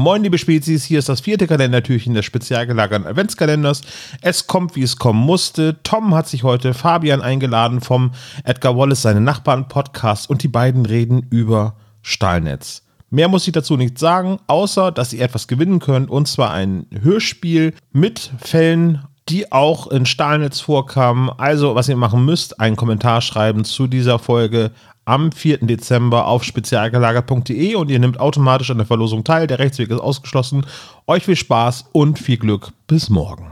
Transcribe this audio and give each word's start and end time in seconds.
Moin, 0.00 0.22
liebe 0.22 0.38
Spezies, 0.38 0.84
hier 0.84 0.98
ist 0.98 1.10
das 1.10 1.20
vierte 1.20 1.46
Kalendertürchen 1.46 2.14
des 2.14 2.24
spezial 2.24 2.66
gelagerten 2.66 3.06
Adventskalenders. 3.06 3.82
Es 4.22 4.46
kommt, 4.46 4.74
wie 4.74 4.82
es 4.82 4.96
kommen 4.96 5.20
musste. 5.20 5.76
Tom 5.82 6.14
hat 6.14 6.26
sich 6.26 6.42
heute 6.42 6.72
Fabian 6.72 7.20
eingeladen 7.20 7.82
vom 7.82 8.12
Edgar 8.44 8.78
Wallace, 8.78 9.02
seine 9.02 9.20
Nachbarn 9.20 9.68
Podcast 9.68 10.30
und 10.30 10.42
die 10.42 10.48
beiden 10.48 10.86
reden 10.86 11.26
über 11.28 11.74
Stahlnetz. 12.00 12.82
Mehr 13.10 13.28
muss 13.28 13.46
ich 13.46 13.52
dazu 13.52 13.76
nicht 13.76 13.98
sagen, 13.98 14.38
außer 14.46 14.90
dass 14.90 15.12
ihr 15.12 15.22
etwas 15.22 15.48
gewinnen 15.48 15.80
könnt 15.80 16.08
und 16.08 16.28
zwar 16.28 16.50
ein 16.50 16.86
Hörspiel 17.02 17.74
mit 17.92 18.32
Fällen 18.38 19.02
die 19.30 19.52
auch 19.52 19.86
in 19.86 20.06
Stahlnetz 20.06 20.60
vorkamen. 20.60 21.30
Also, 21.30 21.76
was 21.76 21.88
ihr 21.88 21.96
machen 21.96 22.24
müsst, 22.24 22.58
einen 22.58 22.74
Kommentar 22.74 23.20
schreiben 23.20 23.64
zu 23.64 23.86
dieser 23.86 24.18
Folge 24.18 24.72
am 25.10 25.32
4. 25.32 25.58
Dezember 25.58 26.26
auf 26.26 26.44
spezialgelagert.de 26.44 27.74
und 27.74 27.90
ihr 27.90 27.98
nehmt 27.98 28.20
automatisch 28.20 28.70
an 28.70 28.78
der 28.78 28.86
Verlosung 28.86 29.24
teil. 29.24 29.48
Der 29.48 29.58
Rechtsweg 29.58 29.90
ist 29.90 30.00
ausgeschlossen. 30.00 30.64
Euch 31.08 31.24
viel 31.24 31.36
Spaß 31.36 31.86
und 31.92 32.18
viel 32.18 32.38
Glück. 32.38 32.70
Bis 32.86 33.10
morgen. 33.10 33.50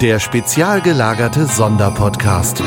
Der 0.00 0.20
spezial 0.20 0.80
gelagerte 0.80 1.46
Sonderpodcast. 1.46 2.62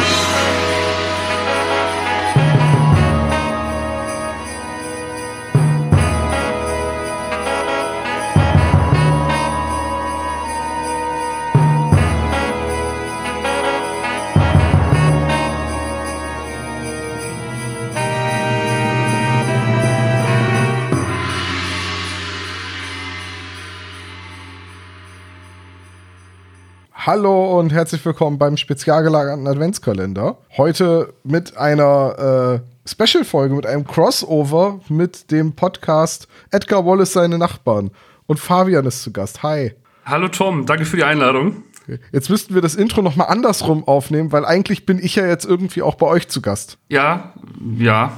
Hallo 27.04 27.60
und 27.60 27.74
herzlich 27.74 28.05
willkommen 28.05 28.38
beim 28.38 28.57
spezial 28.57 29.02
gelagerten 29.02 29.48
Adventskalender. 29.48 30.38
Heute 30.55 31.16
mit 31.24 31.57
einer 31.57 32.62
äh, 32.85 32.88
Special-Folge, 32.88 33.55
mit 33.55 33.66
einem 33.66 33.88
Crossover 33.88 34.82
mit 34.88 35.32
dem 35.32 35.54
Podcast 35.55 36.27
Edgar 36.52 36.85
Wallace 36.85 37.13
seine 37.13 37.40
Nachbarn. 37.40 37.90
Und 38.27 38.40
Fabian 38.40 38.85
ist 38.85 39.02
zu 39.02 39.12
Gast. 39.12 39.41
Hi. 39.41 39.74
Hallo 40.05 40.27
Tom, 40.27 40.68
danke 40.68 40.85
für 40.85 40.96
die 40.96 41.04
Einladung. 41.04 41.63
Jetzt 42.12 42.29
müssten 42.29 42.54
wir 42.54 42.62
das 42.62 42.76
Intro 42.76 43.02
noch 43.02 43.16
mal 43.16 43.26
andersrum 43.26 43.88
aufnehmen, 43.88 44.32
weil 44.32 44.46
eigentlich 44.46 44.85
bin 44.85 44.99
ich 45.04 45.16
ja 45.16 45.26
jetzt 45.26 45.46
irgendwie 45.46 45.82
auch 45.82 45.96
bei 45.96 46.05
euch 46.05 46.27
zu 46.27 46.40
Gast. 46.40 46.77
Ja, 46.88 47.34
ja. 47.79 48.12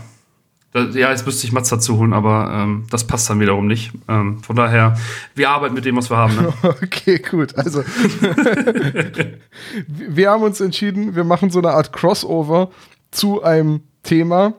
Ja, 0.73 1.11
jetzt 1.11 1.25
müsste 1.25 1.45
ich 1.45 1.53
Mats 1.53 1.69
dazu 1.69 1.97
holen, 1.97 2.13
aber 2.13 2.51
ähm, 2.51 2.85
das 2.89 3.05
passt 3.05 3.29
dann 3.29 3.39
wiederum 3.39 3.67
nicht. 3.67 3.91
Ähm, 4.07 4.41
von 4.41 4.55
daher, 4.55 4.97
wir 5.35 5.51
arbeiten 5.51 5.75
mit 5.75 5.85
dem, 5.85 5.95
was 5.95 6.09
wir 6.09 6.17
haben. 6.17 6.35
Ne? 6.35 6.51
Okay, 6.83 7.19
gut. 7.19 7.55
Also, 7.55 7.83
wir 9.87 10.31
haben 10.31 10.41
uns 10.41 10.59
entschieden, 10.61 11.15
wir 11.15 11.23
machen 11.23 11.51
so 11.51 11.59
eine 11.59 11.71
Art 11.71 11.93
Crossover 11.93 12.71
zu 13.11 13.43
einem 13.43 13.81
Thema, 14.01 14.55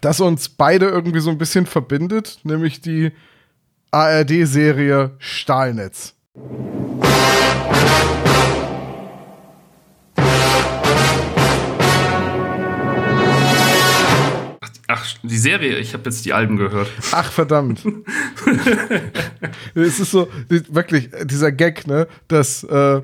das 0.00 0.20
uns 0.20 0.48
beide 0.48 0.86
irgendwie 0.86 1.20
so 1.20 1.30
ein 1.30 1.38
bisschen 1.38 1.66
verbindet, 1.66 2.38
nämlich 2.44 2.80
die 2.80 3.10
ARD-Serie 3.90 5.16
Stahlnetz. 5.18 6.14
Die 15.22 15.38
Serie, 15.38 15.78
ich 15.78 15.94
habe 15.94 16.04
jetzt 16.04 16.24
die 16.24 16.32
Alben 16.32 16.56
gehört. 16.56 16.88
Ach, 17.12 17.30
verdammt. 17.30 17.84
es 19.74 20.00
ist 20.00 20.10
so, 20.10 20.28
wirklich, 20.48 21.10
dieser 21.24 21.52
Gag, 21.52 21.86
ne, 21.86 22.08
dass 22.28 22.64
äh, 22.64 23.02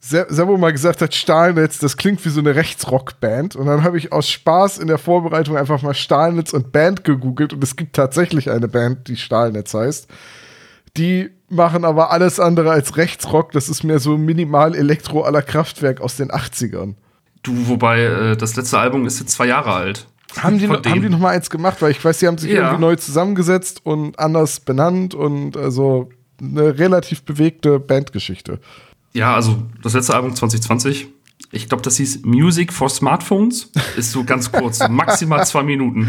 Servo 0.00 0.56
mal 0.56 0.72
gesagt 0.72 1.02
hat, 1.02 1.14
Stahlnetz, 1.14 1.78
das 1.78 1.96
klingt 1.96 2.24
wie 2.24 2.30
so 2.30 2.40
eine 2.40 2.54
Rechtsrockband. 2.54 3.56
Und 3.56 3.66
dann 3.66 3.82
habe 3.82 3.98
ich 3.98 4.12
aus 4.12 4.30
Spaß 4.30 4.78
in 4.78 4.86
der 4.86 4.98
Vorbereitung 4.98 5.56
einfach 5.56 5.82
mal 5.82 5.94
Stahlnetz 5.94 6.52
und 6.52 6.72
Band 6.72 7.04
gegoogelt 7.04 7.52
und 7.52 7.62
es 7.62 7.76
gibt 7.76 7.96
tatsächlich 7.96 8.50
eine 8.50 8.68
Band, 8.68 9.08
die 9.08 9.16
Stahlnetz 9.16 9.74
heißt. 9.74 10.08
Die 10.96 11.30
machen 11.48 11.84
aber 11.84 12.10
alles 12.10 12.40
andere 12.40 12.70
als 12.70 12.96
Rechtsrock. 12.96 13.52
Das 13.52 13.68
ist 13.68 13.82
mehr 13.82 13.98
so 13.98 14.16
minimal 14.16 14.74
Elektro 14.74 15.22
aller 15.22 15.42
Kraftwerk 15.42 16.00
aus 16.00 16.16
den 16.16 16.30
80ern. 16.30 16.94
Du, 17.42 17.68
wobei 17.68 18.02
äh, 18.02 18.36
das 18.36 18.56
letzte 18.56 18.78
Album 18.78 19.06
ist 19.06 19.20
jetzt 19.20 19.32
zwei 19.32 19.46
Jahre 19.46 19.72
alt. 19.72 20.06
Haben 20.36 20.58
die, 20.58 20.68
haben 20.68 21.02
die 21.02 21.08
noch 21.08 21.18
mal 21.18 21.30
eins 21.30 21.50
gemacht? 21.50 21.80
Weil 21.80 21.90
ich 21.90 22.04
weiß, 22.04 22.18
die 22.18 22.26
haben 22.26 22.38
sich 22.38 22.52
ja. 22.52 22.60
irgendwie 22.60 22.80
neu 22.80 22.96
zusammengesetzt 22.96 23.80
und 23.84 24.18
anders 24.18 24.60
benannt 24.60 25.14
und 25.14 25.56
also 25.56 26.10
eine 26.40 26.78
relativ 26.78 27.22
bewegte 27.22 27.80
Bandgeschichte. 27.80 28.60
Ja, 29.12 29.34
also 29.34 29.62
das 29.82 29.94
letzte 29.94 30.14
Album 30.14 30.34
2020, 30.34 31.08
ich 31.50 31.68
glaube, 31.68 31.82
das 31.82 31.96
hieß 31.96 32.24
Music 32.24 32.72
for 32.72 32.90
Smartphones. 32.90 33.70
Ist 33.96 34.12
so 34.12 34.22
ganz 34.22 34.52
kurz, 34.52 34.86
maximal 34.88 35.44
zwei 35.46 35.62
Minuten. 35.62 36.08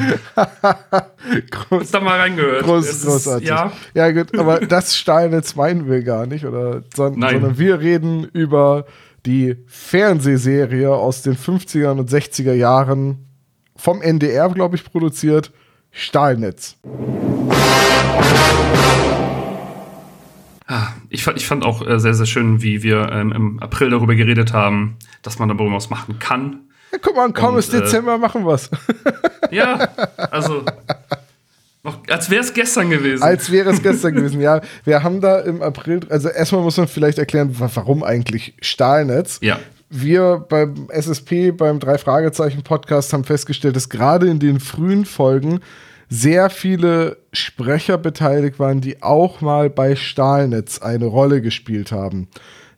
Groß, 1.49 1.91
da 1.91 2.01
mal 2.01 2.19
reingehört. 2.19 2.63
Groß, 2.63 3.05
großartig. 3.05 3.45
Ist, 3.45 3.49
ja. 3.49 3.71
ja, 3.93 4.11
gut, 4.11 4.37
aber 4.37 4.59
das 4.59 4.97
Stahlnetz 4.97 5.55
meinen 5.55 5.89
wir 5.89 6.03
gar 6.03 6.25
nicht, 6.25 6.45
oder? 6.45 6.83
Son 6.93 7.17
Nein. 7.17 7.35
Sondern 7.35 7.57
wir 7.57 7.79
reden 7.79 8.25
über 8.25 8.85
die 9.25 9.55
Fernsehserie 9.67 10.93
aus 10.93 11.21
den 11.21 11.37
50er 11.37 11.91
und 11.91 12.09
60er 12.09 12.53
Jahren 12.53 13.28
vom 13.79 14.01
NDR, 14.01 14.49
glaube 14.49 14.75
ich, 14.75 14.83
produziert. 14.83 15.51
Stahlnetz. 15.91 16.75
Ah, 20.67 20.89
ich 21.09 21.23
fand, 21.23 21.37
ich 21.37 21.47
fand 21.47 21.65
auch 21.65 21.85
äh, 21.85 21.99
sehr, 21.99 22.13
sehr 22.13 22.27
schön, 22.27 22.61
wie 22.61 22.83
wir 22.83 23.09
ähm, 23.11 23.31
im 23.31 23.59
April 23.59 23.89
darüber 23.89 24.13
geredet 24.13 24.53
haben, 24.53 24.97
dass 25.23 25.39
man 25.39 25.49
darüber 25.49 25.73
was 25.73 25.89
machen 25.89 26.19
kann. 26.19 26.59
Ja, 26.91 26.99
guck 27.01 27.15
mal, 27.15 27.31
kaum 27.33 27.57
ist 27.57 27.73
Dezember, 27.73 28.15
äh, 28.15 28.17
machen 28.19 28.45
wir's. 28.45 28.69
ja, 29.51 29.89
also 30.29 30.63
noch, 31.81 32.07
als 32.07 32.29
wäre 32.29 32.41
es 32.41 32.53
gestern 32.53 32.91
gewesen. 32.91 33.23
Als 33.23 33.51
wäre 33.51 33.71
es 33.71 33.81
gestern 33.81 34.13
gewesen, 34.13 34.41
ja. 34.41 34.61
Wir 34.83 35.01
haben 35.01 35.21
da 35.21 35.39
im 35.39 35.63
April, 35.63 36.01
also 36.09 36.29
erstmal 36.29 36.61
muss 36.61 36.77
man 36.77 36.87
vielleicht 36.87 37.17
erklären, 37.17 37.55
warum 37.57 38.03
eigentlich 38.03 38.53
Stahlnetz. 38.61 39.39
Ja 39.41 39.59
wir 39.89 40.45
beim 40.47 40.87
SSP, 40.89 41.51
beim 41.51 41.79
Drei-Fragezeichen-Podcast 41.79 43.13
haben 43.13 43.23
festgestellt, 43.23 43.75
dass 43.75 43.89
gerade 43.89 44.27
in 44.27 44.39
den 44.39 44.59
frühen 44.59 45.05
Folgen 45.05 45.61
sehr 46.09 46.49
viele 46.49 47.17
Sprecher 47.33 47.97
beteiligt 47.97 48.59
waren, 48.59 48.81
die 48.81 49.01
auch 49.03 49.41
mal 49.41 49.69
bei 49.69 49.95
Stahlnetz 49.95 50.79
eine 50.79 51.05
Rolle 51.05 51.41
gespielt 51.41 51.91
haben. 51.91 52.27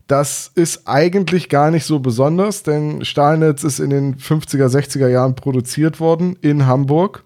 Das 0.08 0.52
ist 0.56 0.88
eigentlich 0.88 1.48
gar 1.48 1.72
nicht 1.72 1.86
so 1.86 2.00
besonders, 2.00 2.64
denn 2.64 3.06
Stahlnetz 3.06 3.64
ist 3.64 3.80
in 3.80 3.90
den 3.92 4.18
50er, 4.18 4.68
60er 4.68 5.08
Jahren 5.08 5.36
produziert 5.36 6.02
worden 6.02 6.38
in 6.42 6.66
Hamburg. 6.66 7.24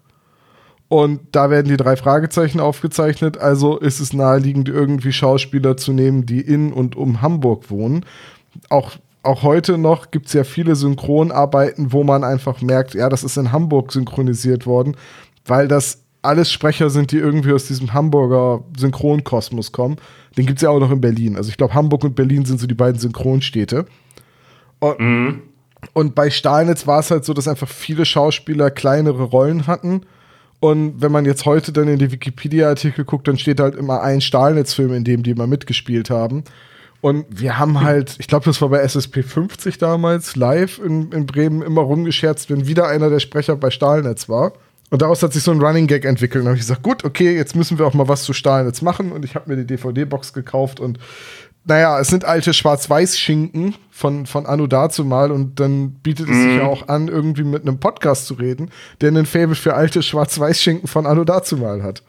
Und 0.88 1.20
da 1.32 1.50
werden 1.50 1.66
die 1.66 1.76
drei 1.76 1.96
Fragezeichen 1.96 2.60
aufgezeichnet. 2.60 3.38
Also 3.38 3.76
ist 3.76 3.98
es 3.98 4.12
naheliegend, 4.12 4.68
irgendwie 4.68 5.12
Schauspieler 5.12 5.76
zu 5.76 5.92
nehmen, 5.92 6.26
die 6.26 6.40
in 6.40 6.72
und 6.72 6.94
um 6.94 7.22
Hamburg 7.22 7.70
wohnen. 7.70 8.04
Auch 8.68 8.92
auch 9.26 9.42
heute 9.42 9.78
noch 9.78 10.10
gibt 10.10 10.26
es 10.26 10.32
ja 10.32 10.44
viele 10.44 10.76
Synchronarbeiten, 10.76 11.92
wo 11.92 12.04
man 12.04 12.24
einfach 12.24 12.62
merkt, 12.62 12.94
ja, 12.94 13.08
das 13.08 13.24
ist 13.24 13.36
in 13.36 13.52
Hamburg 13.52 13.92
synchronisiert 13.92 14.66
worden, 14.66 14.96
weil 15.44 15.68
das 15.68 16.02
alles 16.22 16.50
Sprecher 16.50 16.90
sind, 16.90 17.12
die 17.12 17.18
irgendwie 17.18 17.52
aus 17.52 17.66
diesem 17.66 17.94
Hamburger 17.94 18.64
Synchronkosmos 18.76 19.72
kommen. 19.72 19.96
Den 20.36 20.46
gibt 20.46 20.58
es 20.58 20.62
ja 20.62 20.70
auch 20.70 20.80
noch 20.80 20.90
in 20.90 21.00
Berlin. 21.00 21.36
Also 21.36 21.50
ich 21.50 21.56
glaube, 21.56 21.74
Hamburg 21.74 22.04
und 22.04 22.16
Berlin 22.16 22.44
sind 22.44 22.60
so 22.60 22.66
die 22.66 22.74
beiden 22.74 22.98
Synchronstädte. 22.98 23.86
Und, 24.80 25.00
mhm. 25.00 25.42
und 25.92 26.14
bei 26.14 26.30
Stahlnetz 26.30 26.86
war 26.86 27.00
es 27.00 27.10
halt 27.10 27.24
so, 27.24 27.32
dass 27.32 27.48
einfach 27.48 27.68
viele 27.68 28.04
Schauspieler 28.04 28.70
kleinere 28.70 29.22
Rollen 29.22 29.66
hatten. 29.66 30.02
Und 30.58 31.00
wenn 31.00 31.12
man 31.12 31.26
jetzt 31.26 31.46
heute 31.46 31.72
dann 31.72 31.88
in 31.88 31.98
die 31.98 32.10
Wikipedia-Artikel 32.10 33.04
guckt, 33.04 33.28
dann 33.28 33.38
steht 33.38 33.60
halt 33.60 33.74
immer 33.74 34.02
ein 34.02 34.20
Stahlnetz-Film, 34.20 34.94
in 34.94 35.04
dem 35.04 35.22
die 35.22 35.30
immer 35.30 35.46
mitgespielt 35.46 36.10
haben. 36.10 36.44
Und 37.06 37.24
wir 37.30 37.56
haben 37.56 37.82
halt, 37.82 38.16
ich 38.18 38.26
glaube, 38.26 38.46
das 38.46 38.60
war 38.60 38.68
bei 38.68 38.80
SSP 38.80 39.22
50 39.22 39.78
damals, 39.78 40.34
live 40.34 40.80
in, 40.80 41.12
in 41.12 41.24
Bremen 41.24 41.62
immer 41.62 41.82
rumgescherzt, 41.82 42.50
wenn 42.50 42.66
wieder 42.66 42.88
einer 42.88 43.10
der 43.10 43.20
Sprecher 43.20 43.54
bei 43.54 43.70
Stahlnetz 43.70 44.28
war. 44.28 44.54
Und 44.90 45.02
daraus 45.02 45.22
hat 45.22 45.32
sich 45.32 45.44
so 45.44 45.52
ein 45.52 45.60
Running 45.60 45.86
Gag 45.86 46.04
entwickelt. 46.04 46.42
Und 46.42 46.48
habe 46.48 46.56
ich 46.56 46.62
gesagt, 46.62 46.82
gut, 46.82 47.04
okay, 47.04 47.36
jetzt 47.36 47.54
müssen 47.54 47.78
wir 47.78 47.86
auch 47.86 47.94
mal 47.94 48.08
was 48.08 48.24
zu 48.24 48.32
Stahlnetz 48.32 48.82
machen. 48.82 49.12
Und 49.12 49.24
ich 49.24 49.36
habe 49.36 49.48
mir 49.48 49.56
die 49.56 49.68
DVD-Box 49.68 50.32
gekauft 50.32 50.80
und 50.80 50.98
naja, 51.64 52.00
es 52.00 52.08
sind 52.08 52.24
alte 52.24 52.52
Schwarz-Weiß-Schinken 52.52 53.76
von, 53.92 54.26
von 54.26 54.44
Anno 54.44 54.66
dazumal 54.66 55.30
und 55.30 55.60
dann 55.60 55.92
bietet 56.02 56.28
es 56.28 56.34
mm. 56.34 56.42
sich 56.42 56.52
mhm. 56.54 56.58
ja 56.58 56.66
auch 56.66 56.88
an, 56.88 57.06
irgendwie 57.06 57.44
mit 57.44 57.62
einem 57.62 57.78
Podcast 57.78 58.26
zu 58.26 58.34
reden, 58.34 58.72
der 59.00 59.10
einen 59.10 59.26
Faible 59.26 59.54
für 59.54 59.74
alte 59.74 60.02
Schwarz-Weiß-Schinken 60.02 60.88
von 60.88 61.06
Anno 61.06 61.22
dazumal 61.22 61.84
hat. 61.84 62.02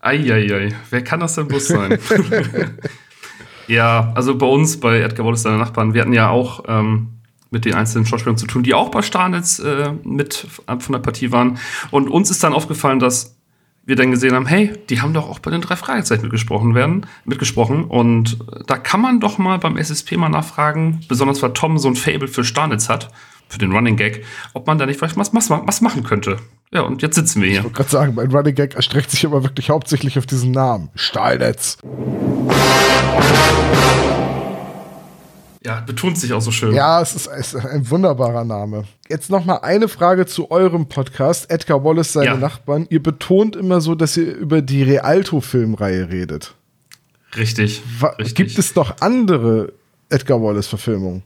Eieiei, 0.00 0.74
wer 0.88 1.04
kann 1.04 1.20
das 1.20 1.34
denn 1.34 1.48
bloß 1.48 1.68
sein? 1.68 1.98
Ja, 3.68 4.12
also 4.14 4.36
bei 4.36 4.46
uns, 4.46 4.78
bei 4.78 5.00
Edgar 5.00 5.26
Wallace, 5.26 5.42
seine 5.42 5.58
Nachbarn, 5.58 5.94
wir 5.94 6.02
hatten 6.02 6.12
ja 6.12 6.30
auch 6.30 6.64
ähm, 6.68 7.08
mit 7.50 7.64
den 7.64 7.74
einzelnen 7.74 8.06
Schauspielern 8.06 8.36
zu 8.36 8.46
tun, 8.46 8.62
die 8.62 8.74
auch 8.74 8.90
bei 8.90 9.02
Starnitz 9.02 9.58
äh, 9.58 9.92
mit 10.04 10.46
von 10.66 10.92
der 10.92 10.98
Partie 10.98 11.32
waren. 11.32 11.58
Und 11.90 12.08
uns 12.08 12.30
ist 12.30 12.42
dann 12.44 12.52
aufgefallen, 12.52 12.98
dass 12.98 13.36
wir 13.86 13.94
dann 13.94 14.10
gesehen 14.10 14.34
haben, 14.34 14.46
hey, 14.46 14.72
die 14.90 15.00
haben 15.00 15.14
doch 15.14 15.30
auch 15.30 15.38
bei 15.38 15.52
den 15.52 15.60
drei 15.60 15.76
Fragezeichen 15.76 16.22
mitgesprochen 16.22 16.74
werden, 16.74 17.06
mitgesprochen. 17.24 17.84
Und 17.84 18.38
da 18.66 18.78
kann 18.78 19.00
man 19.00 19.20
doch 19.20 19.38
mal 19.38 19.58
beim 19.58 19.76
SSP 19.76 20.16
mal 20.16 20.28
nachfragen, 20.28 21.00
besonders 21.08 21.40
weil 21.40 21.52
Tom 21.52 21.78
so 21.78 21.88
ein 21.88 21.94
Fable 21.94 22.26
für 22.26 22.42
Starnitz 22.42 22.88
hat, 22.88 23.10
für 23.48 23.58
den 23.58 23.72
Running 23.72 23.96
Gag, 23.96 24.24
ob 24.54 24.66
man 24.66 24.78
da 24.78 24.86
nicht 24.86 24.98
vielleicht 24.98 25.16
was, 25.16 25.32
was, 25.34 25.50
was 25.50 25.80
machen 25.80 26.02
könnte. 26.04 26.38
Ja, 26.72 26.82
und 26.82 27.02
jetzt 27.02 27.14
sitzen 27.14 27.42
wir 27.42 27.48
hier. 27.48 27.58
Ich 27.58 27.64
wollte 27.64 27.76
gerade 27.76 27.90
sagen, 27.90 28.14
mein 28.14 28.30
Running 28.30 28.54
Gag 28.54 28.74
erstreckt 28.74 29.10
sich 29.10 29.24
aber 29.24 29.42
wirklich 29.42 29.70
hauptsächlich 29.70 30.18
auf 30.18 30.26
diesen 30.26 30.50
Namen. 30.50 30.90
Stahlnetz. 30.94 31.78
Ja, 35.66 35.80
betont 35.80 36.16
sich 36.16 36.32
auch 36.32 36.40
so 36.40 36.52
schön. 36.52 36.74
Ja, 36.74 37.00
es 37.00 37.16
ist, 37.16 37.26
es 37.26 37.52
ist 37.52 37.66
ein 37.66 37.90
wunderbarer 37.90 38.44
Name. 38.44 38.84
Jetzt 39.08 39.30
noch 39.30 39.44
mal 39.44 39.56
eine 39.56 39.88
Frage 39.88 40.24
zu 40.26 40.50
eurem 40.52 40.86
Podcast, 40.86 41.50
Edgar 41.50 41.82
Wallace, 41.82 42.12
seine 42.12 42.26
ja. 42.26 42.36
Nachbarn. 42.36 42.86
Ihr 42.88 43.02
betont 43.02 43.56
immer 43.56 43.80
so, 43.80 43.96
dass 43.96 44.16
ihr 44.16 44.32
über 44.36 44.62
die 44.62 44.84
Rialto-Filmreihe 44.84 46.08
redet. 46.08 46.54
Richtig, 47.36 47.82
richtig. 48.18 48.34
Gibt 48.36 48.58
es 48.58 48.76
noch 48.76 49.00
andere 49.00 49.72
Edgar 50.08 50.40
Wallace-Verfilmungen? 50.40 51.24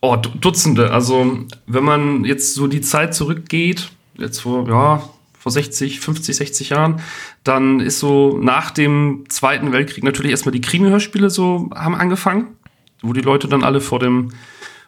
Oh, 0.00 0.16
Dutzende. 0.16 0.90
Also, 0.92 1.46
wenn 1.66 1.84
man 1.84 2.24
jetzt 2.24 2.54
so 2.54 2.66
die 2.66 2.80
Zeit 2.80 3.14
zurückgeht, 3.14 3.90
jetzt 4.18 4.40
vor, 4.40 4.68
ja, 4.68 5.08
vor 5.38 5.52
60, 5.52 6.00
50, 6.00 6.36
60 6.36 6.68
Jahren, 6.70 7.00
dann 7.44 7.80
ist 7.80 7.98
so 7.98 8.38
nach 8.38 8.70
dem 8.70 9.24
Zweiten 9.28 9.72
Weltkrieg 9.72 10.04
natürlich 10.04 10.32
erstmal 10.32 10.52
die 10.52 10.60
Krimi-Hörspiele 10.60 11.30
so 11.30 11.70
haben 11.74 11.94
angefangen 11.94 12.56
wo 13.02 13.12
die 13.12 13.20
Leute 13.20 13.48
dann 13.48 13.64
alle 13.64 13.80
vor 13.80 13.98
dem, 13.98 14.30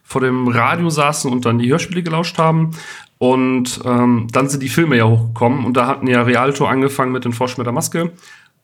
vor 0.02 0.20
dem 0.20 0.48
Radio 0.48 0.90
saßen 0.90 1.30
und 1.30 1.44
dann 1.44 1.58
die 1.58 1.70
Hörspiele 1.70 2.02
gelauscht 2.02 2.38
haben. 2.38 2.70
Und 3.18 3.80
ähm, 3.84 4.28
dann 4.30 4.48
sind 4.48 4.62
die 4.62 4.68
Filme 4.68 4.96
ja 4.96 5.06
hochgekommen 5.06 5.64
und 5.64 5.76
da 5.76 5.86
hatten 5.86 6.06
ja 6.06 6.22
Rialto 6.22 6.66
angefangen 6.66 7.12
mit 7.12 7.24
den 7.24 7.32
Forsch 7.32 7.58
mit 7.58 7.66
der 7.66 7.72
Maske. 7.72 8.12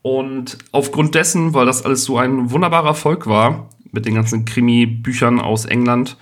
Und 0.02 0.58
aufgrund 0.70 1.14
dessen, 1.14 1.55
weil 1.55 1.67
das 1.67 1.85
alles 1.85 2.05
so 2.05 2.19
ein 2.19 2.50
wunderbarer 2.50 2.88
Erfolg 2.88 3.26
war, 3.26 3.69
mit 3.94 4.06
den 4.06 4.14
ganzen 4.14 4.44
Krimi-Büchern 4.44 5.41
aus 5.41 5.64
England, 5.64 6.17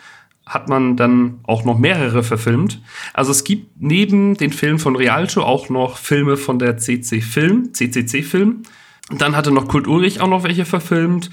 hat 0.46 0.69
man 0.69 0.96
dann 0.96 1.40
auch 1.44 1.64
noch 1.64 1.78
mehrere 1.78 2.22
verfilmt. 2.22 2.82
Also 3.14 3.30
es 3.30 3.44
gibt 3.44 3.80
neben 3.80 4.36
den 4.36 4.52
Filmen 4.52 4.78
von 4.78 4.96
Rialto 4.96 5.42
auch 5.42 5.69
noch 5.69 5.96
Filme 5.96 6.36
von 6.36 6.58
der 6.58 6.76
CC 6.76 7.20
Film, 7.20 7.72
CCC 7.72 8.22
Film. 8.22 8.62
Dann 9.10 9.36
hatte 9.36 9.52
noch 9.52 9.69
Kult 9.69 9.86
Ulrich 9.86 10.20
auch 10.20 10.28
noch 10.28 10.44
welche 10.44 10.64
verfilmt. 10.64 11.30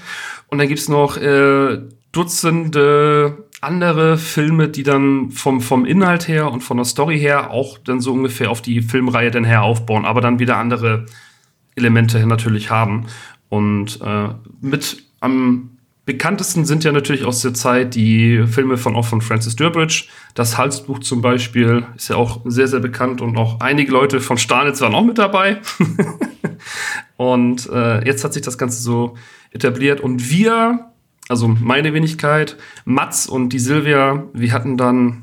Und 0.48 0.58
dann 0.58 0.68
gibt's 0.68 0.88
noch 0.88 1.16
äh, 1.16 1.78
Dutzende 2.12 3.46
andere 3.60 4.16
Filme, 4.16 4.68
die 4.68 4.82
dann 4.82 5.30
vom, 5.30 5.60
vom 5.60 5.84
Inhalt 5.84 6.28
her 6.28 6.50
und 6.50 6.62
von 6.62 6.78
der 6.78 6.86
Story 6.86 7.18
her 7.18 7.50
auch 7.50 7.78
dann 7.78 8.00
so 8.00 8.12
ungefähr 8.12 8.50
auf 8.50 8.62
die 8.62 8.80
Filmreihe 8.80 9.30
dann 9.30 9.44
her 9.44 9.62
aufbauen, 9.62 10.06
aber 10.06 10.20
dann 10.20 10.38
wieder 10.38 10.56
andere 10.56 11.06
Elemente 11.76 12.26
natürlich 12.26 12.70
haben. 12.70 13.06
Und 13.48 14.00
äh, 14.00 14.28
mit 14.60 15.04
am 15.20 15.69
bekanntesten 16.12 16.64
sind 16.64 16.82
ja 16.82 16.90
natürlich 16.90 17.24
aus 17.24 17.40
der 17.40 17.54
Zeit 17.54 17.94
die 17.94 18.44
Filme 18.48 18.76
von 18.76 18.96
auch 18.96 19.04
von 19.04 19.20
Francis 19.20 19.54
Durbridge. 19.54 20.06
Das 20.34 20.58
Halsbuch 20.58 20.98
zum 20.98 21.22
Beispiel 21.22 21.86
ist 21.94 22.08
ja 22.08 22.16
auch 22.16 22.40
sehr, 22.46 22.66
sehr 22.66 22.80
bekannt 22.80 23.20
und 23.20 23.38
auch 23.38 23.60
einige 23.60 23.92
Leute 23.92 24.20
von 24.20 24.36
Starnitz 24.36 24.80
waren 24.80 24.92
auch 24.92 25.04
mit 25.04 25.18
dabei. 25.18 25.58
und 27.16 27.70
äh, 27.70 28.04
jetzt 28.04 28.24
hat 28.24 28.32
sich 28.32 28.42
das 28.42 28.58
Ganze 28.58 28.82
so 28.82 29.14
etabliert 29.52 30.00
und 30.00 30.28
wir, 30.30 30.86
also 31.28 31.46
meine 31.46 31.94
Wenigkeit, 31.94 32.56
Mats 32.84 33.28
und 33.28 33.50
die 33.50 33.60
Silvia, 33.60 34.24
wir 34.32 34.52
hatten 34.52 34.76
dann, 34.76 35.22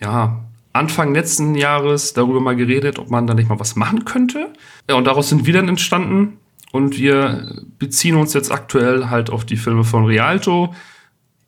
ja, 0.00 0.44
Anfang 0.72 1.14
letzten 1.14 1.54
Jahres 1.54 2.14
darüber 2.14 2.40
mal 2.40 2.56
geredet, 2.56 2.98
ob 2.98 3.10
man 3.10 3.28
da 3.28 3.34
nicht 3.34 3.48
mal 3.48 3.60
was 3.60 3.76
machen 3.76 4.04
könnte. 4.04 4.52
Ja, 4.90 4.96
und 4.96 5.04
daraus 5.04 5.28
sind 5.28 5.46
wir 5.46 5.54
dann 5.54 5.68
entstanden. 5.68 6.38
Und 6.72 6.98
wir 6.98 7.62
beziehen 7.78 8.16
uns 8.16 8.34
jetzt 8.34 8.52
aktuell 8.52 9.08
halt 9.10 9.30
auf 9.30 9.44
die 9.44 9.56
Filme 9.56 9.84
von 9.84 10.04
Rialto, 10.04 10.74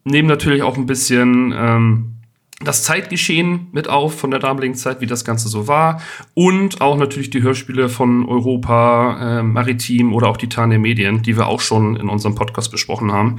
nehmen 0.05 0.29
natürlich 0.29 0.63
auch 0.63 0.77
ein 0.77 0.87
bisschen 0.87 1.53
ähm, 1.57 2.19
das 2.61 2.83
Zeitgeschehen 2.83 3.69
mit 3.73 3.89
auf 3.89 4.19
von 4.19 4.31
der 4.31 4.41
damaligen 4.41 4.75
Zeit, 4.75 5.01
wie 5.01 5.07
das 5.07 5.25
Ganze 5.25 5.49
so 5.49 5.69
war. 5.69 6.01
Und 6.35 6.81
auch 6.81 6.97
natürlich 6.97 7.31
die 7.31 7.43
Hörspiele 7.43 7.89
von 7.89 8.27
Europa, 8.27 9.39
äh, 9.39 9.43
Maritim 9.43 10.13
oder 10.13 10.29
auch 10.29 10.37
die 10.37 10.49
Tane 10.49 10.79
Medien, 10.79 11.23
die 11.23 11.37
wir 11.37 11.47
auch 11.47 11.61
schon 11.61 11.97
in 11.97 12.09
unserem 12.09 12.35
Podcast 12.35 12.71
besprochen 12.71 13.13
haben. 13.13 13.37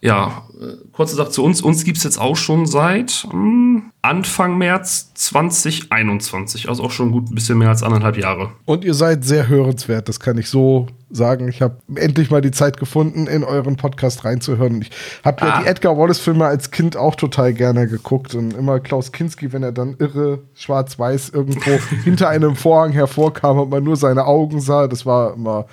Ja, 0.00 0.48
äh, 0.60 0.76
kurze 0.92 1.14
Sache 1.14 1.30
zu 1.30 1.44
uns. 1.44 1.60
Uns 1.60 1.84
gibt's 1.84 2.04
jetzt 2.04 2.18
auch 2.18 2.36
schon 2.36 2.66
seit 2.66 3.26
hm, 3.30 3.83
Anfang 4.04 4.58
März 4.58 5.14
2021, 5.14 6.68
also 6.68 6.82
auch 6.82 6.90
schon 6.90 7.10
gut 7.10 7.30
ein 7.30 7.34
bisschen 7.34 7.56
mehr 7.56 7.70
als 7.70 7.82
anderthalb 7.82 8.18
Jahre. 8.18 8.50
Und 8.66 8.84
ihr 8.84 8.92
seid 8.92 9.24
sehr 9.24 9.48
hörenswert, 9.48 10.10
das 10.10 10.20
kann 10.20 10.36
ich 10.36 10.50
so 10.50 10.88
sagen. 11.10 11.48
Ich 11.48 11.62
habe 11.62 11.78
endlich 11.94 12.30
mal 12.30 12.42
die 12.42 12.50
Zeit 12.50 12.76
gefunden, 12.76 13.26
in 13.26 13.44
euren 13.44 13.76
Podcast 13.76 14.26
reinzuhören. 14.26 14.82
Ich 14.82 14.90
habe 15.24 15.40
ah. 15.40 15.46
ja 15.46 15.62
die 15.62 15.68
Edgar 15.68 15.96
Wallace-Filme 15.96 16.44
als 16.44 16.70
Kind 16.70 16.98
auch 16.98 17.14
total 17.14 17.54
gerne 17.54 17.88
geguckt 17.88 18.34
und 18.34 18.52
immer 18.52 18.78
Klaus 18.78 19.10
Kinski, 19.10 19.54
wenn 19.54 19.62
er 19.62 19.72
dann 19.72 19.96
irre 19.98 20.40
schwarz-weiß 20.52 21.30
irgendwo 21.30 21.70
hinter 22.04 22.28
einem 22.28 22.56
Vorhang 22.56 22.92
hervorkam 22.92 23.58
und 23.58 23.70
man 23.70 23.82
nur 23.82 23.96
seine 23.96 24.26
Augen 24.26 24.60
sah, 24.60 24.86
das 24.86 25.06
war 25.06 25.32
immer. 25.32 25.64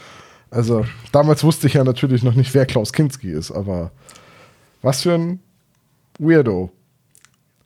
Also, 0.49 0.85
damals 1.11 1.43
wusste 1.43 1.67
ich 1.67 1.73
ja 1.73 1.83
natürlich 1.83 2.23
noch 2.23 2.35
nicht, 2.35 2.53
wer 2.53 2.65
Klaus 2.65 2.93
Kinski 2.93 3.29
ist, 3.29 3.51
aber 3.51 3.91
was 4.81 5.01
für 5.01 5.15
ein 5.15 5.41
Weirdo. 6.17 6.71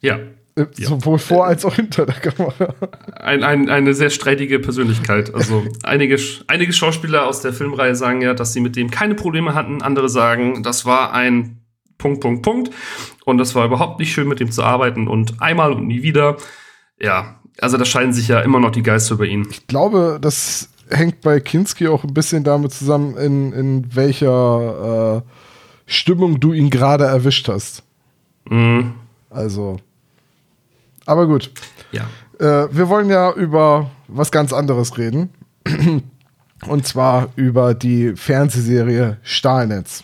Ja. 0.01 0.17
Äh, 0.57 0.67
sowohl 0.71 1.17
ja. 1.17 1.19
vor 1.19 1.45
als 1.45 1.65
auch 1.65 1.75
hinter 1.75 2.05
der 2.05 2.15
Kamera. 2.15 2.73
Ein, 3.19 3.43
ein, 3.43 3.69
eine 3.69 3.93
sehr 3.93 4.09
streitige 4.09 4.59
Persönlichkeit. 4.59 5.33
Also 5.35 5.65
einige, 5.83 6.17
einige 6.47 6.71
Schauspieler 6.71 7.27
aus 7.27 7.41
der 7.41 7.51
Filmreihe 7.51 7.95
sagen 7.95 8.21
ja, 8.21 8.33
dass 8.33 8.53
sie 8.53 8.61
mit 8.61 8.77
dem 8.77 8.89
keine 8.89 9.15
Probleme 9.15 9.53
hatten. 9.53 9.81
Andere 9.81 10.07
sagen, 10.07 10.63
das 10.63 10.85
war 10.85 11.13
ein 11.13 11.59
Punkt, 11.97 12.21
Punkt, 12.21 12.41
Punkt. 12.43 12.71
Und 13.25 13.37
das 13.37 13.53
war 13.53 13.65
überhaupt 13.65 13.99
nicht 13.99 14.13
schön, 14.13 14.29
mit 14.29 14.39
dem 14.39 14.51
zu 14.51 14.63
arbeiten. 14.63 15.07
Und 15.09 15.41
einmal 15.41 15.73
und 15.73 15.87
nie 15.87 16.03
wieder. 16.03 16.37
Ja, 17.01 17.41
also 17.59 17.77
da 17.77 17.83
scheinen 17.83 18.13
sich 18.13 18.29
ja 18.29 18.39
immer 18.39 18.59
noch 18.61 18.71
die 18.71 18.83
Geister 18.83 19.15
über 19.15 19.25
ihn. 19.25 19.47
Ich 19.49 19.67
glaube, 19.67 20.19
das 20.21 20.69
hängt 20.89 21.21
bei 21.21 21.41
Kinski 21.41 21.87
auch 21.87 22.03
ein 22.03 22.13
bisschen 22.13 22.45
damit 22.45 22.71
zusammen, 22.71 23.17
in, 23.17 23.51
in 23.51 23.95
welcher 23.95 25.23
äh, 25.25 25.29
Stimmung 25.85 26.39
du 26.39 26.53
ihn 26.53 26.69
gerade 26.69 27.05
erwischt 27.05 27.49
hast. 27.49 27.83
Mhm. 28.49 28.93
Also. 29.29 29.77
Aber 31.05 31.27
gut. 31.27 31.51
Ja. 31.91 32.07
Äh, 32.39 32.67
wir 32.71 32.89
wollen 32.89 33.09
ja 33.09 33.31
über 33.33 33.91
was 34.07 34.31
ganz 34.31 34.53
anderes 34.53 34.97
reden. 34.97 35.29
Und 36.67 36.87
zwar 36.87 37.29
über 37.35 37.73
die 37.73 38.15
Fernsehserie 38.15 39.17
Stahlnetz. 39.23 40.03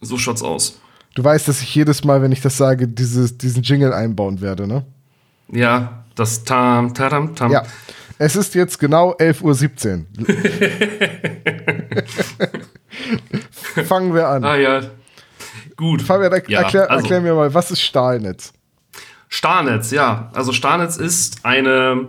So 0.00 0.16
schaut's 0.16 0.42
aus. 0.42 0.80
Du 1.14 1.24
weißt, 1.24 1.48
dass 1.48 1.60
ich 1.60 1.74
jedes 1.74 2.04
Mal, 2.04 2.22
wenn 2.22 2.32
ich 2.32 2.40
das 2.40 2.56
sage, 2.56 2.88
dieses, 2.88 3.36
diesen 3.36 3.62
Jingle 3.62 3.92
einbauen 3.92 4.40
werde, 4.40 4.66
ne? 4.66 4.84
Ja, 5.50 6.04
das 6.14 6.44
Tam, 6.44 6.94
Taram, 6.94 7.34
Tam. 7.34 7.50
Ja. 7.50 7.62
Es 8.18 8.36
ist 8.36 8.54
jetzt 8.54 8.78
genau 8.78 9.12
11.17 9.14 10.04
Uhr. 13.76 13.84
Fangen 13.84 14.14
wir 14.14 14.28
an. 14.28 14.44
Ah 14.44 14.56
ja. 14.56 14.80
Gut. 15.76 16.02
Fabian, 16.02 16.32
er 16.32 16.48
ja, 16.48 16.62
erklär, 16.62 16.90
also, 16.90 17.02
erklär 17.02 17.20
mir 17.20 17.34
mal, 17.34 17.52
was 17.52 17.70
ist 17.70 17.82
Stahlnetz? 17.82 18.52
Stahlnetz, 19.28 19.90
ja. 19.90 20.30
Also 20.34 20.52
Stahlnetz 20.52 20.96
ist 20.96 21.44
eine, 21.44 22.08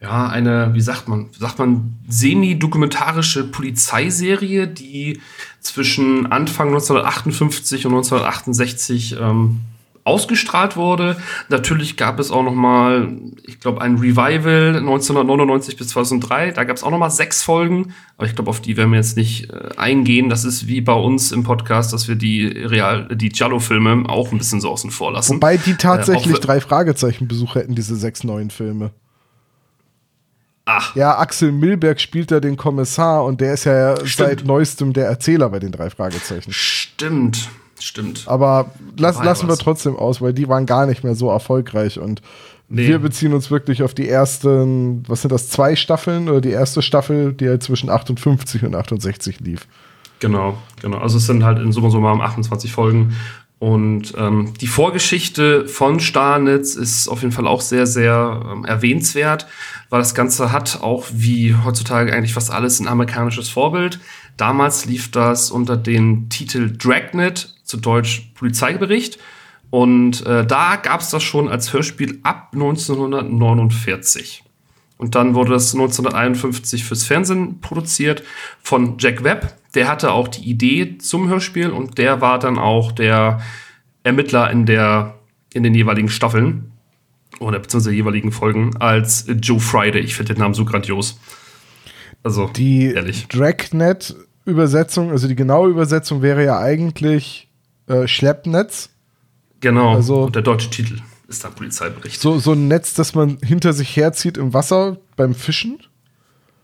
ja, 0.00 0.28
eine, 0.28 0.74
wie 0.74 0.80
sagt 0.80 1.08
man, 1.08 1.30
sagt 1.38 1.58
man, 1.58 1.98
semi-dokumentarische 2.08 3.44
Polizeiserie, 3.44 4.68
die 4.68 5.20
zwischen 5.60 6.30
Anfang 6.30 6.68
1958 6.68 7.86
und 7.86 7.92
1968 7.94 9.16
ähm, 9.20 9.60
ausgestrahlt 10.06 10.76
wurde. 10.76 11.16
Natürlich 11.48 11.96
gab 11.96 12.20
es 12.20 12.30
auch 12.30 12.44
noch 12.44 12.54
mal, 12.54 13.08
ich 13.44 13.58
glaube, 13.60 13.80
ein 13.80 13.96
Revival 13.96 14.76
1999 14.76 15.76
bis 15.76 15.88
2003. 15.88 16.52
Da 16.52 16.64
gab 16.64 16.76
es 16.76 16.84
auch 16.84 16.90
noch 16.90 16.98
mal 16.98 17.10
sechs 17.10 17.42
Folgen, 17.42 17.92
aber 18.16 18.26
ich 18.26 18.34
glaube, 18.34 18.50
auf 18.50 18.60
die 18.60 18.76
werden 18.76 18.92
wir 18.92 18.98
jetzt 18.98 19.16
nicht 19.16 19.50
äh, 19.50 19.70
eingehen. 19.76 20.28
Das 20.28 20.44
ist 20.44 20.68
wie 20.68 20.80
bei 20.80 20.92
uns 20.92 21.32
im 21.32 21.42
Podcast, 21.42 21.92
dass 21.92 22.06
wir 22.06 22.14
die 22.14 22.46
Real, 22.46 23.08
die 23.14 23.30
Giallo-Filme 23.30 24.08
auch 24.08 24.30
ein 24.30 24.38
bisschen 24.38 24.60
so 24.60 24.70
außen 24.70 24.90
vor 24.92 25.12
lassen. 25.12 25.36
Wobei 25.36 25.56
die 25.56 25.74
tatsächlich 25.74 26.36
äh, 26.36 26.40
drei 26.40 26.60
Fragezeichen 26.60 27.26
Besuch 27.26 27.56
hätten, 27.56 27.74
diese 27.74 27.96
sechs 27.96 28.22
neuen 28.22 28.50
Filme. 28.50 28.92
Ach. 30.66 30.94
Ja, 30.96 31.18
Axel 31.18 31.52
Milberg 31.52 32.00
spielt 32.00 32.30
da 32.30 32.40
den 32.40 32.56
Kommissar 32.56 33.24
und 33.24 33.40
der 33.40 33.54
ist 33.54 33.64
ja 33.64 33.96
Stimmt. 34.04 34.10
seit 34.12 34.44
neuestem 34.44 34.92
der 34.92 35.06
Erzähler 35.06 35.48
bei 35.48 35.60
den 35.60 35.72
drei 35.72 35.90
Fragezeichen. 35.90 36.52
Stimmt. 36.52 37.48
Stimmt. 37.78 38.24
Aber 38.26 38.70
lass, 38.96 39.22
lassen 39.22 39.48
wir 39.48 39.56
trotzdem 39.56 39.96
aus, 39.96 40.20
weil 40.20 40.32
die 40.32 40.48
waren 40.48 40.66
gar 40.66 40.86
nicht 40.86 41.04
mehr 41.04 41.14
so 41.14 41.28
erfolgreich 41.28 41.98
und 41.98 42.22
nee. 42.68 42.88
wir 42.88 42.98
beziehen 42.98 43.32
uns 43.32 43.50
wirklich 43.50 43.82
auf 43.82 43.94
die 43.94 44.08
ersten, 44.08 45.04
was 45.08 45.22
sind 45.22 45.32
das, 45.32 45.48
zwei 45.48 45.76
Staffeln 45.76 46.28
oder 46.28 46.40
die 46.40 46.50
erste 46.50 46.82
Staffel, 46.82 47.32
die 47.32 47.48
halt 47.48 47.62
zwischen 47.62 47.90
58 47.90 48.64
und 48.64 48.74
68 48.74 49.40
lief. 49.40 49.66
Genau, 50.20 50.56
genau. 50.80 50.98
Also 50.98 51.18
es 51.18 51.26
sind 51.26 51.44
halt 51.44 51.58
in 51.58 51.72
Summa 51.72 51.90
summarum 51.90 52.20
28 52.20 52.72
Folgen. 52.72 53.14
Und 53.58 54.12
ähm, 54.18 54.52
die 54.60 54.66
Vorgeschichte 54.66 55.66
von 55.66 55.98
Starnitz 55.98 56.74
ist 56.74 57.08
auf 57.08 57.22
jeden 57.22 57.32
Fall 57.32 57.46
auch 57.46 57.62
sehr, 57.62 57.86
sehr 57.86 58.42
ähm, 58.52 58.66
erwähnenswert, 58.66 59.46
weil 59.88 60.00
das 60.00 60.14
Ganze 60.14 60.52
hat 60.52 60.82
auch 60.82 61.06
wie 61.10 61.54
heutzutage 61.64 62.12
eigentlich 62.12 62.34
fast 62.34 62.50
alles 62.50 62.80
ein 62.80 62.88
amerikanisches 62.88 63.48
Vorbild. 63.48 63.98
Damals 64.36 64.84
lief 64.84 65.10
das 65.10 65.50
unter 65.50 65.78
dem 65.78 66.28
Titel 66.28 66.70
Dragnet, 66.76 67.55
zu 67.66 67.76
Deutsch 67.76 68.30
Polizeibericht. 68.34 69.18
Und 69.70 70.24
äh, 70.24 70.46
da 70.46 70.76
gab 70.76 71.00
es 71.00 71.10
das 71.10 71.22
schon 71.22 71.48
als 71.48 71.72
Hörspiel 71.72 72.20
ab 72.22 72.50
1949. 72.54 74.44
Und 74.98 75.14
dann 75.14 75.34
wurde 75.34 75.52
das 75.52 75.74
1951 75.74 76.84
fürs 76.84 77.04
Fernsehen 77.04 77.60
produziert 77.60 78.22
von 78.62 78.96
Jack 78.98 79.22
Webb. 79.24 79.54
Der 79.74 79.88
hatte 79.88 80.12
auch 80.12 80.28
die 80.28 80.48
Idee 80.48 80.96
zum 80.98 81.28
Hörspiel 81.28 81.70
und 81.70 81.98
der 81.98 82.22
war 82.22 82.38
dann 82.38 82.58
auch 82.58 82.92
der 82.92 83.40
Ermittler 84.04 84.50
in, 84.50 84.64
der, 84.64 85.16
in 85.52 85.62
den 85.62 85.74
jeweiligen 85.74 86.08
Staffeln 86.08 86.72
oder 87.40 87.58
beziehungsweise 87.58 87.94
jeweiligen 87.94 88.32
Folgen 88.32 88.76
als 88.78 89.26
Joe 89.42 89.60
Friday. 89.60 90.00
Ich 90.00 90.14
finde 90.14 90.32
den 90.32 90.40
Namen 90.40 90.54
so 90.54 90.64
grandios. 90.64 91.20
Also, 92.22 92.48
die 92.48 92.94
Dragnet-Übersetzung, 93.28 95.10
also 95.10 95.28
die 95.28 95.36
genaue 95.36 95.68
Übersetzung 95.68 96.22
wäre 96.22 96.44
ja 96.44 96.58
eigentlich 96.58 97.45
äh, 97.86 98.06
Schleppnetz. 98.06 98.90
Genau, 99.60 99.94
also, 99.94 100.24
und 100.24 100.34
der 100.34 100.42
deutsche 100.42 100.70
Titel 100.70 100.98
ist 101.28 101.44
dann 101.44 101.52
Polizeibericht. 101.54 102.20
So, 102.20 102.38
so 102.38 102.52
ein 102.52 102.68
Netz, 102.68 102.94
das 102.94 103.14
man 103.14 103.38
hinter 103.42 103.72
sich 103.72 103.96
herzieht 103.96 104.36
im 104.36 104.54
Wasser 104.54 104.98
beim 105.16 105.34
Fischen. 105.34 105.78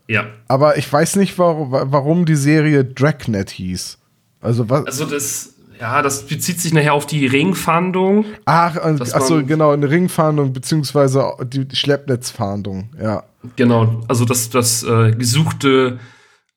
Ja. 0.07 0.25
Aber 0.47 0.77
ich 0.77 0.91
weiß 0.91 1.15
nicht, 1.15 1.37
warum, 1.39 1.71
warum 1.71 2.25
die 2.25 2.35
Serie 2.35 2.85
Dragnet 2.85 3.49
hieß. 3.49 3.97
Also, 4.41 4.69
was? 4.69 4.85
Also, 4.85 5.05
das, 5.05 5.53
ja, 5.79 6.01
das 6.01 6.27
bezieht 6.27 6.59
sich 6.59 6.73
nachher 6.73 6.93
auf 6.93 7.05
die 7.05 7.25
Ringfahndung. 7.25 8.25
Ach, 8.45 8.75
achso, 8.77 9.43
genau, 9.45 9.71
eine 9.71 9.89
Ringfahndung, 9.89 10.53
beziehungsweise 10.53 11.33
die 11.45 11.67
Schleppnetzfahndung, 11.75 12.89
ja. 13.01 13.23
Genau, 13.55 14.01
also 14.07 14.23
das, 14.23 14.49
das 14.49 14.83
äh, 14.83 15.11
gesuchte, 15.11 15.99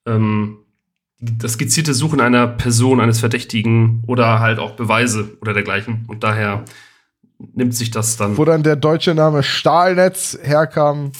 ähm, 0.06 0.58
das 1.18 1.58
gezielte 1.58 1.94
Suchen 1.94 2.20
einer 2.20 2.46
Person, 2.46 3.00
eines 3.00 3.20
Verdächtigen 3.20 4.02
oder 4.06 4.40
halt 4.40 4.58
auch 4.58 4.72
Beweise 4.72 5.36
oder 5.40 5.54
dergleichen. 5.54 6.04
Und 6.08 6.24
daher 6.24 6.64
nimmt 7.54 7.74
sich 7.74 7.90
das 7.90 8.16
dann. 8.16 8.36
Wo 8.36 8.44
dann 8.44 8.62
der 8.62 8.76
deutsche 8.76 9.14
Name 9.14 9.42
Stahlnetz 9.42 10.38
herkam, 10.42 11.12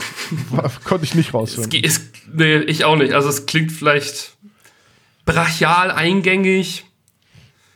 konnte 0.84 1.04
ich 1.04 1.14
nicht 1.14 1.34
rausfinden. 1.34 1.82
Es, 1.84 1.98
es, 1.98 2.10
nee, 2.32 2.56
ich 2.56 2.84
auch 2.84 2.96
nicht. 2.96 3.12
Also 3.12 3.28
es 3.28 3.46
klingt 3.46 3.70
vielleicht 3.70 4.36
brachial 5.24 5.90
eingängig. 5.90 6.84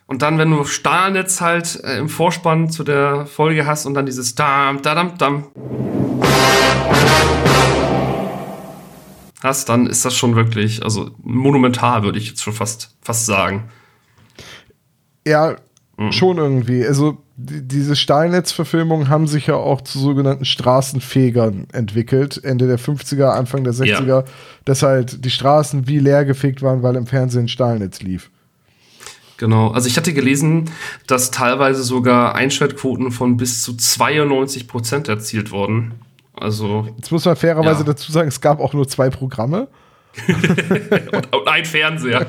Und 0.09 0.23
dann, 0.23 0.39
wenn 0.39 0.51
du 0.51 0.65
Stahlnetz 0.65 1.41
halt 1.41 1.81
äh, 1.83 1.99
im 1.99 2.09
Vorspann 2.09 2.71
zu 2.71 2.85
der 2.85 3.27
Folge 3.27 3.67
hast 3.67 3.87
und 3.87 3.95
dann 3.95 4.07
dieses 4.07 4.37
Dam, 4.37 4.81
Dadam, 4.83 5.19
Dam 5.19 5.47
hast, 9.43 9.69
dann 9.69 9.87
ist 9.87 10.05
das 10.05 10.17
schon 10.17 10.37
wirklich, 10.37 10.83
also 10.83 11.11
monumental, 11.23 12.03
würde 12.03 12.19
ich 12.19 12.29
jetzt 12.29 12.43
schon 12.43 12.53
fast, 12.53 12.97
fast 13.03 13.27
sagen. 13.27 13.69
Ja, 15.27 15.57
mhm. 15.97 16.13
schon 16.13 16.39
irgendwie. 16.39 16.87
Also 16.87 17.19
diese 17.39 17.97
Stahlnetz-Verfilmungen 17.97 19.11
haben 19.11 19.27
sich 19.27 19.47
ja 19.47 19.57
auch 19.57 19.83
zu 19.83 19.99
sogenannten 19.99 20.47
Straßenfegern 20.47 21.67
entwickelt, 21.73 22.43
Ende 22.43 22.67
der 22.67 22.79
50er, 22.79 23.29
Anfang 23.29 23.63
der 23.63 23.75
60er, 23.75 24.07
ja. 24.07 24.25
dass 24.65 24.83
halt 24.83 25.25
die 25.25 25.31
Straßen 25.31 25.87
wie 25.87 25.99
leer 25.99 26.25
gefegt 26.25 26.63
waren, 26.63 26.83
weil 26.83 26.97
im 26.97 27.07
Fernsehen 27.07 27.49
Stahlnetz 27.49 28.01
lief. 28.01 28.31
Genau, 29.37 29.69
also 29.69 29.87
ich 29.87 29.99
hatte 29.99 30.15
gelesen, 30.15 30.71
dass 31.07 31.31
teilweise 31.31 31.83
sogar 31.83 32.35
Einschaltquoten 32.35 33.13
von 33.13 33.37
bis 33.37 33.63
zu 33.63 33.75
92 33.75 34.67
Prozent 34.67 35.09
erzielt 35.09 35.51
wurden. 35.51 35.93
Also. 36.37 36.87
Jetzt 36.97 37.11
muss 37.11 37.25
man 37.25 37.37
fairerweise 37.37 37.81
ja. 37.81 37.87
dazu 37.87 38.13
sagen, 38.13 38.29
es 38.29 38.41
gab 38.41 38.61
auch 38.61 38.73
nur 38.73 38.87
zwei 38.87 39.11
Programme. 39.11 39.69
und, 40.29 41.35
und, 41.35 41.49
ein 41.49 41.65
Fernseher. 41.65 42.27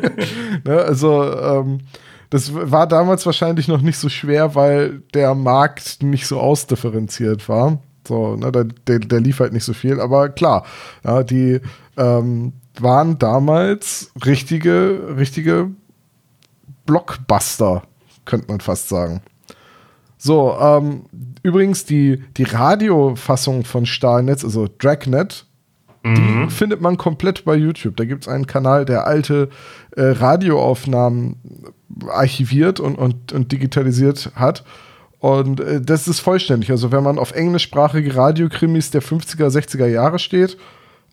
ne, 0.64 0.78
also, 0.78 1.32
ähm, 1.38 1.80
das 2.30 2.54
war 2.54 2.86
damals 2.86 3.26
wahrscheinlich 3.26 3.66
noch 3.66 3.82
nicht 3.82 3.98
so 3.98 4.08
schwer, 4.08 4.54
weil 4.54 5.00
der 5.14 5.34
Markt 5.34 6.02
nicht 6.02 6.26
so 6.26 6.40
ausdifferenziert 6.40 7.48
war. 7.48 7.78
So, 8.06 8.36
ne, 8.36 8.52
der, 8.52 8.64
der, 8.64 8.98
der 9.00 9.20
lief 9.20 9.40
halt 9.40 9.52
nicht 9.52 9.64
so 9.64 9.72
viel, 9.72 10.00
aber 10.00 10.28
klar, 10.30 10.64
ja, 11.04 11.22
die 11.22 11.60
ähm, 11.96 12.52
waren 12.78 13.18
damals 13.18 14.12
richtige, 14.24 15.16
richtige 15.16 15.70
Blockbuster, 16.86 17.82
könnte 18.24 18.48
man 18.48 18.60
fast 18.60 18.88
sagen. 18.88 19.22
So, 20.22 20.54
ähm, 20.60 21.04
übrigens 21.42 21.86
die, 21.86 22.22
die 22.36 22.42
Radiofassung 22.42 23.64
von 23.64 23.86
Stahlnetz, 23.86 24.44
also 24.44 24.68
Dragnet, 24.78 25.46
mhm. 26.02 26.14
die 26.14 26.50
findet 26.50 26.82
man 26.82 26.98
komplett 26.98 27.46
bei 27.46 27.54
YouTube. 27.54 27.96
Da 27.96 28.04
gibt 28.04 28.24
es 28.24 28.28
einen 28.28 28.46
Kanal, 28.46 28.84
der 28.84 29.06
alte 29.06 29.48
äh, 29.96 30.02
Radioaufnahmen 30.02 31.36
archiviert 32.06 32.80
und, 32.80 32.96
und, 32.96 33.32
und 33.32 33.50
digitalisiert 33.50 34.32
hat. 34.34 34.62
Und 35.20 35.60
äh, 35.60 35.80
das 35.80 36.06
ist 36.06 36.20
vollständig. 36.20 36.70
Also 36.70 36.92
wenn 36.92 37.02
man 37.02 37.18
auf 37.18 37.32
englischsprachige 37.32 38.14
Radiokrimis 38.14 38.90
der 38.90 39.02
50er, 39.02 39.48
60er 39.48 39.86
Jahre 39.86 40.18
steht, 40.18 40.58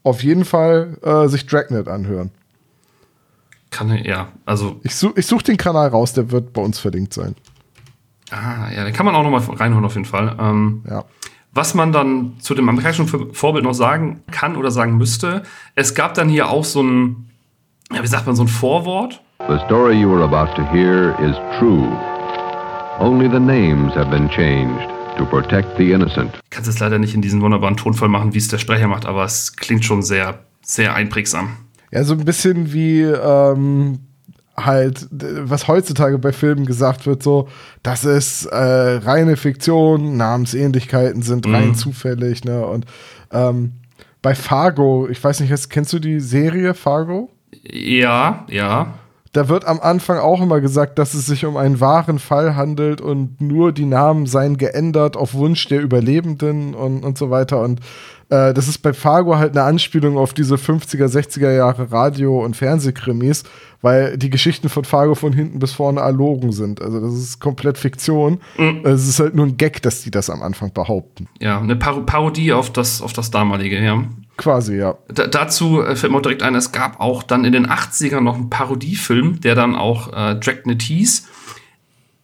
auf 0.04 0.22
jeden 0.22 0.44
Fall 0.44 0.98
äh, 1.02 1.30
sich 1.30 1.46
Dragnet 1.46 1.88
anhören. 1.88 2.32
Kann 3.70 4.04
ja, 4.04 4.34
also. 4.46 4.82
Ich, 4.84 4.96
such, 4.96 5.16
ich 5.16 5.26
suche 5.26 5.46
den 5.46 5.58
Kanal 5.58 5.88
raus, 5.88 6.12
der 6.12 6.30
wird 6.30 6.52
bei 6.52 6.62
uns 6.62 6.78
verlinkt 6.78 7.14
sein. 7.14 7.36
Ah, 8.32 8.70
ja, 8.76 8.84
den 8.84 8.94
kann 8.94 9.06
man 9.06 9.16
auch 9.16 9.24
noch 9.24 9.32
mal 9.32 9.56
reinholen 9.56 9.86
auf 9.86 9.96
jeden 9.96 10.06
Fall. 10.06 10.36
Ähm, 10.40 10.84
ja. 10.90 11.04
Was 11.54 11.74
man 11.74 11.92
dann 11.92 12.34
zu 12.40 12.54
dem 12.54 12.68
amerikanischen 12.70 13.08
Vorbild 13.34 13.64
noch 13.64 13.74
sagen 13.74 14.22
kann 14.30 14.58
oder 14.58 14.70
sagen 14.70 14.98
müsste, 14.98 15.44
es 15.76 15.96
gab 15.96 16.14
dann 16.14 16.30
hier 16.30 16.50
auch 16.50 16.66
so 16.66 16.84
ein, 16.84 17.30
ja, 17.92 18.04
wie 18.04 18.08
sagt 18.08 18.28
man, 18.28 18.36
so 18.36 18.44
ein 18.44 18.48
Vorwort. 18.48 19.22
The 19.48 19.58
story 19.66 20.00
you 20.00 20.14
are 20.14 20.24
about 20.24 20.54
to 20.56 20.70
hear 20.72 21.16
is 21.22 21.36
true. 21.58 21.88
Only 23.00 23.30
the 23.30 23.40
names 23.40 23.96
have 23.96 24.10
been 24.10 24.30
changed 24.30 24.90
to 25.18 25.26
protect 25.26 25.78
the 25.78 25.92
innocent. 25.92 26.32
Ich 26.44 26.50
kann 26.50 26.64
es 26.64 26.80
leider 26.80 27.00
nicht 27.00 27.16
in 27.16 27.22
diesen 27.22 27.42
wunderbaren 27.42 27.78
Tonfall 27.78 28.10
machen, 28.10 28.34
wie 28.34 28.40
es 28.40 28.48
der 28.50 28.58
Sprecher 28.58 28.88
macht, 28.88 29.06
aber 29.06 29.24
es 29.24 29.56
klingt 29.56 29.86
schon 29.86 30.04
sehr, 30.04 30.40
sehr 30.62 30.94
einprägsam. 30.94 31.58
Ja, 31.92 32.04
so 32.04 32.14
ein 32.14 32.26
bisschen 32.26 32.74
wie 32.74 33.02
ähm, 33.02 34.00
halt, 34.60 35.08
was 35.12 35.68
heutzutage 35.68 36.18
bei 36.18 36.32
Filmen 36.32 36.66
gesagt 36.66 37.06
wird, 37.06 37.22
so, 37.22 37.48
das 37.84 38.06
ist 38.06 38.46
äh, 38.46 38.56
reine 38.56 39.38
Fiktion, 39.38 40.18
Namensähnlichkeiten 40.18 41.22
sind 41.22 41.46
mhm. 41.46 41.56
rein 41.56 41.76
zufällig, 41.76 42.44
ne? 42.44 42.66
Und 42.66 42.86
ähm, 43.32 43.74
bei 44.22 44.34
Fargo, 44.34 45.08
ich 45.10 45.24
weiß 45.24 45.40
nicht, 45.42 45.70
kennst 45.70 45.94
du 45.94 46.00
die 46.00 46.20
Serie 46.20 46.74
Fargo? 46.74 47.30
Ja, 47.64 48.46
ja. 48.50 48.96
Da 49.34 49.50
wird 49.50 49.66
am 49.66 49.80
Anfang 49.80 50.18
auch 50.18 50.42
immer 50.42 50.62
gesagt, 50.62 50.98
dass 50.98 51.14
es 51.14 51.28
sich 51.28 51.46
um 51.46 51.58
einen 51.58 51.80
wahren 51.80 52.18
Fall 52.18 52.56
handelt 52.56 53.02
und 53.02 53.40
nur 53.40 53.72
die 53.72 53.86
Namen 53.86 54.26
seien 54.26 54.58
geändert 54.58 55.16
auf 55.16 55.36
Wunsch 55.36 55.68
der 55.68 55.82
Überlebenden 55.82 56.74
und, 56.74 57.04
und 57.04 57.18
so 57.18 57.30
weiter. 57.30 57.62
Und 57.62 57.82
äh, 58.30 58.54
das 58.54 58.68
ist 58.68 58.80
bei 58.80 58.94
Fargo 58.94 59.38
halt 59.38 59.58
eine 59.58 59.66
Anspielung 59.66 60.18
auf 60.18 60.34
diese 60.34 60.56
50er, 60.56 61.06
60er 61.06 61.52
Jahre 61.52 61.92
Radio- 61.92 62.44
und 62.44 62.56
Fernsehkrimis, 62.58 63.44
weil 63.82 64.18
die 64.18 64.30
Geschichten 64.30 64.70
von 64.70 64.84
Fargo 64.84 65.16
von 65.16 65.32
hinten 65.34 65.60
bis 65.60 65.72
vorne 65.72 66.02
erlogen 66.02 66.52
sind. 66.52 66.82
Also 66.82 67.00
das 67.00 67.14
ist 67.14 67.40
komplett 67.40 67.78
Fiktion. 67.78 68.40
Mhm. 68.58 68.82
Es 68.84 69.08
ist 69.08 69.20
halt 69.20 69.36
nur 69.36 69.46
ein 69.46 69.58
Gag, 69.58 69.82
dass 69.82 70.02
die 70.02 70.12
das 70.12 70.30
am 70.30 70.42
Anfang 70.42 70.74
behaupten. 70.74 71.28
Ja, 71.40 71.60
eine 71.60 71.76
Par 71.76 72.06
Parodie 72.06 72.52
auf 72.54 72.72
das, 72.72 73.02
auf 73.02 73.14
das 73.14 73.32
damalige, 73.32 73.82
ja. 73.82 74.04
Quasi, 74.36 74.78
ja. 74.78 74.98
Da, 75.08 75.28
dazu 75.28 75.82
äh, 75.82 75.96
fällt 75.96 76.12
mir 76.12 76.22
direkt 76.22 76.44
ein, 76.44 76.54
es 76.54 76.72
gab 76.72 77.00
auch 77.00 77.24
dann 77.24 77.46
in 77.46 77.54
den 77.54 77.68
80ern 77.68 78.22
noch 78.22 78.36
einen 78.36 78.50
Parodiefilm, 78.50 79.42
der 79.42 79.56
dann 79.56 79.76
auch 79.76 80.14
äh, 80.14 80.36
Dragnet 80.36 80.82
hieß. 80.82 81.28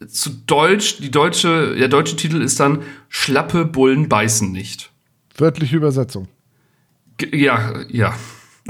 Zu 0.07 0.31
Deutsch, 0.45 0.98
die 0.98 1.12
deutsche, 1.12 1.75
der 1.75 1.88
deutsche 1.88 2.17
Titel 2.17 2.41
ist 2.41 2.60
dann 2.60 2.79
Schlappe 3.07 3.65
Bullen 3.65 4.10
beißen 4.10 4.51
nicht. 4.51 4.93
Wörtliche 5.38 5.78
Übersetzung. 5.78 6.28
Ja, 7.32 7.82
ja. 7.90 8.13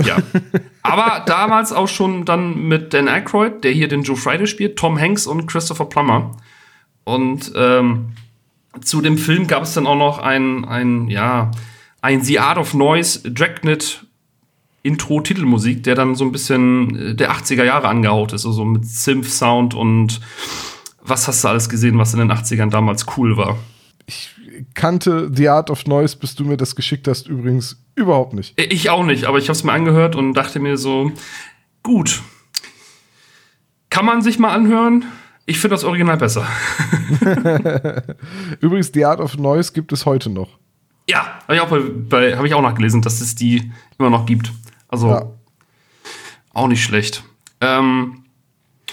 Ja. 0.04 0.18
Aber 0.82 1.24
damals 1.26 1.72
auch 1.72 1.88
schon 1.88 2.26
dann 2.26 2.68
mit 2.68 2.94
Dan 2.94 3.08
Aykroyd, 3.08 3.64
der 3.64 3.72
hier 3.72 3.88
den 3.88 4.04
Joe 4.04 4.16
Friday 4.16 4.48
spielt, 4.48 4.78
Tom 4.78 5.00
Hanks 5.00 5.28
und 5.28 5.46
Christopher 5.46 5.86
Plummer. 5.86 6.32
Und 7.04 7.52
ähm, 7.56 8.14
zu 8.82 9.02
dem 9.02 9.18
Film 9.18 9.48
gab 9.48 9.64
es 9.64 9.74
dann 9.74 9.86
auch 9.86 9.98
noch 9.98 10.20
ein, 10.20 10.66
ein, 10.66 11.10
ja, 11.10 11.52
ein 12.02 12.22
The 12.22 12.40
Art 12.40 12.58
of 12.58 12.74
Noise 12.74 13.32
Dragnet 13.32 14.06
Intro-Titelmusik, 14.84 15.84
der 15.84 15.96
dann 15.96 16.16
so 16.16 16.26
ein 16.26 16.32
bisschen 16.32 16.96
äh, 17.12 17.16
der 17.16 17.32
80er 17.32 17.64
Jahre 17.64 17.88
angehaut 17.88 18.34
ist, 18.34 18.46
also 18.46 18.66
mit 18.66 18.86
Synth-Sound 18.86 19.74
und 19.74 20.20
was 21.02 21.28
hast 21.28 21.44
du 21.44 21.50
alles 21.50 21.70
gesehen, 21.70 21.98
was 21.98 22.14
in 22.14 22.20
den 22.20 22.32
80ern 22.32 22.70
damals 22.70 23.06
cool 23.18 23.38
war? 23.38 23.58
Ich 24.06 24.30
kannte 24.74 25.30
The 25.34 25.50
Art 25.50 25.70
of 25.70 25.86
Noise, 25.86 26.18
bis 26.18 26.36
du 26.36 26.44
mir 26.46 26.58
das 26.58 26.76
geschickt 26.76 27.08
hast, 27.08 27.28
übrigens 27.28 27.84
überhaupt 27.96 28.34
nicht. 28.34 28.60
Ich 28.60 28.90
auch 28.90 29.04
nicht, 29.06 29.26
aber 29.26 29.38
ich 29.38 29.46
habe 29.46 29.54
es 29.54 29.64
mir 29.64 29.72
angehört 29.72 30.16
und 30.16 30.34
dachte 30.34 30.60
mir 30.60 30.78
so, 30.78 31.12
Gut. 31.84 32.22
Kann 33.90 34.06
man 34.06 34.22
sich 34.22 34.40
mal 34.40 34.54
anhören. 34.54 35.06
Ich 35.46 35.60
finde 35.60 35.76
das 35.76 35.84
Original 35.84 36.18
besser. 36.18 36.48
Übrigens, 38.62 38.92
The 38.94 39.06
Art 39.06 39.20
of 39.20 39.38
Noise 39.38 39.74
gibt 39.74 39.92
es 39.92 40.06
heute 40.06 40.30
noch. 40.30 40.58
Ja, 41.10 41.40
habe 41.44 41.56
ich, 41.56 41.62
auch 41.62 41.68
bei, 41.70 41.80
bei, 41.80 42.38
hab 42.38 42.46
ich 42.46 42.54
auch 42.54 42.62
nachgelesen, 42.62 43.02
dass 43.02 43.20
es 43.20 43.36
die 43.36 43.72
immer 44.00 44.10
noch 44.10 44.26
gibt. 44.26 44.52
Also 44.88 45.10
Ja. 45.10 45.26
auch 46.54 46.68
nicht 46.68 46.84
schlecht. 46.84 47.24
Ähm, 47.60 48.23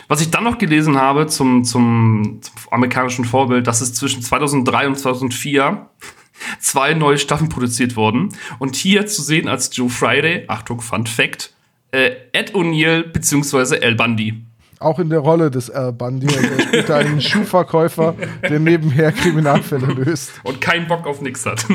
was 0.08 0.20
ich 0.20 0.30
dann 0.30 0.44
noch 0.44 0.58
gelesen 0.58 0.96
habe 0.96 1.26
zum, 1.26 1.64
zum, 1.64 2.40
zum 2.40 2.54
amerikanischen 2.70 3.24
Vorbild, 3.24 3.66
dass 3.66 3.80
es 3.80 3.94
zwischen 3.94 4.22
2003 4.22 4.88
und 4.88 4.98
2004 4.98 5.88
zwei 6.60 6.94
neue 6.94 7.18
Staffeln 7.18 7.48
produziert 7.48 7.96
wurden. 7.96 8.30
Und 8.58 8.76
hier 8.76 9.06
zu 9.06 9.22
sehen 9.22 9.48
als 9.48 9.74
Joe 9.76 9.88
Friday, 9.88 10.44
Achtung, 10.48 10.80
Fun 10.80 11.06
Fact, 11.06 11.52
äh, 11.92 12.12
Ed 12.32 12.54
O'Neill 12.54 13.02
bzw. 13.04 13.76
El 13.76 13.94
Bundy. 13.94 14.42
Auch 14.80 14.98
in 14.98 15.10
der 15.10 15.18
Rolle 15.18 15.50
des 15.50 15.70
Al 15.70 15.92
Bundy. 15.92 16.26
Also 16.26 16.48
er 16.48 16.62
spielt 16.62 16.90
einen 16.90 17.20
Schuhverkäufer, 17.20 18.14
der 18.42 18.58
nebenher 18.58 19.12
Kriminalfälle 19.12 19.92
löst. 19.92 20.32
Und 20.42 20.62
keinen 20.62 20.88
Bock 20.88 21.06
auf 21.06 21.20
nix 21.20 21.44
hat. 21.44 21.66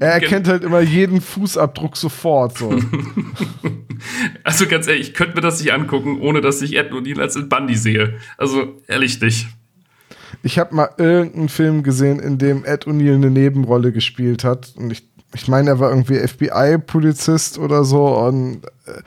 Er 0.00 0.14
erkennt 0.14 0.48
halt 0.48 0.64
immer 0.64 0.80
jeden 0.80 1.20
Fußabdruck 1.20 1.96
sofort. 1.96 2.56
So. 2.56 2.74
Also 4.44 4.66
ganz 4.66 4.86
ehrlich, 4.86 5.08
ich 5.08 5.14
könnte 5.14 5.34
mir 5.34 5.42
das 5.42 5.60
nicht 5.60 5.74
angucken, 5.74 6.20
ohne 6.22 6.40
dass 6.40 6.62
ich 6.62 6.74
Ed 6.74 6.90
O'Neill 6.90 7.20
als 7.20 7.36
El 7.36 7.42
Bundy 7.42 7.74
sehe. 7.74 8.14
Also 8.38 8.80
ehrlich 8.88 9.20
nicht. 9.20 9.48
Ich 10.42 10.58
habe 10.58 10.74
mal 10.74 10.88
irgendeinen 10.96 11.50
Film 11.50 11.82
gesehen, 11.82 12.18
in 12.18 12.38
dem 12.38 12.64
Ed 12.64 12.86
O'Neill 12.86 13.16
eine 13.16 13.30
Nebenrolle 13.30 13.92
gespielt 13.92 14.42
hat. 14.42 14.72
Und 14.76 14.90
ich, 14.90 15.06
ich 15.34 15.48
meine, 15.48 15.68
er 15.68 15.80
war 15.80 15.90
irgendwie 15.90 16.26
FBI-Polizist 16.26 17.58
oder 17.58 17.84
so. 17.84 18.06
Und 18.06 18.64
äh, 18.86 19.02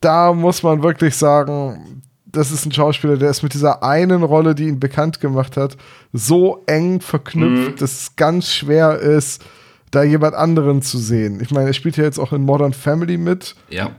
da 0.00 0.34
muss 0.34 0.62
man 0.62 0.82
wirklich 0.82 1.14
sagen, 1.14 2.02
das 2.26 2.50
ist 2.50 2.66
ein 2.66 2.72
Schauspieler, 2.72 3.16
der 3.16 3.30
ist 3.30 3.42
mit 3.42 3.54
dieser 3.54 3.82
einen 3.82 4.22
Rolle, 4.22 4.54
die 4.54 4.68
ihn 4.68 4.80
bekannt 4.80 5.20
gemacht 5.20 5.56
hat, 5.56 5.76
so 6.12 6.62
eng 6.66 7.00
verknüpft, 7.00 7.80
dass 7.80 7.92
es 7.92 8.16
ganz 8.16 8.52
schwer 8.52 8.98
ist, 8.98 9.44
da 9.90 10.02
jemand 10.02 10.34
anderen 10.34 10.82
zu 10.82 10.98
sehen. 10.98 11.40
Ich 11.40 11.50
meine, 11.52 11.68
er 11.68 11.72
spielt 11.72 11.96
ja 11.96 12.04
jetzt 12.04 12.18
auch 12.18 12.32
in 12.32 12.42
Modern 12.42 12.72
Family 12.72 13.16
mit. 13.16 13.54
Ja, 13.70 13.92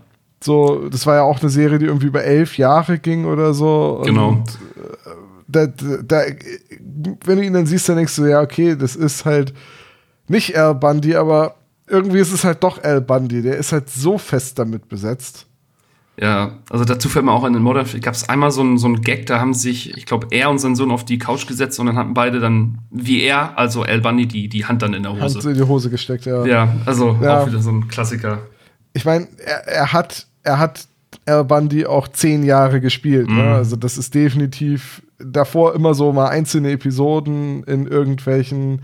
So, 0.43 0.87
das 0.89 1.05
war 1.05 1.15
ja 1.15 1.21
auch 1.23 1.41
eine 1.41 1.49
Serie, 1.49 1.79
die 1.79 1.85
irgendwie 1.85 2.07
über 2.07 2.23
elf 2.23 2.57
Jahre 2.57 2.99
ging 2.99 3.25
oder 3.25 3.53
so. 3.53 3.97
Und 3.99 4.05
genau. 4.05 4.43
da, 5.47 5.65
da, 5.67 6.21
wenn 7.25 7.37
du 7.37 7.43
ihn 7.43 7.53
dann 7.53 7.65
siehst, 7.65 7.89
dann 7.89 7.95
denkst 7.95 8.15
du, 8.15 8.25
ja, 8.25 8.41
okay, 8.41 8.75
das 8.75 8.95
ist 8.95 9.25
halt 9.25 9.53
nicht 10.27 10.55
Al 10.55 10.75
Bundy, 10.75 11.15
aber 11.15 11.55
irgendwie 11.87 12.19
ist 12.19 12.33
es 12.33 12.43
halt 12.43 12.63
doch 12.63 12.83
Al 12.83 13.01
Bundy. 13.01 13.41
Der 13.41 13.57
ist 13.57 13.71
halt 13.71 13.89
so 13.89 14.17
fest 14.17 14.59
damit 14.59 14.89
besetzt. 14.89 15.46
Ja, 16.19 16.57
also 16.71 16.83
dazu 16.83 17.09
fällt 17.09 17.25
mir 17.25 17.31
auch 17.31 17.45
in 17.45 17.53
den 17.53 17.61
Modern 17.61 17.85
gab 18.01 18.15
es 18.15 18.27
einmal 18.27 18.49
so 18.49 18.61
einen 18.61 18.79
so 18.79 18.87
einen 18.87 19.01
Gag, 19.01 19.27
da 19.27 19.39
haben 19.39 19.53
sich, 19.53 19.95
ich 19.95 20.07
glaube, 20.07 20.27
er 20.31 20.49
und 20.49 20.57
sein 20.57 20.75
Sohn 20.75 20.89
auf 20.89 21.05
die 21.05 21.19
Couch 21.19 21.45
gesetzt 21.45 21.79
und 21.79 21.85
dann 21.85 21.95
hatten 21.95 22.15
beide 22.15 22.39
dann, 22.39 22.79
wie 22.89 23.21
er, 23.21 23.55
also 23.57 23.85
El 23.85 24.01
Bundy, 24.01 24.25
die, 24.27 24.49
die 24.49 24.65
Hand 24.65 24.81
dann 24.81 24.95
in 24.95 25.03
der 25.03 25.11
Hand 25.11 25.35
Hose. 25.35 25.51
in 25.51 25.55
die 25.57 25.63
Hose 25.63 25.91
gesteckt, 25.91 26.25
ja. 26.25 26.43
Ja, 26.45 26.73
also 26.87 27.15
Ja. 27.21 27.41
auch 27.43 27.47
wieder 27.47 27.59
so 27.61 27.69
ein 27.69 27.87
Klassiker. 27.87 28.39
Ich 28.93 29.05
meine, 29.05 29.27
er, 29.45 29.67
er 29.67 29.93
hat, 29.93 30.25
er 30.41 30.57
hat 30.57 30.87
Al 31.27 31.43
Bundy 31.45 31.85
auch 31.85 32.07
zehn 32.07 32.41
Jahre 32.43 32.81
gespielt. 32.81 33.29
Ne? 33.29 33.43
Also 33.53 33.75
das 33.75 33.97
ist 33.99 34.15
definitiv 34.15 35.03
davor 35.19 35.75
immer 35.75 35.93
so 35.93 36.11
mal 36.13 36.29
einzelne 36.29 36.71
Episoden 36.71 37.63
in 37.65 37.85
irgendwelchen 37.85 38.81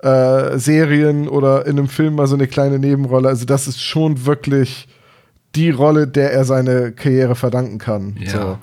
äh, 0.00 0.58
Serien 0.58 1.28
oder 1.28 1.66
in 1.66 1.78
einem 1.78 1.88
Film 1.88 2.16
mal 2.16 2.26
so 2.26 2.34
eine 2.34 2.46
kleine 2.48 2.78
Nebenrolle. 2.80 3.28
Also 3.28 3.44
das 3.44 3.68
ist 3.68 3.80
schon 3.82 4.26
wirklich 4.26 4.88
die 5.54 5.70
Rolle, 5.70 6.06
der 6.08 6.32
er 6.32 6.44
seine 6.44 6.92
Karriere 6.92 7.34
verdanken 7.34 7.78
kann. 7.78 8.16
Ja. 8.20 8.30
So. 8.30 8.58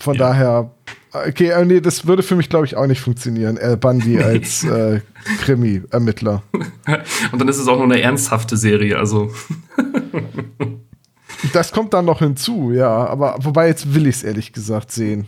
Von 0.00 0.14
Ja. 0.14 0.28
daher, 0.28 0.70
okay, 1.12 1.48
äh, 1.50 1.64
nee, 1.64 1.80
das 1.80 2.06
würde 2.06 2.22
für 2.22 2.36
mich, 2.36 2.48
glaube 2.48 2.66
ich, 2.66 2.76
auch 2.76 2.86
nicht 2.86 3.00
funktionieren. 3.00 3.58
Al 3.58 3.76
Bundy 3.76 4.20
als 4.20 4.64
äh, 4.64 5.00
Krimi-Ermittler. 5.40 6.42
Und 7.32 7.38
dann 7.40 7.48
ist 7.48 7.58
es 7.58 7.66
auch 7.68 7.76
noch 7.76 7.84
eine 7.84 8.00
ernsthafte 8.00 8.56
Serie, 8.56 8.96
also 8.98 9.30
Das 11.52 11.70
kommt 11.72 11.94
dann 11.94 12.04
noch 12.04 12.18
hinzu, 12.18 12.72
ja. 12.72 12.88
Aber 13.06 13.36
wobei 13.40 13.68
jetzt 13.68 13.94
will 13.94 14.06
ich 14.08 14.16
es 14.16 14.22
ehrlich 14.24 14.52
gesagt 14.52 14.90
sehen. 14.90 15.26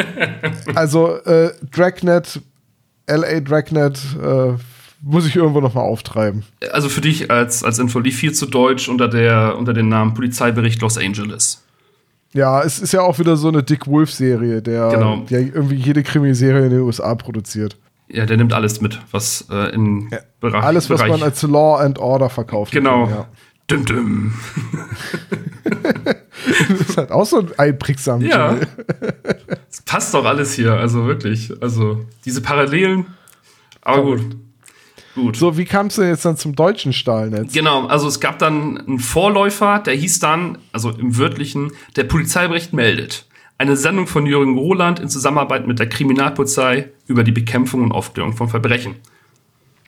also 0.74 1.16
äh, 1.24 1.52
Dragnet, 1.70 2.40
LA 3.08 3.40
Dragnet, 3.40 3.98
äh, 4.22 4.52
muss 5.02 5.26
ich 5.26 5.36
irgendwo 5.36 5.60
noch 5.60 5.74
mal 5.74 5.82
auftreiben. 5.82 6.44
also 6.72 6.88
für 6.88 7.00
dich 7.00 7.30
als, 7.30 7.64
als 7.64 7.78
Info 7.78 7.98
lief 8.00 8.16
viel 8.18 8.32
zu 8.32 8.46
deutsch 8.46 8.88
unter, 8.88 9.08
der, 9.08 9.56
unter 9.58 9.72
dem 9.72 9.88
Namen 9.88 10.14
Polizeibericht 10.14 10.80
Los 10.82 10.98
Angeles. 10.98 11.64
Ja, 12.32 12.62
es 12.62 12.78
ist 12.78 12.92
ja 12.92 13.00
auch 13.00 13.18
wieder 13.18 13.36
so 13.36 13.48
eine 13.48 13.62
Dick 13.62 13.86
Wolf-Serie, 13.86 14.62
der, 14.62 14.88
Genau. 14.90 15.16
der 15.28 15.40
irgendwie 15.40 15.74
jede 15.76 16.02
Krimiserie 16.02 16.64
in 16.66 16.70
den 16.70 16.80
USA 16.80 17.14
produziert. 17.14 17.76
Ja, 18.08 18.26
der 18.26 18.36
nimmt 18.36 18.52
alles 18.52 18.80
mit, 18.80 19.00
was 19.10 19.46
äh, 19.50 19.72
in 19.74 20.10
Bereich. 20.40 20.62
Alles, 20.62 20.90
was 20.90 20.98
Bereich 21.00 21.12
man 21.12 21.22
als 21.22 21.42
Law 21.42 21.76
and 21.80 21.98
Order 21.98 22.28
verkauft. 22.28 22.72
Genau. 22.72 23.08
Ja. 23.08 23.26
Düm, 23.70 23.84
düm. 23.84 24.32
Das 26.68 26.88
ist 26.88 26.96
halt 26.96 27.10
auch 27.10 27.26
so 27.26 27.40
ein 27.40 27.48
einprägsamer 27.58 28.24
Ja. 28.24 28.56
Es 29.70 29.82
passt 29.82 30.14
doch 30.14 30.24
alles 30.24 30.54
hier, 30.54 30.72
also 30.72 31.06
wirklich. 31.06 31.52
Also 31.60 32.04
diese 32.24 32.40
Parallelen. 32.40 33.06
Aber 33.82 34.02
gut. 34.02 34.20
Gut. 35.14 35.36
So, 35.36 35.56
wie 35.56 35.64
kam 35.64 35.86
es 35.86 35.96
denn 35.96 36.08
jetzt 36.08 36.24
dann 36.24 36.36
zum 36.36 36.54
deutschen 36.54 36.92
Stahlnetz? 36.92 37.52
Genau, 37.52 37.86
also 37.86 38.06
es 38.06 38.20
gab 38.20 38.38
dann 38.38 38.78
einen 38.78 38.98
Vorläufer, 39.00 39.80
der 39.80 39.94
hieß 39.94 40.20
dann, 40.20 40.58
also 40.72 40.90
im 40.90 41.18
wörtlichen, 41.18 41.72
der 41.96 42.04
Polizeibericht 42.04 42.72
meldet. 42.72 43.26
Eine 43.58 43.76
Sendung 43.76 44.06
von 44.06 44.24
Jürgen 44.24 44.56
Roland 44.56 45.00
in 45.00 45.08
Zusammenarbeit 45.08 45.66
mit 45.66 45.78
der 45.78 45.88
Kriminalpolizei 45.88 46.90
über 47.06 47.24
die 47.24 47.32
Bekämpfung 47.32 47.82
und 47.82 47.92
Aufklärung 47.92 48.34
von 48.36 48.48
Verbrechen. 48.48 48.96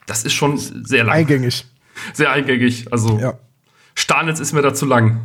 Das 0.05 0.23
ist 0.25 0.33
schon 0.33 0.57
sehr 0.57 1.05
lang. 1.05 1.15
Eingängig. 1.15 1.65
Sehr 2.13 2.31
eingängig. 2.31 2.91
Also 2.91 3.17
Ja. 3.19 3.39
Starnitz 3.95 4.39
ist 4.39 4.53
mir 4.53 4.61
da 4.61 4.73
zu 4.73 4.85
lang. 4.85 5.21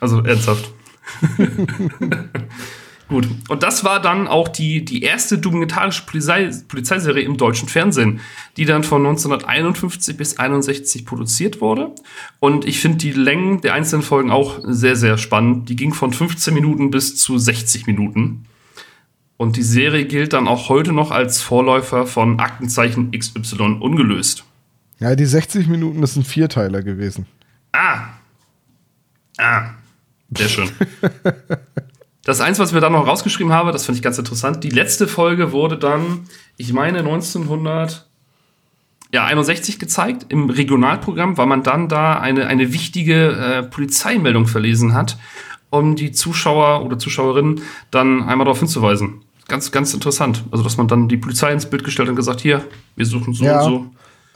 Also 0.00 0.22
ernsthaft. 0.22 0.70
Gut. 3.08 3.28
Und 3.48 3.62
das 3.62 3.84
war 3.84 4.00
dann 4.02 4.26
auch 4.26 4.48
die, 4.48 4.84
die 4.84 5.02
erste 5.02 5.38
dokumentarische 5.38 6.02
Polizei, 6.06 6.50
Polizeiserie 6.66 7.22
im 7.22 7.36
deutschen 7.36 7.68
Fernsehen, 7.68 8.20
die 8.56 8.64
dann 8.64 8.82
von 8.82 9.06
1951 9.06 10.16
bis 10.16 10.38
61 10.38 11.06
produziert 11.06 11.60
wurde. 11.60 11.94
Und 12.40 12.64
ich 12.64 12.80
finde 12.80 12.98
die 12.98 13.12
Längen 13.12 13.60
der 13.60 13.74
einzelnen 13.74 14.02
Folgen 14.02 14.32
auch 14.32 14.58
sehr, 14.64 14.96
sehr 14.96 15.18
spannend. 15.18 15.68
Die 15.68 15.76
ging 15.76 15.94
von 15.94 16.12
15 16.12 16.52
Minuten 16.52 16.90
bis 16.90 17.16
zu 17.16 17.38
60 17.38 17.86
Minuten. 17.86 18.46
Und 19.36 19.56
die 19.56 19.62
Serie 19.62 20.06
gilt 20.06 20.32
dann 20.32 20.48
auch 20.48 20.68
heute 20.68 20.92
noch 20.92 21.12
als 21.12 21.42
Vorläufer 21.42 22.06
von 22.06 22.40
Aktenzeichen 22.40 23.12
XY 23.12 23.78
ungelöst. 23.80 24.44
Ja, 24.98 25.14
die 25.14 25.26
60 25.26 25.68
Minuten, 25.68 26.00
das 26.00 26.14
sind 26.14 26.26
Vierteiler 26.26 26.82
gewesen. 26.82 27.26
Ah. 27.70 28.08
Ah. 29.38 29.74
Sehr 30.36 30.48
schön. 30.48 30.70
Das 32.26 32.40
eins, 32.40 32.58
was 32.58 32.72
mir 32.72 32.80
dann 32.80 32.90
noch 32.90 33.06
rausgeschrieben 33.06 33.52
habe, 33.52 33.70
das 33.70 33.86
fand 33.86 33.96
ich 33.96 34.02
ganz 34.02 34.18
interessant. 34.18 34.64
Die 34.64 34.70
letzte 34.70 35.06
Folge 35.06 35.52
wurde 35.52 35.78
dann, 35.78 36.26
ich 36.56 36.72
meine, 36.72 36.98
1961 36.98 39.78
gezeigt 39.78 40.26
im 40.28 40.50
Regionalprogramm, 40.50 41.38
weil 41.38 41.46
man 41.46 41.62
dann 41.62 41.88
da 41.88 42.18
eine, 42.18 42.48
eine 42.48 42.72
wichtige 42.72 43.30
äh, 43.30 43.62
Polizeimeldung 43.62 44.48
verlesen 44.48 44.92
hat, 44.92 45.18
um 45.70 45.94
die 45.94 46.10
Zuschauer 46.10 46.84
oder 46.84 46.98
Zuschauerinnen 46.98 47.60
dann 47.92 48.24
einmal 48.24 48.46
darauf 48.46 48.58
hinzuweisen. 48.58 49.22
Ganz, 49.46 49.70
ganz 49.70 49.94
interessant. 49.94 50.42
Also, 50.50 50.64
dass 50.64 50.76
man 50.76 50.88
dann 50.88 51.06
die 51.06 51.18
Polizei 51.18 51.52
ins 51.52 51.70
Bild 51.70 51.84
gestellt 51.84 52.08
hat 52.08 52.10
und 52.10 52.16
gesagt, 52.16 52.40
hier, 52.40 52.64
wir 52.96 53.06
suchen 53.06 53.34
so 53.34 53.44
Ja. 53.44 53.62
und 53.62 53.70
so. 53.70 53.86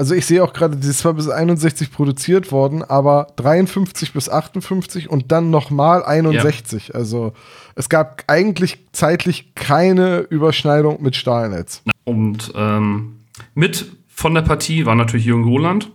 Also 0.01 0.15
ich 0.15 0.25
sehe 0.25 0.43
auch 0.43 0.55
gerade, 0.55 0.79
das 0.79 0.87
ist 0.87 1.01
zwar 1.01 1.13
bis 1.13 1.29
61 1.29 1.93
produziert 1.93 2.53
worden, 2.53 2.83
aber 2.83 3.27
53 3.37 4.15
bis 4.15 4.31
58 4.31 5.11
und 5.11 5.31
dann 5.31 5.51
nochmal 5.51 6.03
61. 6.03 6.95
Also 6.95 7.35
es 7.75 7.91
gab 7.91 8.25
eigentlich 8.27 8.79
zeitlich 8.93 9.55
keine 9.55 10.21
Überschneidung 10.21 11.03
mit 11.03 11.17
Stahlnetz. 11.17 11.83
Und 12.05 12.51
ähm, 12.57 13.17
mit 13.55 13.93
von 14.09 14.33
der 14.33 14.41
Partie 14.41 14.87
war 14.87 14.95
natürlich 14.95 15.27
Jürgen 15.27 15.45
Roland, 15.45 15.91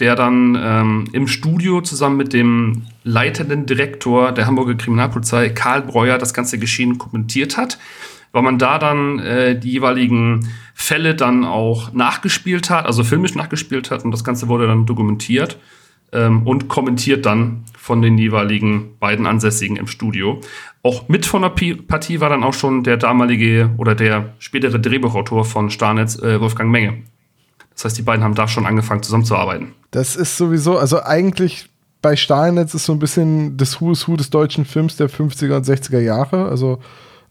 der 0.00 0.16
dann 0.16 0.58
ähm, 0.60 1.04
im 1.12 1.28
Studio 1.28 1.80
zusammen 1.80 2.16
mit 2.16 2.32
dem 2.32 2.82
leitenden 3.04 3.66
Direktor 3.66 4.32
der 4.32 4.48
Hamburger 4.48 4.74
Kriminalpolizei, 4.74 5.50
Karl 5.50 5.82
Breuer, 5.82 6.18
das 6.18 6.34
ganze 6.34 6.58
Geschehen 6.58 6.98
kommentiert 6.98 7.56
hat, 7.56 7.78
weil 8.32 8.42
man 8.42 8.58
da 8.58 8.80
dann 8.80 9.20
äh, 9.20 9.56
die 9.56 9.70
jeweiligen 9.70 10.48
Fälle 10.86 11.14
dann 11.14 11.44
auch 11.44 11.92
nachgespielt 11.92 12.68
hat, 12.70 12.84
also 12.86 13.04
filmisch 13.04 13.34
nachgespielt 13.34 13.90
hat 13.90 14.04
und 14.04 14.10
das 14.10 14.22
Ganze 14.24 14.48
wurde 14.48 14.66
dann 14.66 14.84
dokumentiert 14.86 15.58
ähm, 16.12 16.46
und 16.46 16.68
kommentiert 16.68 17.24
dann 17.24 17.64
von 17.78 18.02
den 18.02 18.18
jeweiligen 18.18 18.96
beiden 19.00 19.26
Ansässigen 19.26 19.76
im 19.76 19.86
Studio. 19.86 20.40
Auch 20.82 21.08
mit 21.08 21.24
von 21.26 21.42
der 21.42 21.48
Pi- 21.50 21.74
Partie 21.76 22.20
war 22.20 22.28
dann 22.28 22.44
auch 22.44 22.52
schon 22.54 22.82
der 22.84 22.96
damalige 22.98 23.70
oder 23.78 23.94
der 23.94 24.34
spätere 24.38 24.78
Drehbuchautor 24.78 25.44
von 25.44 25.70
Starnetz, 25.70 26.18
äh, 26.18 26.40
Wolfgang 26.40 26.70
Menge. 26.70 26.98
Das 27.74 27.86
heißt, 27.86 27.98
die 27.98 28.02
beiden 28.02 28.22
haben 28.22 28.34
da 28.34 28.46
schon 28.46 28.66
angefangen 28.66 29.02
zusammenzuarbeiten. 29.02 29.72
Das 29.90 30.16
ist 30.16 30.36
sowieso, 30.36 30.78
also 30.78 31.02
eigentlich 31.02 31.68
bei 32.02 32.16
Stahlnetz 32.16 32.74
ist 32.74 32.84
so 32.84 32.92
ein 32.92 32.98
bisschen 32.98 33.56
das 33.56 33.80
Who's 33.80 34.06
Who 34.06 34.16
des 34.16 34.28
deutschen 34.28 34.66
Films 34.66 34.96
der 34.96 35.08
50er 35.08 35.56
und 35.56 35.66
60er 35.66 36.00
Jahre. 36.00 36.46
Also 36.48 36.80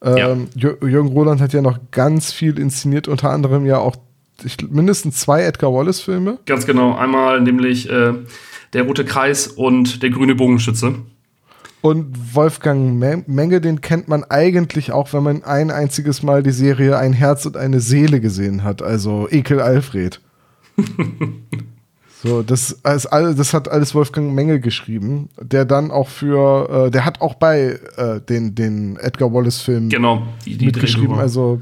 ähm, 0.04 0.48
ja. 0.56 0.72
Jürgen 0.82 1.10
Roland 1.10 1.42
hat 1.42 1.54
ja 1.54 1.62
noch 1.62 1.80
ganz 1.92 2.32
viel 2.32 2.60
inszeniert, 2.60 3.08
unter 3.08 3.30
anderem 3.30 3.66
ja 3.66 3.78
auch 3.78 3.96
ich, 4.44 4.58
mindestens 4.70 5.20
zwei 5.20 5.44
Edgar 5.44 5.74
Wallace-Filme. 5.74 6.39
Ganz 6.46 6.66
genau. 6.66 6.96
Einmal 6.96 7.42
nämlich 7.42 7.89
äh, 7.89 8.13
Der 8.74 8.84
Rote 8.84 9.06
Kreis 9.06 9.48
und 9.48 10.04
Der 10.04 10.10
Grüne 10.10 10.36
Bogenschütze. 10.36 10.96
Und 11.82 12.36
Wolfgang 12.36 12.98
Menge, 13.28 13.60
den 13.60 13.82
kennt 13.82 14.08
man 14.08 14.24
eigentlich 14.24 14.94
auch, 14.94 15.12
wenn 15.12 15.24
man 15.24 15.44
ein 15.44 15.70
einziges 15.70 16.24
Mal 16.24 16.42
die 16.42 16.52
Serie 16.52 16.98
Ein 16.98 17.12
Herz 17.12 17.46
und 17.46 17.58
eine 17.58 17.82
Seele 17.82 18.22
gesehen 18.22 18.63
hat, 18.63 18.82
also 18.82 19.28
Ekel 19.30 19.60
Alfred. 19.60 20.22
so, 22.24 22.42
das, 22.42 22.80
das, 22.84 23.04
das 23.12 23.54
hat 23.54 23.70
alles 23.70 23.94
Wolfgang 23.94 24.34
Menge 24.34 24.62
geschrieben, 24.62 25.30
der 25.42 25.66
dann 25.66 25.92
auch 25.92 26.08
für, 26.08 26.86
äh, 26.88 26.92
der 26.92 27.04
hat 27.04 27.20
auch 27.20 27.34
bei 27.34 27.78
äh, 27.98 28.22
den, 28.22 28.56
den 28.56 28.96
Edgar 28.96 29.34
Wallace-Filmen 29.34 29.90
genau, 29.90 30.24
die, 30.46 30.58
die 30.58 30.68
mitgeschrieben. 30.68 31.20
Also 31.20 31.62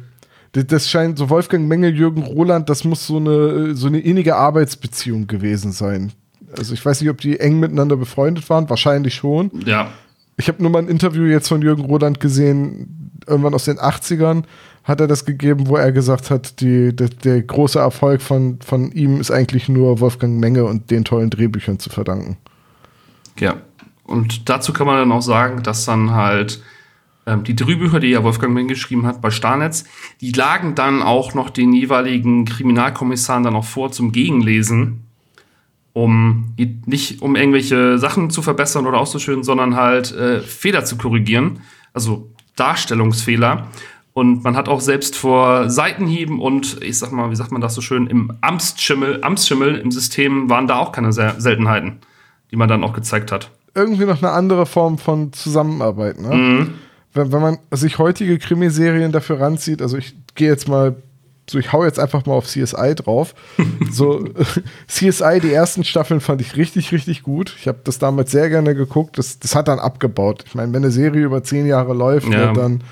das 0.52 0.88
scheint 0.88 1.18
so 1.18 1.30
Wolfgang 1.30 1.68
Menge, 1.68 1.88
Jürgen 1.88 2.22
Roland, 2.22 2.70
das 2.70 2.84
muss 2.84 3.08
so 3.08 3.18
eine, 3.18 3.74
so 3.74 3.88
eine 3.88 4.00
innige 4.00 4.36
Arbeitsbeziehung 4.36 5.26
gewesen 5.26 5.72
sein. 5.72 6.12
Also 6.56 6.74
ich 6.76 6.86
weiß 6.86 7.02
nicht, 7.02 7.10
ob 7.10 7.20
die 7.22 7.40
eng 7.40 7.60
miteinander 7.60 7.98
befreundet 7.98 8.48
waren, 8.50 8.70
wahrscheinlich 8.70 9.16
schon. 9.16 9.50
Ja. 9.66 9.92
Ich 10.38 10.48
habe 10.48 10.62
nur 10.62 10.72
mal 10.72 10.80
ein 10.80 10.90
Interview 10.90 11.26
jetzt 11.26 11.48
von 11.48 11.64
Jürgen 11.64 11.86
Roland 11.86 12.20
gesehen, 12.20 13.12
irgendwann 13.26 13.56
aus 13.56 13.66
den 13.66 13.78
80ern 13.78 14.44
hat 14.92 15.02
er 15.02 15.08
das 15.08 15.26
gegeben, 15.26 15.68
wo 15.68 15.76
er 15.76 15.92
gesagt 15.92 16.30
hat, 16.30 16.62
die, 16.62 16.96
der, 16.96 17.10
der 17.10 17.42
große 17.42 17.80
Erfolg 17.80 18.22
von, 18.22 18.60
von 18.64 18.92
ihm 18.92 19.20
ist 19.20 19.32
eigentlich 19.32 19.68
nur 19.70 20.00
Wolfgang 20.00 20.40
Menge 20.40 20.66
und 20.66 20.92
den 20.92 21.04
tollen 21.04 21.30
Drehbüchern 21.30 21.80
zu 21.80 21.90
verdanken. 21.90 22.38
Ja, 23.40 23.56
und 24.04 24.50
dazu 24.50 24.74
kann 24.74 24.88
man 24.88 24.98
dann 24.98 25.12
auch 25.12 25.22
sagen, 25.22 25.64
dass 25.64 25.86
dann 25.86 26.12
halt 26.12 26.62
ähm, 27.26 27.44
die 27.44 27.56
Drehbücher, 27.56 28.00
die 28.00 28.10
ja 28.10 28.24
Wolfgang 28.24 28.54
Menge 28.54 28.70
geschrieben 28.70 29.08
hat 29.08 29.22
bei 29.22 29.32
Starnetz, 29.32 29.86
die 30.22 30.32
lagen 30.32 30.76
dann 30.76 31.02
auch 31.02 31.34
noch 31.34 31.50
den 31.50 31.74
jeweiligen 31.74 32.46
Kriminalkommissaren 32.46 33.44
dann 33.44 33.56
auch 33.56 33.66
vor 33.66 33.92
zum 33.92 34.12
Gegenlesen 34.12 35.06
um 35.94 36.54
nicht 36.86 37.22
um 37.22 37.36
irgendwelche 37.36 37.98
Sachen 37.98 38.30
zu 38.30 38.42
verbessern 38.42 38.88
oder 38.88 39.00
auszuschönen, 39.00 39.44
sondern 39.44 39.76
halt 39.76 40.12
äh, 40.14 40.40
Fehler 40.40 40.86
zu 40.86 40.98
korrigieren, 40.98 41.60
also 41.94 42.32
Darstellungsfehler. 42.56 43.68
Und 44.14 44.44
man 44.44 44.58
hat 44.58 44.68
auch 44.68 44.82
selbst 44.82 45.16
vor 45.16 45.70
Seitenhieben 45.70 46.42
und 46.42 46.82
ich 46.84 47.00
sag 47.00 47.12
mal, 47.12 47.32
wie 47.32 47.36
sagt 47.36 47.52
man 47.52 47.62
das 47.62 47.76
so 47.76 47.82
schön, 47.82 48.08
im 48.08 48.34
Amtsschimmel, 48.42 49.24
Amtsschimmel 49.24 49.76
im 49.78 49.92
System 49.92 50.50
waren 50.50 50.68
da 50.68 50.80
auch 50.80 50.92
keine 50.92 51.14
Seltenheiten, 51.14 52.00
die 52.52 52.58
man 52.58 52.68
dann 52.68 52.84
auch 52.84 52.94
gezeigt 52.94 53.32
hat. 53.32 53.52
Irgendwie 53.74 54.06
noch 54.06 54.22
eine 54.22 54.32
andere 54.32 54.66
Form 54.66 54.98
von 54.98 55.32
Zusammenarbeit, 55.32 56.20
ne? 56.20 56.36
Mhm. 56.36 56.74
Wenn, 57.14 57.32
wenn 57.32 57.42
man 57.42 57.58
sich 57.72 58.00
heutige 58.00 58.38
Krimiserien 58.38 59.12
dafür 59.12 59.40
ranzieht, 59.40 59.82
also 59.82 59.98
ich 59.98 60.14
gehe 60.36 60.50
jetzt 60.50 60.68
mal 60.68 60.96
so 61.50 61.60
ich 61.60 61.74
hau 61.74 61.84
jetzt 61.84 62.00
einfach 62.00 62.26
mal 62.26 62.34
auf 62.34 62.48
CSI 62.48 62.96
drauf. 62.96 63.36
so 63.92 64.24
CSI, 64.88 65.40
die 65.42 65.54
ersten 65.54 65.84
Staffeln 65.84 66.22
fand 66.22 66.42
ich 66.42 66.56
richtig, 66.56 66.92
richtig 66.92 67.24
gut. 67.24 67.56
Ich 67.60 67.68
habe 67.68 67.80
das 67.84 68.00
damals 68.00 68.32
sehr 68.32 68.50
gerne 68.50 68.76
geguckt. 68.76 69.18
Das, 69.18 69.40
das 69.40 69.56
hat 69.56 69.68
dann 69.68 69.80
abgebaut. 69.80 70.44
Ich 70.48 70.56
meine, 70.56 70.74
wenn 70.74 70.84
eine 70.84 70.92
Serie 70.92 71.24
über 71.24 71.44
zehn 71.44 71.66
Jahre 71.66 71.94
läuft, 71.94 72.30
ne, 72.30 72.36
ja. 72.36 72.52
ne, 72.52 72.54
dann 72.54 72.84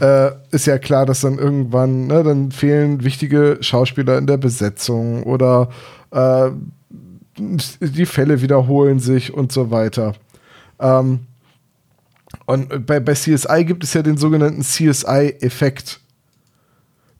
ja. 0.00 0.26
Äh, 0.26 0.32
ist 0.50 0.66
ja 0.66 0.78
klar, 0.78 1.06
dass 1.06 1.20
dann 1.20 1.38
irgendwann, 1.38 2.06
ne, 2.06 2.22
dann 2.22 2.50
fehlen 2.50 3.04
wichtige 3.04 3.58
Schauspieler 3.60 4.18
in 4.18 4.26
der 4.26 4.38
Besetzung 4.38 5.22
oder 5.22 5.68
äh, 6.10 6.50
die 7.38 8.06
Fälle 8.06 8.42
wiederholen 8.42 8.98
sich 8.98 9.32
und 9.32 9.52
so 9.52 9.70
weiter. 9.70 10.14
Ähm, 10.78 11.20
und 12.46 12.86
bei, 12.86 13.00
bei 13.00 13.14
CSI 13.14 13.64
gibt 13.64 13.84
es 13.84 13.94
ja 13.94 14.02
den 14.02 14.16
sogenannten 14.16 14.62
CSI-Effekt 14.62 15.99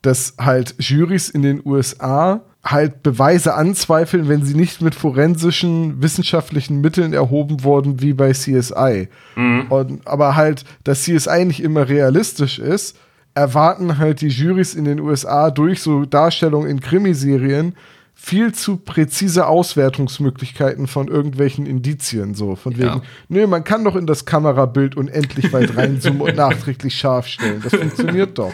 dass 0.03 0.35
halt 0.39 0.75
Juries 0.79 1.29
in 1.29 1.43
den 1.43 1.63
USA 1.65 2.43
halt 2.63 3.03
Beweise 3.03 3.55
anzweifeln, 3.55 4.29
wenn 4.29 4.45
sie 4.45 4.55
nicht 4.55 4.83
mit 4.83 4.95
forensischen 4.95 6.03
wissenschaftlichen 6.03 6.81
Mitteln 6.81 7.13
erhoben 7.13 7.65
wurden, 7.65 8.03
wie 8.03 8.13
bei 8.13 8.33
CSI. 8.33 9.09
Mhm. 9.35 9.67
Und, 9.71 10.07
aber 10.07 10.37
halt, 10.37 10.65
dass 10.85 11.05
CSI 11.05 11.45
nicht 11.47 11.63
immer 11.63 11.89
realistisch 11.89 12.59
ist, 12.59 12.99
erwarten 13.35 13.99
halt 13.99 14.21
die 14.21 14.29
Juries 14.29 14.75
in 14.75 14.85
den 14.85 15.01
USA 15.01 15.51
durch 15.51 15.81
so 15.81 16.05
Darstellungen 16.05 16.69
in 16.69 16.81
Krimiserien, 16.81 17.75
viel 18.23 18.53
zu 18.53 18.77
präzise 18.77 19.47
Auswertungsmöglichkeiten 19.47 20.87
von 20.87 21.09
irgendwelchen 21.09 21.65
Indizien. 21.65 22.35
So, 22.35 22.55
von 22.55 22.75
wegen, 22.77 22.87
ja. 22.87 23.03
nö, 23.29 23.47
man 23.47 23.65
kann 23.65 23.83
doch 23.83 23.97
in 23.97 24.07
das 24.07 24.27
Kamerabild 24.27 24.95
unendlich 24.95 25.55
weit 25.55 25.75
reinzoomen 25.77 26.21
und 26.21 26.37
nachträglich 26.37 26.95
scharf 26.95 27.27
stellen. 27.27 27.63
Das 27.65 27.75
funktioniert 27.75 28.39
doch. 28.39 28.53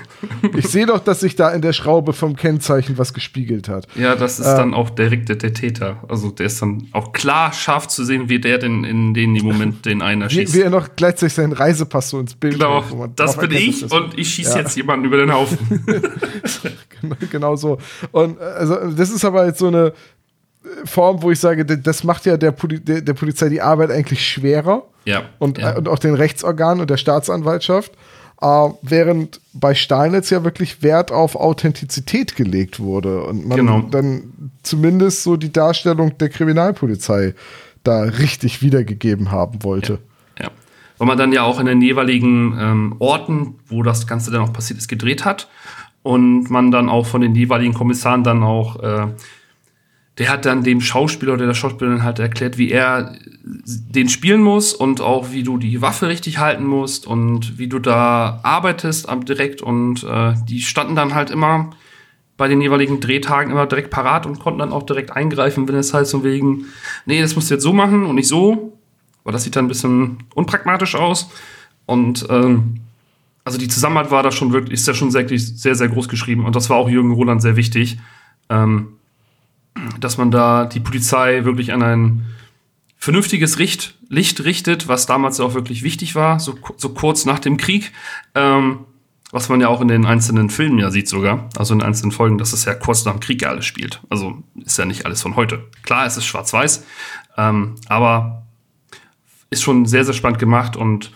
Ich 0.57 0.69
sehe 0.69 0.87
doch, 0.87 1.01
dass 1.01 1.21
sich 1.21 1.35
da 1.35 1.51
in 1.51 1.63
der 1.63 1.73
Schraube 1.73 2.13
vom 2.13 2.37
Kennzeichen 2.37 2.97
was 2.97 3.13
gespiegelt 3.13 3.69
hat. 3.69 3.89
Ja, 3.97 4.15
das 4.15 4.39
ist 4.39 4.47
äh, 4.47 4.57
dann 4.57 4.73
auch 4.73 4.89
direkt 4.89 5.29
der 5.29 5.39
Täter. 5.39 5.97
Also 6.09 6.31
der 6.31 6.47
ist 6.47 6.63
dann 6.63 6.87
auch 6.93 7.13
klar 7.13 7.53
scharf 7.53 7.89
zu 7.89 8.05
sehen, 8.05 8.29
wie 8.29 8.39
der 8.39 8.59
denn 8.59 8.85
in 8.85 9.15
den 9.15 9.33
Moment 9.33 9.85
den 9.85 10.01
einen 10.01 10.23
erschießt. 10.23 10.55
Wie, 10.55 10.59
wie 10.59 10.63
er 10.63 10.71
noch 10.71 10.91
gleichzeitig 10.95 11.35
seinen 11.35 11.53
Reisepass 11.53 12.11
so 12.11 12.21
ins 12.21 12.35
Bild 12.37 12.55
Genau, 12.55 12.85
das 13.17 13.37
bin 13.37 13.51
ich 13.51 13.81
das 13.81 13.93
und 13.93 14.17
ich 14.17 14.33
schieße 14.33 14.53
ja. 14.53 14.59
jetzt 14.59 14.77
jemanden 14.77 15.07
über 15.07 15.17
den 15.17 15.33
Haufen. 15.33 15.59
genau, 17.01 17.17
genau 17.31 17.57
so. 17.57 17.79
Und 18.13 18.41
also 18.41 18.77
das 18.93 19.11
ist 19.11 19.25
aber 19.25 19.47
jetzt 19.47 19.56
so 19.59 19.69
eine 19.69 19.93
Form, 20.85 21.23
wo 21.23 21.31
ich 21.31 21.41
sage, 21.41 21.65
das 21.65 22.05
macht 22.05 22.27
ja 22.27 22.37
der, 22.37 22.53
Poli 22.53 22.81
der, 22.81 23.01
der 23.01 23.15
Polizei 23.15 23.49
die 23.49 23.63
Arbeit 23.63 23.91
eigentlich 23.91 24.27
schwerer. 24.27 24.85
Ja. 25.05 25.23
Und, 25.39 25.59
ja. 25.59 25.77
und 25.77 25.89
auch 25.89 25.99
den 25.99 26.15
Rechtsorganen 26.15 26.81
und 26.81 26.91
der 26.91 26.97
Staatsanwaltschaft. 26.97 27.93
Uh, 28.43 28.75
während 28.83 29.41
bei 29.55 29.75
Stahlnetz 29.75 30.29
ja 30.29 30.45
wirklich 30.45 30.83
Wert 30.83 31.11
auf 31.11 31.37
Authentizität 31.37 32.37
gelegt 32.37 32.81
wurde 32.81 33.23
und 33.23 33.49
man 33.49 33.57
genau. 33.57 33.81
dann 33.91 34.51
zumindest 34.63 35.23
so 35.23 35.39
die 35.39 35.51
Darstellung 35.51 36.19
der 36.19 36.29
Kriminalpolizei 36.29 37.35
da 37.83 38.03
richtig 38.03 38.61
wiedergegeben 38.61 39.31
haben 39.31 39.63
wollte. 39.63 40.01
Ja, 40.39 40.45
ja. 40.45 40.51
weil 40.99 41.07
man 41.07 41.17
dann 41.17 41.33
ja 41.33 41.45
auch 41.45 41.59
in 41.59 41.65
den 41.65 41.81
jeweiligen 41.81 42.55
ähm, 42.61 42.97
Orten, 42.99 43.55
wo 43.69 43.83
das 43.83 44.07
Ganze 44.07 44.31
dann 44.31 44.43
auch 44.43 44.53
passiert 44.53 44.79
ist, 44.81 44.89
gedreht 44.89 45.25
hat 45.25 45.49
und 46.03 46.51
man 46.51 46.71
dann 46.71 46.91
auch 46.91 47.07
von 47.07 47.23
den 47.23 47.35
jeweiligen 47.35 47.73
Kommissaren 47.73 48.23
dann 48.23 48.43
auch 48.43 48.83
äh, 48.83 49.07
der 50.19 50.31
hat 50.31 50.47
dann 50.47 50.63
dem 50.63 50.81
Schauspieler 50.81 51.35
oder 51.35 51.47
der 51.47 51.55
Schauspielerin 51.55 52.03
halt 52.03 52.19
erklärt, 52.19 52.57
wie 52.57 52.71
er 52.71 53.15
den 53.45 54.09
spielen 54.09 54.41
muss 54.41 54.73
und 54.73 55.01
auch 55.01 55.31
wie 55.33 55.43
du 55.43 55.59
die 55.59 55.83
Waffe 55.83 56.09
richtig 56.09 56.39
halten 56.39 56.65
musst 56.65 57.07
und 57.07 57.59
wie 57.59 57.69
du 57.69 57.79
da 57.79 58.41
arbeitest 58.43 59.09
am 59.09 59.25
direkt. 59.25 59.61
Und 59.61 60.05
äh, 60.05 60.35
die 60.49 60.63
standen 60.63 60.97
dann 60.97 61.15
halt 61.15 61.31
immer 61.31 61.71
bei 62.39 62.49
den 62.49 62.61
jeweiligen 62.61 63.01
Drehtagen 63.01 63.51
immer 63.51 63.67
direkt 63.67 63.91
parat 63.91 64.27
und 64.27 64.39
konnten 64.39 64.61
dann 64.61 64.73
auch 64.73 64.85
direkt 64.85 65.11
eingreifen, 65.13 65.69
wenn 65.69 65.75
es 65.75 65.93
halt 65.93 66.07
so 66.07 66.25
wegen, 66.25 66.67
nee, 67.05 67.21
das 67.21 67.35
musst 67.35 67.51
du 67.51 67.55
jetzt 67.55 67.63
so 67.63 67.73
machen 67.73 68.05
und 68.05 68.15
nicht 68.15 68.29
so, 68.29 68.79
weil 69.25 69.33
das 69.33 69.45
sieht 69.45 69.57
dann 69.57 69.67
ein 69.67 69.69
bisschen 69.69 70.19
unpragmatisch 70.35 70.95
aus. 70.95 71.31
Und 71.85 72.27
ähm, 72.31 72.81
also 73.45 73.59
die 73.59 73.69
Zusammenarbeit 73.69 74.11
war 74.11 74.23
da 74.23 74.33
schon 74.33 74.53
wirklich, 74.53 74.75
ist 74.75 74.89
ja 74.89 74.95
schon 74.95 75.11
sehr, 75.11 75.27
sehr, 75.29 75.75
sehr 75.75 75.89
groß 75.89 76.09
geschrieben. 76.09 76.45
Und 76.45 76.57
das 76.57 76.69
war 76.69 76.79
auch 76.79 76.89
Jürgen 76.89 77.13
Roland 77.13 77.43
sehr 77.43 77.57
wichtig. 77.57 77.99
Ähm, 78.49 78.96
dass 80.01 80.19
man 80.19 80.31
da 80.31 80.65
die 80.65 80.81
Polizei 80.81 81.45
wirklich 81.45 81.73
an 81.73 81.83
ein 81.83 82.27
vernünftiges 82.97 83.59
Richt, 83.59 83.95
Licht 84.09 84.45
richtet, 84.45 84.89
was 84.89 85.07
damals 85.07 85.41
auch 85.41 85.55
wirklich 85.55 85.83
wichtig 85.83 86.15
war, 86.15 86.41
so, 86.41 86.55
so 86.77 86.91
kurz 86.91 87.25
nach 87.25 87.39
dem 87.39 87.57
Krieg. 87.57 87.93
Ähm, 88.35 88.81
was 89.33 89.49
man 89.49 89.61
ja 89.61 89.69
auch 89.69 89.81
in 89.81 89.89
den 89.89 90.07
einzelnen 90.07 90.51
Filmen 90.51 90.79
ja 90.79 90.91
sieht 90.91 91.09
sogar, 91.09 91.49
also 91.57 91.75
in 91.75 91.83
einzelnen 91.83 92.13
Folgen, 92.13 92.39
dass 92.39 92.53
es 92.53 92.65
ja 92.65 92.75
kurz 92.75 93.05
nach 93.05 93.13
dem 93.13 93.21
Krieg 93.21 93.43
ja 93.43 93.49
alles 93.49 93.67
spielt. 93.67 94.01
Also 94.09 94.43
ist 94.65 94.79
ja 94.79 94.85
nicht 94.85 95.05
alles 95.05 95.21
von 95.21 95.37
heute. 95.37 95.65
Klar, 95.83 96.07
es 96.07 96.17
ist 96.17 96.27
schwarz-weiß, 96.27 96.85
ähm, 97.37 97.75
aber 97.89 98.47
ist 99.51 99.63
schon 99.63 99.85
sehr, 99.87 100.05
sehr 100.05 100.15
spannend 100.15 100.39
gemacht 100.39 100.77
und 100.77 101.13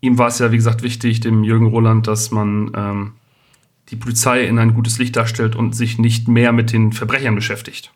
ihm 0.00 0.18
war 0.18 0.28
es 0.28 0.38
ja, 0.38 0.52
wie 0.52 0.56
gesagt, 0.56 0.82
wichtig, 0.82 1.20
dem 1.20 1.42
Jürgen 1.44 1.66
Roland, 1.66 2.06
dass 2.06 2.30
man 2.30 2.72
ähm, 2.74 3.12
die 3.90 3.96
Polizei 3.96 4.44
in 4.44 4.58
ein 4.58 4.74
gutes 4.74 4.98
Licht 4.98 5.16
darstellt 5.16 5.56
und 5.56 5.74
sich 5.74 5.98
nicht 5.98 6.28
mehr 6.28 6.52
mit 6.52 6.72
den 6.72 6.92
Verbrechern 6.92 7.34
beschäftigt. 7.34 7.92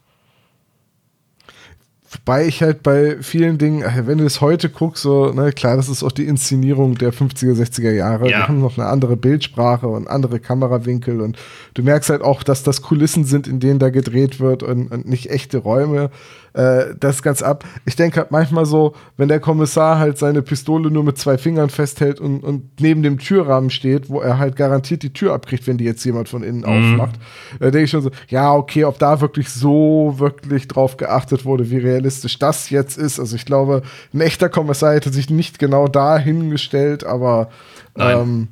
Wobei 2.14 2.46
ich 2.46 2.62
halt 2.62 2.82
bei 2.82 3.18
vielen 3.20 3.58
Dingen, 3.58 3.82
äh, 3.82 4.06
wenn 4.06 4.18
du 4.18 4.24
es 4.24 4.40
heute 4.40 4.70
guckst, 4.70 5.02
so, 5.02 5.32
na 5.34 5.44
ne, 5.46 5.52
klar, 5.52 5.76
das 5.76 5.88
ist 5.88 6.02
auch 6.02 6.12
die 6.12 6.26
Inszenierung 6.26 6.94
der 6.96 7.12
50er, 7.12 7.54
60er 7.54 7.90
Jahre. 7.90 8.30
Ja. 8.30 8.38
Wir 8.38 8.48
haben 8.48 8.60
noch 8.60 8.78
eine 8.78 8.86
andere 8.86 9.16
Bildsprache 9.16 9.88
und 9.88 10.08
andere 10.08 10.38
Kamerawinkel 10.38 11.20
und 11.20 11.36
du 11.74 11.82
merkst 11.82 12.10
halt 12.10 12.22
auch, 12.22 12.42
dass 12.42 12.62
das 12.62 12.82
Kulissen 12.82 13.24
sind, 13.24 13.48
in 13.48 13.60
denen 13.60 13.78
da 13.78 13.90
gedreht 13.90 14.40
wird 14.40 14.62
und, 14.62 14.92
und 14.92 15.08
nicht 15.08 15.30
echte 15.30 15.58
Räume 15.58 16.10
äh, 16.54 16.94
das 16.98 17.22
ganz 17.22 17.42
ab. 17.42 17.64
Ich 17.84 17.96
denke 17.96 18.20
halt 18.20 18.30
manchmal 18.30 18.66
so, 18.66 18.94
wenn 19.16 19.28
der 19.28 19.40
Kommissar 19.40 19.98
halt 19.98 20.18
seine 20.18 20.42
Pistole 20.42 20.90
nur 20.90 21.04
mit 21.04 21.18
zwei 21.18 21.38
Fingern 21.38 21.68
festhält 21.68 22.20
und, 22.20 22.40
und 22.40 22.80
neben 22.80 23.02
dem 23.02 23.18
Türrahmen 23.18 23.70
steht, 23.70 24.08
wo 24.08 24.20
er 24.20 24.38
halt 24.38 24.56
garantiert 24.56 25.02
die 25.02 25.12
Tür 25.12 25.34
abkriegt, 25.34 25.66
wenn 25.66 25.78
die 25.78 25.84
jetzt 25.84 26.04
jemand 26.04 26.28
von 26.28 26.42
innen 26.42 26.60
mhm. 26.60 26.64
aufmacht, 26.98 27.20
äh, 27.60 27.70
denke 27.70 27.82
ich 27.82 27.90
schon 27.90 28.02
so, 28.02 28.10
ja, 28.28 28.52
okay, 28.54 28.84
ob 28.84 28.98
da 28.98 29.20
wirklich 29.20 29.50
so 29.50 30.14
wirklich 30.16 30.68
drauf 30.68 30.96
geachtet 30.96 31.44
wurde, 31.44 31.70
wie 31.70 31.78
realistisch 31.78 32.14
realistisch 32.14 32.38
das 32.38 32.70
jetzt 32.70 32.98
ist. 32.98 33.18
Also 33.18 33.36
ich 33.36 33.44
glaube, 33.44 33.82
ein 34.12 34.20
echter 34.20 34.48
Kommissar 34.48 34.94
hätte 34.94 35.12
sich 35.12 35.30
nicht 35.30 35.58
genau 35.58 35.88
da 35.88 36.18
hingestellt, 36.18 37.04
aber 37.04 37.48
ähm, 37.96 38.48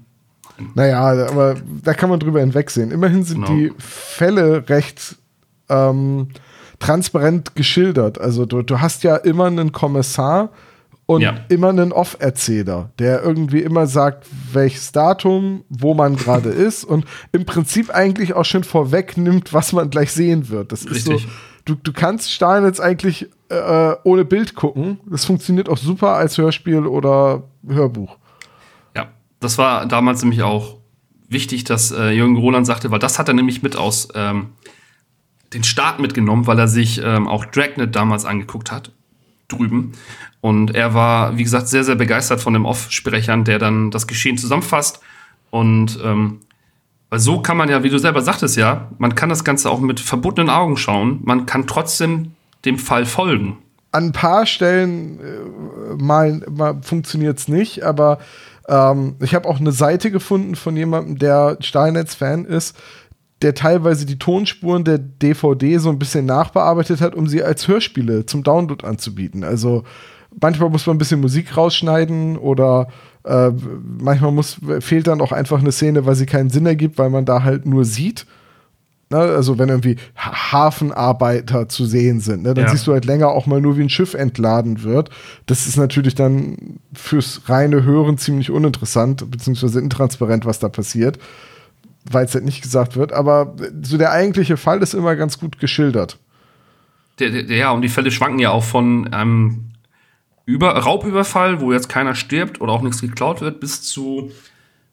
naja, 0.75 1.01
aber 1.01 1.57
da 1.83 1.95
kann 1.95 2.11
man 2.11 2.21
drüber 2.21 2.41
hinwegsehen. 2.41 2.91
Immerhin 2.91 3.25
sind 3.25 3.47
Genau. 3.47 3.57
die 3.57 3.73
Fälle 3.79 4.69
recht 4.69 5.17
ähm, 5.69 6.29
transparent 6.83 7.55
geschildert. 7.55 8.21
Also 8.21 8.45
du, 8.45 8.63
du 8.63 8.81
hast 8.81 9.05
ja 9.05 9.17
immer 9.17 9.47
einen 9.47 9.73
Kommissar 9.73 10.51
und 11.07 11.21
Ja. 11.23 11.35
immer 11.49 11.69
einen 11.69 11.93
Off-Erzähler, 11.93 12.91
der 12.99 13.23
irgendwie 13.23 13.61
immer 13.61 13.87
sagt, 13.87 14.27
welches 14.53 14.93
Datum, 14.93 15.65
wo 15.69 15.95
man 15.95 16.17
gerade 16.17 16.49
ist 16.69 16.85
und 16.85 17.05
im 17.33 17.45
Prinzip 17.45 17.91
eigentlich 17.91 18.35
auch 18.35 18.45
schon 18.45 18.65
vorwegnimmt, 18.65 19.53
was 19.53 19.73
man 19.73 19.91
gleich 19.91 20.13
sehen 20.13 20.49
wird. 20.49 20.73
Das 20.73 20.85
ist 20.85 21.05
so, 21.05 21.13
Richtig. 21.13 21.31
du, 21.65 21.75
du 21.75 21.93
kannst 21.93 22.33
Stein 22.33 22.65
jetzt 22.65 22.81
eigentlich 22.81 23.29
äh, 23.49 23.95
ohne 24.05 24.25
Bild 24.25 24.55
gucken. 24.55 24.99
Das 25.07 25.25
funktioniert 25.25 25.69
auch 25.69 25.79
super 25.79 26.15
als 26.15 26.39
Hörspiel 26.39 26.87
oder 26.87 27.45
Hörbuch. 27.69 28.17
Ja, 28.97 29.09
das 29.41 29.59
war 29.59 29.87
damals 29.87 30.23
nämlich 30.23 30.43
auch 30.43 30.79
wichtig, 31.29 31.65
dass 31.65 31.91
äh, 31.93 32.11
Jürgen 32.11 32.37
Roland 32.37 32.67
sagte, 32.67 32.91
weil 32.91 32.99
das 32.99 33.19
hat 33.19 33.29
er 33.29 33.35
nämlich 33.35 33.63
mit 33.63 33.77
aus 33.77 34.09
ähm, 34.15 34.51
den 35.55 35.65
Start 35.65 36.01
mitgenommen, 36.01 36.47
weil 36.47 36.59
er 36.59 36.69
sich 36.69 37.01
ähm, 37.03 37.29
auch 37.29 37.45
Dragnet 37.45 37.95
damals 37.95 38.25
angeguckt 38.25 38.73
hat, 38.73 38.93
drüben. 39.49 39.93
Und 40.41 40.75
er 40.75 40.95
war, 40.95 41.37
wie 41.37 41.43
gesagt, 41.43 41.69
sehr, 41.69 41.85
sehr 41.85 41.95
begeistert 41.95 42.41
von 42.41 42.53
dem 42.53 42.65
Off-Sprechern, 42.65 43.45
der 43.45 43.59
dann 43.59 43.91
das 43.91 44.07
Geschehen 44.07 44.39
zusammenfasst. 44.39 45.01
Und 45.51 45.99
ähm, 46.03 46.41
so 47.15 47.41
kann 47.41 47.57
man 47.57 47.69
ja, 47.69 47.83
wie 47.83 47.91
du 47.91 47.99
selber 47.99 48.23
sagtest 48.23 48.57
ja, 48.57 48.89
man 48.99 49.15
kann 49.15 49.29
das 49.29 49.45
Ganze 49.45 49.71
auch 49.71 49.81
mit 49.81 50.01
verbundenen 50.01 50.51
Augen 50.51 50.77
schauen. 50.77 51.21
Man 51.23 51.47
kann 51.47 51.67
trotzdem 51.67 52.33
dem 52.65 52.79
Fall 52.79 53.05
folgen. 53.05 53.59
an 53.93 54.07
ein 54.07 54.13
paar 54.13 54.47
Stellen 54.47 55.21
äh, 55.21 56.03
mal, 56.03 56.43
mal 56.51 56.81
funktioniert 56.83 57.39
es 57.39 57.49
nicht, 57.49 57.83
aber 57.83 58.19
ähm, 58.69 59.17
ich 59.21 59.35
habe 59.35 59.49
auch 59.49 59.61
eine 59.61 59.73
Seite 59.73 60.11
gefunden 60.11 60.57
von 60.57 60.77
jemandem, 60.77 61.19
der 61.19 61.59
Stahlnetz-Fan 61.61 62.47
ist, 62.47 62.77
der 63.43 63.55
teilweise 63.55 64.07
die 64.07 64.19
Tonspuren 64.19 64.85
der 64.85 64.99
DVD 64.99 65.79
so 65.79 65.91
ein 65.91 65.99
bisschen 65.99 66.27
nachbearbeitet 66.27 67.01
hat, 67.01 67.15
um 67.15 67.27
sie 67.27 67.43
als 67.43 67.67
Hörspiele 67.69 68.25
zum 68.27 68.43
Download 68.43 68.87
anzubieten. 68.87 69.45
Also 69.45 69.85
manchmal 70.41 70.71
muss 70.71 70.87
man 70.87 70.97
ein 70.97 70.99
bisschen 70.99 71.21
Musik 71.21 71.57
rausschneiden 71.57 72.37
oder 72.39 72.89
äh, 73.25 73.51
manchmal 74.01 74.33
muss, 74.33 74.57
fehlt 74.81 75.07
dann 75.07 75.21
auch 75.21 75.33
einfach 75.33 75.61
eine 75.61 75.73
Szene, 75.73 76.07
weil 76.07 76.15
sie 76.15 76.27
keinen 76.27 76.51
Sinn 76.51 76.67
ergibt, 76.67 76.99
weil 76.99 77.11
man 77.11 77.25
da 77.25 77.43
halt 77.43 77.67
nur 77.67 77.85
sieht. 77.85 78.27
Ne, 79.11 79.19
also 79.19 79.59
wenn 79.59 79.69
irgendwie 79.69 79.97
Ha- 80.17 80.53
Hafenarbeiter 80.53 81.69
zu 81.69 81.85
sehen 81.85 82.21
sind, 82.21 82.45
ne, 82.45 82.55
dann 82.55 82.65
Ja. 82.65 82.71
siehst 82.71 82.87
du 82.87 82.93
halt 82.93 83.05
länger 83.05 83.29
auch 83.29 83.47
mal 83.47 83.61
nur, 83.61 83.77
wie 83.77 83.83
ein 83.83 83.91
Schiff 83.91 84.15
entladen 84.15 84.83
wird. 84.85 85.11
Das 85.47 85.67
ist 85.67 85.77
natürlich 85.77 86.15
dann 86.15 86.79
fürs 86.95 87.43
reine 87.47 87.85
Hören 87.85 88.17
ziemlich 88.17 88.51
uninteressant, 88.51 89.31
beziehungsweise 89.31 89.81
intransparent, 89.81 90.47
was 90.47 90.61
da 90.61 90.69
passiert, 90.71 91.19
weil 92.11 92.25
es 92.25 92.35
halt 92.35 92.45
nicht 92.45 92.63
gesagt 92.63 92.97
wird. 92.97 93.13
Aber 93.13 93.55
so 93.83 93.99
der 93.99 94.13
eigentliche 94.13 94.57
Fall 94.57 94.83
ist 94.83 94.95
immer 94.95 95.17
ganz 95.17 95.39
gut 95.39 95.59
geschildert. 95.59 96.19
Der, 97.19 97.31
der, 97.31 97.43
der, 97.45 97.57
ja, 97.57 97.71
und 97.71 97.83
die 97.83 97.89
Fälle 97.89 98.11
schwanken 98.11 98.39
ja 98.39 98.51
auch 98.51 98.65
von 98.65 99.13
einem 99.13 99.73
Über 100.45 100.71
Raubüberfall, 100.71 101.61
wo 101.61 101.73
jetzt 101.73 101.89
keiner 101.89 102.15
stirbt 102.15 102.61
oder 102.61 102.73
auch 102.73 102.83
nichts 102.83 103.01
geklaut 103.01 103.41
wird, 103.41 103.61
bis 103.61 103.83
zu 103.83 104.31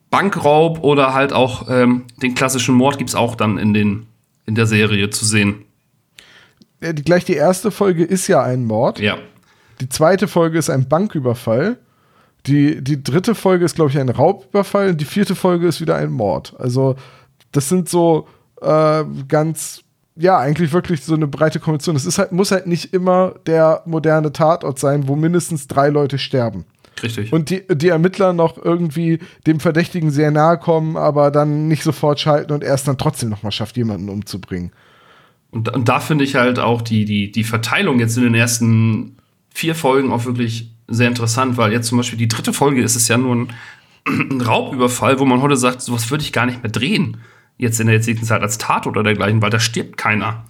Bankraub 0.09 0.83
oder 0.83 1.13
halt 1.13 1.33
auch 1.33 1.69
ähm, 1.69 2.05
den 2.21 2.35
klassischen 2.35 2.75
Mord 2.75 2.97
gibt's 2.97 3.15
auch 3.15 3.35
dann 3.35 3.57
in, 3.57 3.73
den, 3.73 4.07
in 4.45 4.55
der 4.55 4.65
Serie 4.65 5.09
zu 5.09 5.25
sehen. 5.25 5.65
Ja, 6.81 6.93
die, 6.93 7.03
gleich 7.03 7.25
die 7.25 7.33
erste 7.33 7.71
Folge 7.71 8.03
ist 8.03 8.27
ja 8.27 8.41
ein 8.41 8.65
Mord. 8.65 8.99
Ja. 8.99 9.17
Die 9.81 9.89
zweite 9.89 10.27
Folge 10.27 10.57
ist 10.57 10.69
ein 10.69 10.87
Banküberfall. 10.87 11.77
Die, 12.47 12.81
die 12.83 13.03
dritte 13.03 13.35
Folge 13.35 13.65
ist, 13.65 13.75
glaube 13.75 13.91
ich, 13.91 13.99
ein 13.99 14.09
Raubüberfall. 14.09 14.89
Und 14.89 15.01
die 15.01 15.05
vierte 15.05 15.35
Folge 15.35 15.67
ist 15.67 15.81
wieder 15.81 15.95
ein 15.95 16.11
Mord. 16.11 16.55
Also, 16.57 16.95
das 17.51 17.69
sind 17.69 17.89
so 17.89 18.27
äh, 18.61 19.03
ganz, 19.27 19.81
ja, 20.15 20.37
eigentlich 20.37 20.71
wirklich 20.73 21.03
so 21.03 21.15
eine 21.15 21.27
breite 21.27 21.59
Kombination. 21.59 21.95
Es 21.95 22.05
ist 22.05 22.17
halt, 22.17 22.31
muss 22.31 22.51
halt 22.51 22.67
nicht 22.67 22.93
immer 22.93 23.35
der 23.45 23.83
moderne 23.85 24.31
Tatort 24.31 24.79
sein, 24.79 25.07
wo 25.07 25.15
mindestens 25.15 25.67
drei 25.67 25.89
Leute 25.89 26.17
sterben. 26.17 26.65
Richtig. 27.01 27.31
Und 27.31 27.49
die, 27.49 27.63
die 27.71 27.89
Ermittler 27.89 28.33
noch 28.33 28.57
irgendwie 28.57 29.19
dem 29.47 29.59
Verdächtigen 29.59 30.11
sehr 30.11 30.31
nahe 30.31 30.57
kommen, 30.57 30.97
aber 30.97 31.31
dann 31.31 31.67
nicht 31.67 31.83
sofort 31.83 32.19
schalten 32.19 32.51
und 32.51 32.63
erst 32.63 32.87
dann 32.87 32.97
trotzdem 32.97 33.29
noch 33.29 33.43
mal 33.43 33.51
schafft, 33.51 33.77
jemanden 33.77 34.09
umzubringen. 34.09 34.71
Und, 35.51 35.73
und 35.73 35.89
da 35.89 35.99
finde 35.99 36.23
ich 36.23 36.35
halt 36.35 36.59
auch 36.59 36.81
die, 36.81 37.05
die, 37.05 37.31
die 37.31 37.43
Verteilung 37.43 37.99
jetzt 37.99 38.17
in 38.17 38.23
den 38.23 38.35
ersten 38.35 39.17
vier 39.49 39.75
Folgen 39.75 40.11
auch 40.11 40.25
wirklich 40.25 40.71
sehr 40.89 41.07
interessant, 41.07 41.57
weil 41.57 41.71
jetzt 41.71 41.87
zum 41.87 41.97
Beispiel 41.97 42.17
die 42.17 42.27
dritte 42.27 42.53
Folge 42.53 42.81
ist 42.81 42.95
es 42.95 43.07
ja 43.07 43.17
nur 43.17 43.35
ein, 43.35 43.53
ein 44.07 44.41
Raubüberfall, 44.41 45.19
wo 45.19 45.25
man 45.25 45.41
heute 45.41 45.57
sagt, 45.57 45.81
sowas 45.81 46.09
würde 46.09 46.23
ich 46.23 46.33
gar 46.33 46.45
nicht 46.45 46.63
mehr 46.63 46.71
drehen, 46.71 47.17
jetzt 47.57 47.79
in 47.79 47.87
der 47.87 47.95
jetzigen 47.97 48.23
Zeit 48.23 48.41
als 48.41 48.57
Tatort 48.57 48.97
oder 48.97 49.03
dergleichen, 49.03 49.41
weil 49.41 49.49
da 49.49 49.59
stirbt 49.59 49.97
keiner. 49.97 50.45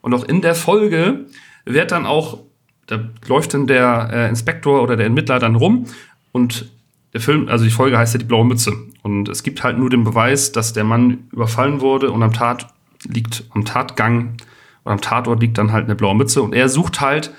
Und 0.00 0.14
auch 0.14 0.24
in 0.24 0.40
der 0.42 0.54
Folge 0.54 1.26
wird 1.64 1.92
dann 1.92 2.06
auch, 2.06 2.38
da 2.86 3.00
läuft 3.26 3.54
dann 3.54 3.66
der 3.66 4.10
äh, 4.12 4.28
Inspektor 4.28 4.82
oder 4.82 4.96
der 4.96 5.06
Ermittler 5.06 5.38
dann 5.38 5.56
rum 5.56 5.86
und 6.32 6.70
der 7.12 7.20
Film, 7.20 7.48
also 7.48 7.64
die 7.64 7.70
Folge 7.70 7.98
heißt 7.98 8.14
ja 8.14 8.18
die 8.18 8.26
blaue 8.26 8.44
Mütze. 8.44 8.72
Und 9.02 9.28
es 9.28 9.42
gibt 9.42 9.64
halt 9.64 9.78
nur 9.78 9.90
den 9.90 10.04
Beweis, 10.04 10.52
dass 10.52 10.72
der 10.72 10.84
Mann 10.84 11.28
überfallen 11.32 11.80
wurde 11.80 12.10
und 12.10 12.22
am 12.22 12.32
Tat 12.32 12.68
liegt, 13.04 13.44
am 13.50 13.64
Tatgang 13.64 14.36
oder 14.84 14.92
am 14.92 15.00
Tatort 15.00 15.40
liegt 15.40 15.58
dann 15.58 15.72
halt 15.72 15.84
eine 15.84 15.94
blaue 15.94 16.14
Mütze 16.14 16.42
und 16.42 16.54
er 16.54 16.68
sucht 16.68 17.00
halt 17.00 17.32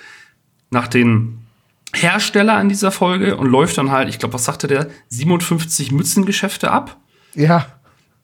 nach 0.71 0.87
den 0.87 1.40
Hersteller 1.93 2.59
in 2.61 2.69
dieser 2.69 2.91
Folge 2.91 3.35
und 3.37 3.47
läuft 3.47 3.77
dann 3.77 3.91
halt, 3.91 4.07
ich 4.09 4.19
glaube, 4.19 4.33
was 4.33 4.45
sagte 4.45 4.67
der, 4.67 4.87
57 5.09 5.91
Mützengeschäfte 5.91 6.71
ab 6.71 6.97
Ja, 7.35 7.65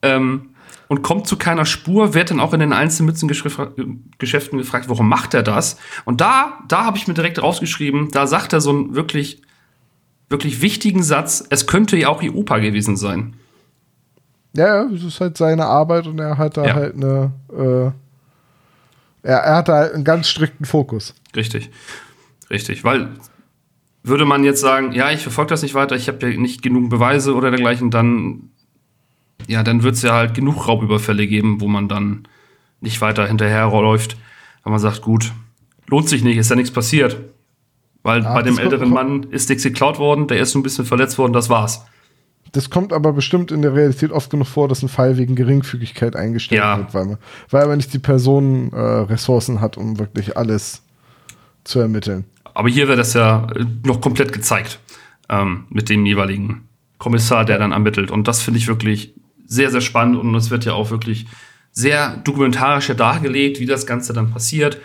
ähm, 0.01 0.49
und 0.89 1.01
kommt 1.01 1.27
zu 1.27 1.35
keiner 1.37 1.65
Spur, 1.65 2.13
wird 2.13 2.31
dann 2.31 2.39
auch 2.39 2.53
in 2.53 2.61
den 2.61 2.71
einzelnen 2.71 3.07
Mützengeschäften 3.07 4.57
gefragt, 4.57 4.87
warum 4.87 5.09
macht 5.09 5.33
er 5.33 5.43
das? 5.43 5.77
Und 6.05 6.21
da, 6.21 6.59
da 6.69 6.85
habe 6.85 6.97
ich 6.97 7.07
mir 7.09 7.13
direkt 7.13 7.41
rausgeschrieben, 7.43 8.09
da 8.11 8.25
sagt 8.25 8.53
er 8.53 8.61
so 8.61 8.69
einen 8.69 8.95
wirklich, 8.95 9.41
wirklich 10.29 10.61
wichtigen 10.61 11.03
Satz, 11.03 11.43
es 11.49 11.67
könnte 11.67 11.97
ja 11.97 12.07
auch 12.07 12.21
ihr 12.21 12.33
Opa 12.35 12.59
gewesen 12.59 12.95
sein. 12.95 13.33
Ja, 14.53 14.83
ja, 14.83 14.89
es 14.89 15.03
ist 15.03 15.19
halt 15.19 15.35
seine 15.37 15.65
Arbeit 15.65 16.07
und 16.07 16.19
er 16.19 16.37
hat 16.37 16.55
da 16.55 16.65
Ja. 16.65 16.73
halt 16.73 16.95
eine, 16.95 17.33
äh, 17.51 17.91
er, 19.27 19.39
er 19.39 19.55
hat 19.57 19.67
da 19.67 19.73
halt 19.73 19.93
einen 19.93 20.05
ganz 20.05 20.29
strikten 20.29 20.65
Fokus. 20.65 21.13
Richtig. 21.35 21.69
Richtig. 22.49 22.83
Weil 22.85 23.09
würde 24.07 24.25
man 24.25 24.43
jetzt 24.43 24.61
sagen, 24.61 24.91
ja, 24.91 25.11
ich 25.11 25.21
verfolge 25.21 25.49
das 25.49 25.61
nicht 25.63 25.73
weiter, 25.75 25.95
ich 25.95 26.07
habe 26.07 26.29
ja 26.31 26.37
nicht 26.37 26.61
genug 26.61 26.89
Beweise 26.89 27.33
oder 27.35 27.49
dergleichen, 27.51 27.91
dann, 27.91 28.49
ja, 29.47 29.63
dann 29.63 29.83
wird 29.83 29.95
es 29.95 30.01
ja 30.01 30.13
halt 30.13 30.33
genug 30.33 30.67
Raubüberfälle 30.67 31.27
geben, 31.27 31.61
wo 31.61 31.67
man 31.67 31.87
dann 31.87 32.27
nicht 32.81 33.01
weiter 33.01 33.27
hinterherläuft. 33.27 34.17
Wenn 34.63 34.71
man 34.71 34.79
sagt, 34.79 35.01
gut, 35.01 35.31
lohnt 35.87 36.09
sich 36.09 36.23
nicht, 36.23 36.37
ist 36.37 36.49
ja 36.49 36.55
nichts 36.55 36.71
passiert. 36.71 37.17
Weil 38.03 38.23
Ja, 38.23 38.33
bei 38.33 38.41
dem 38.41 38.57
älteren 38.57 38.89
Mann 38.89 39.23
ist 39.31 39.49
nichts 39.49 39.63
geklaut 39.63 39.99
worden, 39.99 40.27
der 40.27 40.39
ist 40.39 40.51
so 40.51 40.59
ein 40.59 40.63
bisschen 40.63 40.85
verletzt 40.85 41.17
worden, 41.17 41.33
das 41.33 41.49
war's. 41.49 41.85
Das 42.53 42.69
kommt 42.69 42.93
aber 42.93 43.11
bestimmt 43.11 43.51
in 43.51 43.61
der 43.61 43.73
Realität 43.75 44.11
oft 44.11 44.29
genug 44.29 44.47
vor, 44.47 44.67
dass 44.69 44.81
ein 44.81 44.87
Fall 44.87 45.17
wegen 45.17 45.35
Geringfügigkeit 45.35 46.15
eingestellt 46.15 46.61
Ja. 46.61 46.77
wird, 46.77 46.93
weil, 46.93 47.05
man, 47.05 47.17
weil 47.49 47.67
man 47.67 47.77
nicht 47.77 47.93
die 47.93 47.99
Personen 47.99 48.71
äh, 48.71 48.79
Ressourcen 48.79 49.59
hat, 49.59 49.75
um 49.77 49.99
wirklich 49.99 50.37
alles 50.37 50.81
zu 51.65 51.79
ermitteln. 51.79 52.23
Aber 52.57 52.69
hier 52.69 52.87
wird 52.87 52.97
das 52.97 53.13
ja 53.13 53.47
äh, 53.55 53.65
noch 53.85 54.01
komplett 54.01 54.33
gezeigt 54.33 54.79
ähm, 55.29 55.65
mit 55.69 55.89
dem 55.89 56.07
jeweiligen 56.07 56.67
Kommissar, 56.97 57.45
der 57.45 57.59
dann 57.59 57.71
ermittelt. 57.71 58.09
Und 58.09 58.27
das 58.27 58.41
finde 58.41 58.57
ich 58.57 58.67
wirklich 58.67 59.13
sehr, 59.45 59.69
sehr 59.69 59.81
spannend. 59.81 60.17
Und 60.17 60.33
es 60.33 60.49
wird 60.49 60.65
ja 60.65 60.73
auch 60.73 60.89
wirklich 60.89 61.27
sehr 61.71 62.17
dokumentarisch 62.17 62.87
dargelegt, 62.87 63.59
wie 63.59 63.67
das 63.67 63.85
Ganze 63.85 64.11
dann 64.11 64.31
passiert, 64.31 64.79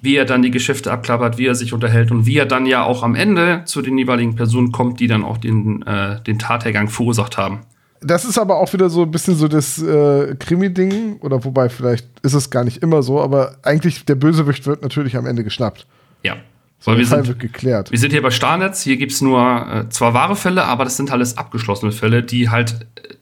wie 0.00 0.16
er 0.16 0.24
dann 0.24 0.40
die 0.40 0.50
Geschäfte 0.50 0.90
abklappert, 0.90 1.36
wie 1.36 1.44
er 1.44 1.54
sich 1.54 1.74
unterhält 1.74 2.10
und 2.10 2.24
wie 2.24 2.38
er 2.38 2.46
dann 2.46 2.64
ja 2.64 2.82
auch 2.82 3.02
am 3.02 3.14
Ende 3.14 3.60
zu 3.66 3.82
den 3.82 3.98
jeweiligen 3.98 4.34
Personen 4.34 4.72
kommt, 4.72 4.98
die 4.98 5.06
dann 5.06 5.22
auch 5.22 5.36
den, 5.36 5.82
äh, 5.82 6.22
den 6.22 6.38
Tathergang 6.38 6.88
verursacht 6.88 7.36
haben. 7.36 7.60
Das 8.00 8.24
ist 8.24 8.38
aber 8.38 8.56
auch 8.56 8.72
wieder 8.72 8.88
so 8.88 9.02
ein 9.02 9.10
bisschen 9.10 9.34
so 9.34 9.48
das 9.48 9.82
äh, 9.82 10.34
Krimi-Ding, 10.34 11.18
oder 11.20 11.44
wobei 11.44 11.68
vielleicht 11.68 12.06
ist 12.22 12.32
es 12.32 12.48
gar 12.48 12.64
nicht 12.64 12.78
immer 12.78 13.02
so, 13.02 13.20
aber 13.20 13.58
eigentlich 13.64 14.06
der 14.06 14.14
Bösewicht 14.14 14.66
wird 14.66 14.80
natürlich 14.80 15.14
am 15.14 15.26
Ende 15.26 15.44
geschnappt. 15.44 15.86
Ja. 16.22 16.36
So, 16.80 16.92
der 16.92 16.98
wir 17.00 17.06
Fall 17.06 17.18
sind, 17.18 17.28
wird 17.28 17.38
geklärt. 17.40 17.90
Wir 17.90 17.98
sind 17.98 18.12
hier 18.12 18.22
bei 18.22 18.30
Starnetz, 18.30 18.82
hier 18.82 18.96
gibt's 18.96 19.20
nur 19.20 19.40
äh, 19.40 19.88
zwar 19.88 20.14
wahre 20.14 20.36
Fälle, 20.36 20.64
aber 20.64 20.84
das 20.84 20.96
sind 20.96 21.10
alles 21.10 21.36
abgeschlossene 21.36 21.92
Fälle, 21.92 22.22
die 22.22 22.50
halt 22.50 22.86
äh, 22.96 23.14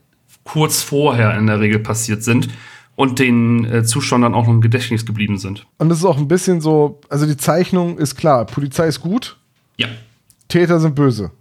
kurz 0.43 0.81
vorher 0.83 1.35
in 1.37 1.47
der 1.47 1.59
Regel 1.59 1.79
passiert 1.79 2.23
sind 2.23 2.49
und 2.95 3.19
den 3.19 3.65
äh, 3.65 3.83
Zuschauern 3.83 4.21
dann 4.21 4.33
auch 4.35 4.45
noch 4.45 4.53
im 4.53 4.61
Gedächtnis 4.61 5.05
geblieben 5.05 5.37
sind. 5.37 5.65
Und 5.77 5.89
das 5.89 5.99
ist 5.99 6.05
auch 6.05 6.17
ein 6.17 6.27
bisschen 6.27 6.61
so, 6.61 7.01
also 7.09 7.25
die 7.25 7.37
Zeichnung 7.37 7.97
ist 7.97 8.15
klar, 8.15 8.45
Polizei 8.45 8.87
ist 8.87 9.01
gut, 9.01 9.37
Ja, 9.77 9.87
Täter 10.47 10.79
sind 10.79 10.95
böse. 10.95 11.31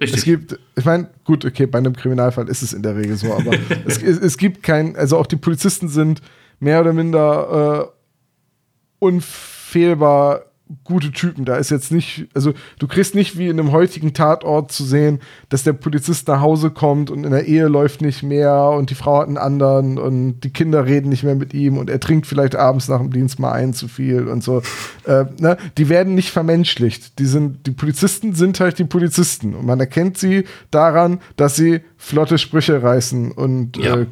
richtig. 0.00 0.18
Es 0.18 0.24
gibt, 0.24 0.58
ich 0.76 0.84
meine, 0.84 1.08
gut, 1.24 1.44
okay, 1.44 1.66
bei 1.66 1.78
einem 1.78 1.94
Kriminalfall 1.94 2.48
ist 2.48 2.62
es 2.62 2.72
in 2.72 2.82
der 2.82 2.96
Regel 2.96 3.16
so, 3.16 3.32
aber 3.32 3.52
es, 3.86 4.02
es, 4.02 4.18
es 4.18 4.36
gibt 4.36 4.62
kein, 4.62 4.96
also 4.96 5.16
auch 5.16 5.26
die 5.26 5.36
Polizisten 5.36 5.88
sind 5.88 6.20
mehr 6.60 6.80
oder 6.80 6.92
minder 6.92 7.88
äh, 7.88 9.04
unfehlbar 9.04 10.42
gute 10.84 11.10
Typen. 11.12 11.44
Da 11.44 11.56
ist 11.56 11.70
jetzt 11.70 11.92
nicht, 11.92 12.28
also 12.34 12.52
du 12.78 12.86
kriegst 12.86 13.14
nicht 13.14 13.38
wie 13.38 13.48
in 13.48 13.58
einem 13.58 13.72
heutigen 13.72 14.12
Tatort 14.14 14.72
zu 14.72 14.84
sehen, 14.84 15.20
dass 15.48 15.62
der 15.64 15.72
Polizist 15.72 16.28
nach 16.28 16.40
Hause 16.40 16.70
kommt 16.70 17.10
und 17.10 17.24
in 17.24 17.30
der 17.30 17.46
Ehe 17.46 17.68
läuft 17.68 18.00
nicht 18.00 18.22
mehr 18.22 18.70
und 18.70 18.90
die 18.90 18.94
Frau 18.94 19.20
hat 19.20 19.28
einen 19.28 19.38
anderen 19.38 19.98
und 19.98 20.40
die 20.40 20.50
Kinder 20.50 20.84
reden 20.86 21.08
nicht 21.08 21.24
mehr 21.24 21.34
mit 21.34 21.54
ihm 21.54 21.78
und 21.78 21.90
er 21.90 22.00
trinkt 22.00 22.26
vielleicht 22.26 22.56
abends 22.56 22.88
nach 22.88 22.98
dem 22.98 23.12
Dienst 23.12 23.38
mal 23.38 23.52
ein 23.52 23.74
zu 23.74 23.88
viel 23.88 24.28
und 24.28 24.42
so. 24.42 24.62
Äh, 25.04 25.24
ne? 25.40 25.56
Die 25.78 25.88
werden 25.88 26.14
nicht 26.14 26.30
vermenschlicht. 26.30 27.18
Die 27.18 27.24
sind, 27.26 27.66
die 27.66 27.72
Polizisten 27.72 28.36
sind 28.36 28.60
halt 28.60 28.78
die 28.78 28.84
Polizisten 28.84 29.56
und 29.56 29.66
man 29.66 29.80
erkennt 29.80 30.16
sie 30.16 30.44
daran, 30.70 31.18
dass 31.36 31.56
sie 31.56 31.80
flotte 31.96 32.38
Sprüche 32.38 32.80
reißen 32.84 33.32
und 33.32 33.76
Ja. 33.78 33.96
äh, 33.96 34.06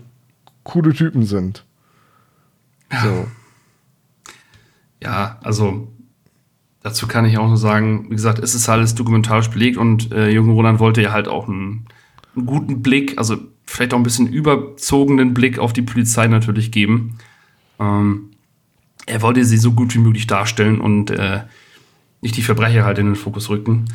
coole 0.64 0.92
Typen 0.92 1.24
sind. 1.26 1.64
So. 2.90 3.28
Ja, 5.00 5.38
also 5.42 5.88
dazu 6.82 7.06
kann 7.06 7.24
ich 7.24 7.38
auch 7.38 7.48
nur 7.48 7.56
sagen, 7.56 8.06
wie 8.10 8.16
gesagt, 8.16 8.38
es 8.38 8.54
ist 8.54 8.68
alles 8.68 8.94
dokumentarisch 8.94 9.48
belegt 9.48 9.76
und 9.76 10.12
äh, 10.12 10.30
Jürgen 10.30 10.50
Roland 10.50 10.78
wollte 10.78 11.02
ja 11.02 11.12
halt 11.12 11.28
auch 11.28 11.48
einen, 11.48 11.86
einen 12.34 12.46
guten 12.46 12.82
Blick, 12.82 13.18
also 13.18 13.36
vielleicht 13.64 13.94
auch 13.94 13.98
ein 13.98 14.02
bisschen 14.02 14.26
überzogenen 14.26 15.34
Blick 15.34 15.58
auf 15.58 15.72
die 15.72 15.82
Polizei 15.82 16.26
natürlich 16.26 16.72
geben. 16.72 17.18
Ähm, 17.78 18.30
er 19.06 19.22
wollte 19.22 19.44
sie 19.44 19.58
so 19.58 19.72
gut 19.72 19.94
wie 19.94 19.98
möglich 19.98 20.26
darstellen 20.26 20.80
und 20.80 21.10
äh, 21.10 21.40
nicht 22.20 22.36
die 22.36 22.42
Verbrecher 22.42 22.84
halt 22.84 22.98
in 22.98 23.06
den 23.06 23.16
Fokus 23.16 23.48
rücken. 23.48 23.86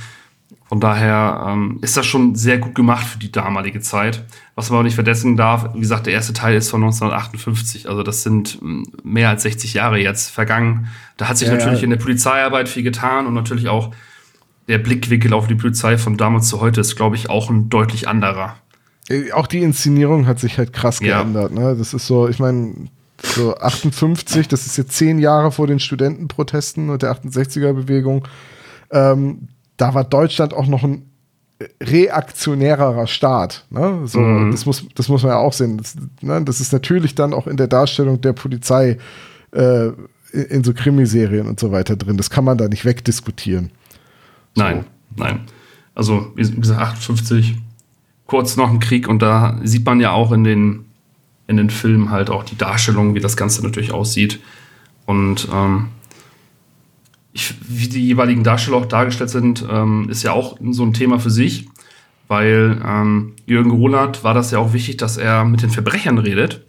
Von 0.67 0.79
daher 0.79 1.45
ähm, 1.47 1.77
ist 1.81 1.95
das 1.95 2.07
schon 2.07 2.33
sehr 2.35 2.57
gut 2.57 2.73
gemacht 2.73 3.05
für 3.05 3.19
die 3.19 3.31
damalige 3.31 3.81
Zeit. 3.81 4.23
Was 4.55 4.69
man 4.71 4.79
auch 4.79 4.83
nicht 4.83 4.95
vergessen 4.95 5.37
darf, 5.37 5.69
wie 5.75 5.79
gesagt, 5.79 6.07
der 6.07 6.13
erste 6.13 6.33
Teil 6.33 6.55
ist 6.55 6.69
von 6.69 6.81
1958, 6.83 7.87
also 7.87 8.01
das 8.01 8.23
sind 8.23 8.57
ähm, 8.63 8.83
mehr 9.03 9.29
als 9.29 9.43
60 9.43 9.75
Jahre 9.75 9.99
jetzt 9.99 10.31
vergangen. 10.31 10.87
Da 11.17 11.27
hat 11.29 11.37
sich 11.37 11.47
Ja, 11.49 11.53
natürlich 11.55 11.79
ja. 11.81 11.83
in 11.83 11.91
der 11.91 11.97
Polizeiarbeit 11.97 12.67
viel 12.67 12.81
getan 12.83 13.27
und 13.27 13.35
natürlich 13.35 13.67
auch 13.69 13.91
der 14.67 14.79
Blickwinkel 14.79 15.33
auf 15.33 15.45
die 15.47 15.53
Polizei 15.55 15.97
von 15.99 16.17
damals 16.17 16.47
zu 16.47 16.59
heute 16.61 16.81
ist, 16.81 16.95
glaube 16.95 17.15
ich, 17.15 17.29
auch 17.29 17.51
ein 17.51 17.69
deutlich 17.69 18.07
anderer. 18.07 18.55
Äh, 19.07 19.31
Auch 19.33 19.45
die 19.45 19.59
Inszenierung 19.61 20.25
hat 20.25 20.39
sich 20.39 20.57
halt 20.57 20.73
krass 20.73 20.99
Ja. 20.99 21.21
geändert. 21.21 21.51
Ne? 21.53 21.75
Das 21.77 21.93
ist 21.93 22.07
so, 22.07 22.27
ich 22.27 22.39
meine, 22.39 22.73
so 23.21 23.55
58, 23.55 24.47
das 24.47 24.65
ist 24.65 24.77
jetzt 24.77 24.93
zehn 24.93 25.19
Jahre 25.19 25.51
vor 25.51 25.67
den 25.67 25.79
Studentenprotesten 25.79 26.89
und 26.89 27.03
der 27.03 27.11
68er-Bewegung. 27.11 28.27
Ähm, 28.89 29.49
da 29.77 29.93
war 29.93 30.03
Deutschland 30.03 30.53
auch 30.53 30.67
noch 30.67 30.83
ein 30.83 31.09
reaktionärerer 31.81 33.07
Staat. 33.07 33.65
Ne? 33.69 34.01
So, 34.05 34.19
Mhm. 34.19 34.51
das, 34.51 34.65
muss, 34.65 34.85
das 34.93 35.07
muss 35.07 35.23
man 35.23 35.31
ja 35.31 35.37
auch 35.37 35.53
sehen. 35.53 35.77
Das, 35.77 35.95
ne? 36.21 36.43
das 36.43 36.59
ist 36.59 36.73
natürlich 36.73 37.15
dann 37.15 37.33
auch 37.33 37.47
in 37.47 37.57
der 37.57 37.67
Darstellung 37.67 38.19
der 38.21 38.33
Polizei 38.33 38.97
äh, 39.51 39.87
in, 39.87 40.43
in 40.49 40.63
so 40.63 40.73
Krimiserien 40.73 41.47
und 41.47 41.59
so 41.59 41.71
weiter 41.71 41.95
drin. 41.95 42.17
Das 42.17 42.29
kann 42.29 42.43
man 42.43 42.57
da 42.57 42.67
nicht 42.67 42.83
wegdiskutieren. 42.85 43.71
Nein, 44.55 44.85
nein. 45.15 45.41
Also, 45.93 46.31
wie 46.35 46.43
gesagt, 46.43 46.81
58, 46.81 47.55
kurz 48.25 48.57
nach 48.57 48.69
dem 48.69 48.79
Krieg 48.79 49.07
und 49.07 49.21
da 49.21 49.57
sieht 49.63 49.85
man 49.85 50.01
ja 50.01 50.11
auch 50.11 50.33
in 50.33 50.43
den, 50.43 50.85
in 51.47 51.55
den 51.55 51.69
Filmen 51.69 52.09
halt 52.11 52.29
auch 52.29 52.43
die 52.43 52.57
Darstellung, 52.57 53.15
wie 53.15 53.21
das 53.21 53.37
Ganze 53.37 53.63
natürlich 53.63 53.93
aussieht. 53.93 54.41
Und 55.05 55.47
ähm, 55.53 55.87
ich, 57.35 57.53
wie 57.67 57.89
die 57.89 58.07
jeweiligen 58.07 58.45
Darsteller 58.45 58.77
auch 58.77 58.85
dargestellt 58.85 59.29
sind, 59.29 59.65
ähm, 59.69 60.07
ist 60.09 60.23
ja 60.23 60.31
auch 60.31 60.57
so 60.71 60.83
ein 60.83 60.93
Thema 60.93 61.19
für 61.19 61.29
sich, 61.29 61.67
weil 62.29 62.81
ähm, 62.83 63.33
Jürgen 63.45 63.71
Roland 63.71 64.23
war 64.23 64.33
das 64.33 64.51
ja 64.51 64.59
auch 64.59 64.71
wichtig, 64.71 64.95
dass 64.97 65.17
er 65.17 65.43
mit 65.43 65.61
den 65.61 65.69
Verbrechern 65.69 66.17
redet. 66.17 66.65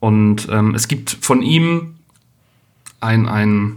Und 0.00 0.48
ähm, 0.50 0.74
es 0.74 0.88
gibt 0.88 1.16
von 1.20 1.40
ihm 1.40 1.94
ein, 3.00 3.28
ein 3.28 3.76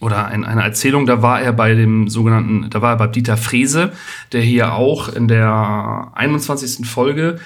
oder 0.00 0.26
ein, 0.26 0.44
eine 0.44 0.62
Erzählung, 0.62 1.06
da 1.06 1.22
war 1.22 1.40
er 1.40 1.52
bei 1.52 1.76
dem 1.76 2.08
sogenannten, 2.08 2.68
da 2.68 2.82
war 2.82 2.94
er 2.94 2.96
bei 2.96 3.06
Dieter 3.06 3.36
Frese, 3.36 3.92
der 4.32 4.40
hier 4.40 4.74
auch 4.74 5.08
in 5.08 5.28
der 5.28 6.10
21. 6.14 6.84
Folge, 6.84 7.38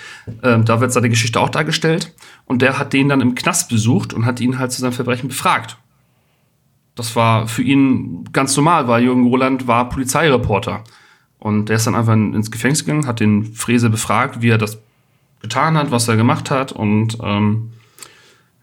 ähm, 0.42 0.64
da 0.64 0.80
wird 0.80 0.94
seine 0.94 1.10
Geschichte 1.10 1.40
auch 1.40 1.50
dargestellt. 1.50 2.14
Und 2.46 2.62
der 2.62 2.78
hat 2.78 2.94
den 2.94 3.10
dann 3.10 3.20
im 3.20 3.34
Knast 3.34 3.68
besucht 3.68 4.14
und 4.14 4.24
hat 4.24 4.40
ihn 4.40 4.58
halt 4.58 4.72
zu 4.72 4.80
seinem 4.80 4.94
Verbrechen 4.94 5.28
befragt. 5.28 5.76
Das 6.96 7.14
war 7.14 7.46
für 7.46 7.62
ihn 7.62 8.24
ganz 8.32 8.56
normal, 8.56 8.88
weil 8.88 9.04
Jürgen 9.04 9.26
Roland 9.26 9.66
war 9.68 9.88
Polizeireporter. 9.88 10.82
Und 11.38 11.68
der 11.68 11.76
ist 11.76 11.86
dann 11.86 11.94
einfach 11.94 12.14
in- 12.14 12.34
ins 12.34 12.50
Gefängnis 12.50 12.84
gegangen, 12.84 13.06
hat 13.06 13.20
den 13.20 13.44
Frese 13.44 13.90
befragt, 13.90 14.42
wie 14.42 14.48
er 14.48 14.58
das 14.58 14.78
getan 15.40 15.76
hat, 15.76 15.90
was 15.92 16.08
er 16.08 16.16
gemacht 16.16 16.50
hat. 16.50 16.72
Und 16.72 17.18
ähm, 17.22 17.70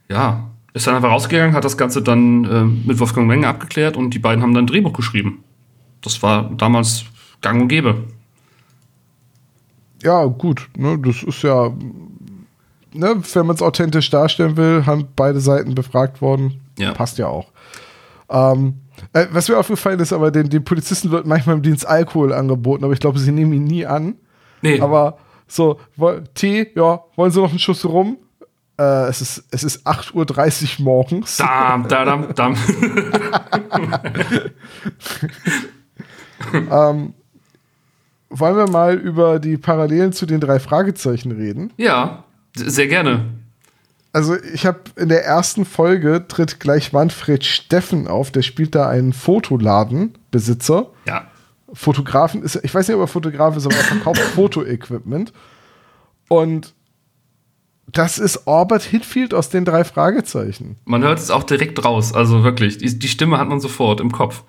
ja, 0.10 0.50
ist 0.74 0.88
dann 0.88 0.96
einfach 0.96 1.12
rausgegangen, 1.12 1.56
hat 1.56 1.64
das 1.64 1.78
Ganze 1.78 2.02
dann 2.02 2.44
äh, 2.46 2.64
mit 2.88 3.00
Wolfgang 3.00 3.28
Menge 3.28 3.48
abgeklärt 3.48 3.96
und 3.96 4.10
die 4.16 4.20
beiden 4.20 4.42
haben 4.44 4.54
dann 4.54 4.64
ein 4.66 4.68
Drehbuch 4.68 4.94
geschrieben. 4.94 5.44
Das 6.02 6.22
war 6.24 6.50
damals 6.58 7.06
gang 7.42 7.62
und 7.62 7.68
gäbe. 7.68 8.04
Ja, 10.02 10.26
gut, 10.26 10.68
ne, 10.76 10.98
das 11.00 11.24
ist 11.24 11.44
ja, 11.44 11.70
ne, 12.94 13.16
wenn 13.34 13.46
man 13.46 13.56
es 13.56 13.62
authentisch 13.62 14.10
darstellen 14.10 14.58
will, 14.58 14.86
haben 14.86 15.06
beide 15.16 15.40
Seiten 15.40 15.76
befragt 15.76 16.22
worden. 16.22 16.60
Ja. 16.78 16.92
Passt 16.94 17.18
ja 17.20 17.28
auch. 17.28 17.53
Ähm, 18.34 18.82
äh, 19.14 19.28
was 19.32 19.48
mir 19.48 19.58
aufgefallen 19.58 20.00
ist, 20.00 20.12
aber 20.12 20.32
den, 20.32 20.50
den 20.50 20.64
Polizisten 20.64 21.12
wird 21.12 21.26
manchmal 21.26 21.56
im 21.56 21.62
Dienst 21.62 21.88
Alkohol 21.88 22.34
angeboten, 22.34 22.84
aber 22.84 22.94
ich 22.94 23.00
glaube, 23.00 23.20
sie 23.20 23.32
nehmen 23.32 23.54
ihn 23.54 23.64
nie 23.64 23.86
an. 23.86 24.16
Nee, 24.62 24.80
Aber 24.80 25.18
so, 25.48 25.80
Tee, 26.34 26.72
ja, 26.76 27.02
wollen 27.16 27.32
Sie 27.32 27.42
noch 27.42 27.50
einen 27.50 27.60
Schuss 27.60 27.86
rum? 27.86 28.18
Äh, 28.80 29.08
es, 29.10 29.22
ist, 29.22 29.44
es 29.52 29.64
ist 29.64 29.86
8.30 29.86 30.80
Uhr 30.80 30.86
morgens. 30.86 31.38
dam, 31.38 31.88
dam, 31.88 32.34
dam. 32.34 32.56
Wollen 38.36 38.58
wir 38.58 38.68
mal 38.68 38.96
über 38.96 39.40
die 39.40 39.58
Parallelen 39.58 40.12
zu 40.12 40.26
den 40.26 40.40
drei 40.40 40.60
Fragezeichen 40.60 41.32
reden? 41.32 41.72
ja, 41.78 42.24
sehr 42.56 42.88
gerne. 42.88 43.26
Also 44.14 44.36
ich 44.42 44.68
habe 44.68 44.80
in 44.96 45.10
der 45.10 45.26
ersten 45.26 45.66
Folge 45.66 46.26
tritt 46.28 46.60
gleich 46.60 46.94
Manfred 46.94 47.44
Steffen 47.44 48.08
auf, 48.08 48.32
der 48.32 48.44
spielt 48.44 48.76
da 48.76 48.88
einen 48.88 49.12
Fotoladenbesitzer. 49.12 50.92
Ja. 51.08 51.28
Fotografen 51.74 52.44
ist, 52.44 52.60
ich 52.64 52.74
weiß 52.74 52.88
nicht, 52.88 52.96
ob 52.96 53.02
er 53.02 53.08
Fotograf 53.08 53.58
ist, 53.58 53.66
aber 53.66 53.76
er 53.76 53.84
verkauft 53.84 54.22
Fotoequipment. 54.36 55.34
Und 56.30 56.76
das 57.88 58.20
ist 58.20 58.46
Orbert 58.46 58.84
Hitfield 58.84 59.34
aus 59.34 59.50
den 59.50 59.66
drei 59.66 59.84
Fragezeichen. 59.84 60.78
Man 60.86 61.04
hört 61.04 61.18
es 61.18 61.32
auch 61.32 61.44
direkt 61.44 61.84
raus, 61.84 62.14
also 62.14 62.44
wirklich. 62.44 62.78
Die, 62.78 62.98
die 62.98 63.08
Stimme 63.08 63.40
hat 63.40 63.48
man 63.50 63.60
sofort 63.60 64.00
im 64.00 64.12
Kopf. 64.12 64.44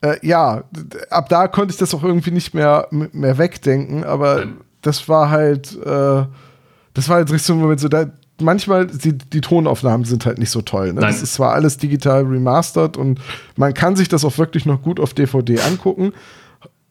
Äh, 0.00 0.24
ja, 0.26 0.64
ab 1.10 1.28
da 1.28 1.46
konnte 1.46 1.72
ich 1.72 1.78
das 1.78 1.94
auch 1.94 2.02
irgendwie 2.02 2.32
nicht 2.32 2.52
mehr, 2.52 2.88
mehr 2.90 3.38
wegdenken, 3.38 4.02
aber 4.02 4.36
Nein. 4.36 4.56
das 4.82 5.08
war 5.08 5.30
halt, 5.30 5.76
äh, 5.84 6.24
das 6.98 7.08
war 7.08 7.18
halt 7.18 7.30
richtig 7.30 7.46
so 7.46 7.52
ein 7.52 7.60
Moment 7.60 7.78
so, 7.78 7.86
da, 7.86 8.10
manchmal, 8.40 8.88
die, 8.88 9.16
die 9.16 9.40
Tonaufnahmen 9.40 10.04
sind 10.04 10.26
halt 10.26 10.38
nicht 10.38 10.50
so 10.50 10.62
toll. 10.62 10.92
Ne? 10.92 11.00
Das 11.00 11.22
ist 11.22 11.34
zwar 11.34 11.52
alles 11.52 11.78
digital 11.78 12.24
remastered 12.24 12.96
und 12.96 13.20
man 13.54 13.72
kann 13.72 13.94
sich 13.94 14.08
das 14.08 14.24
auch 14.24 14.36
wirklich 14.36 14.66
noch 14.66 14.82
gut 14.82 14.98
auf 14.98 15.14
DVD 15.14 15.60
angucken, 15.60 16.12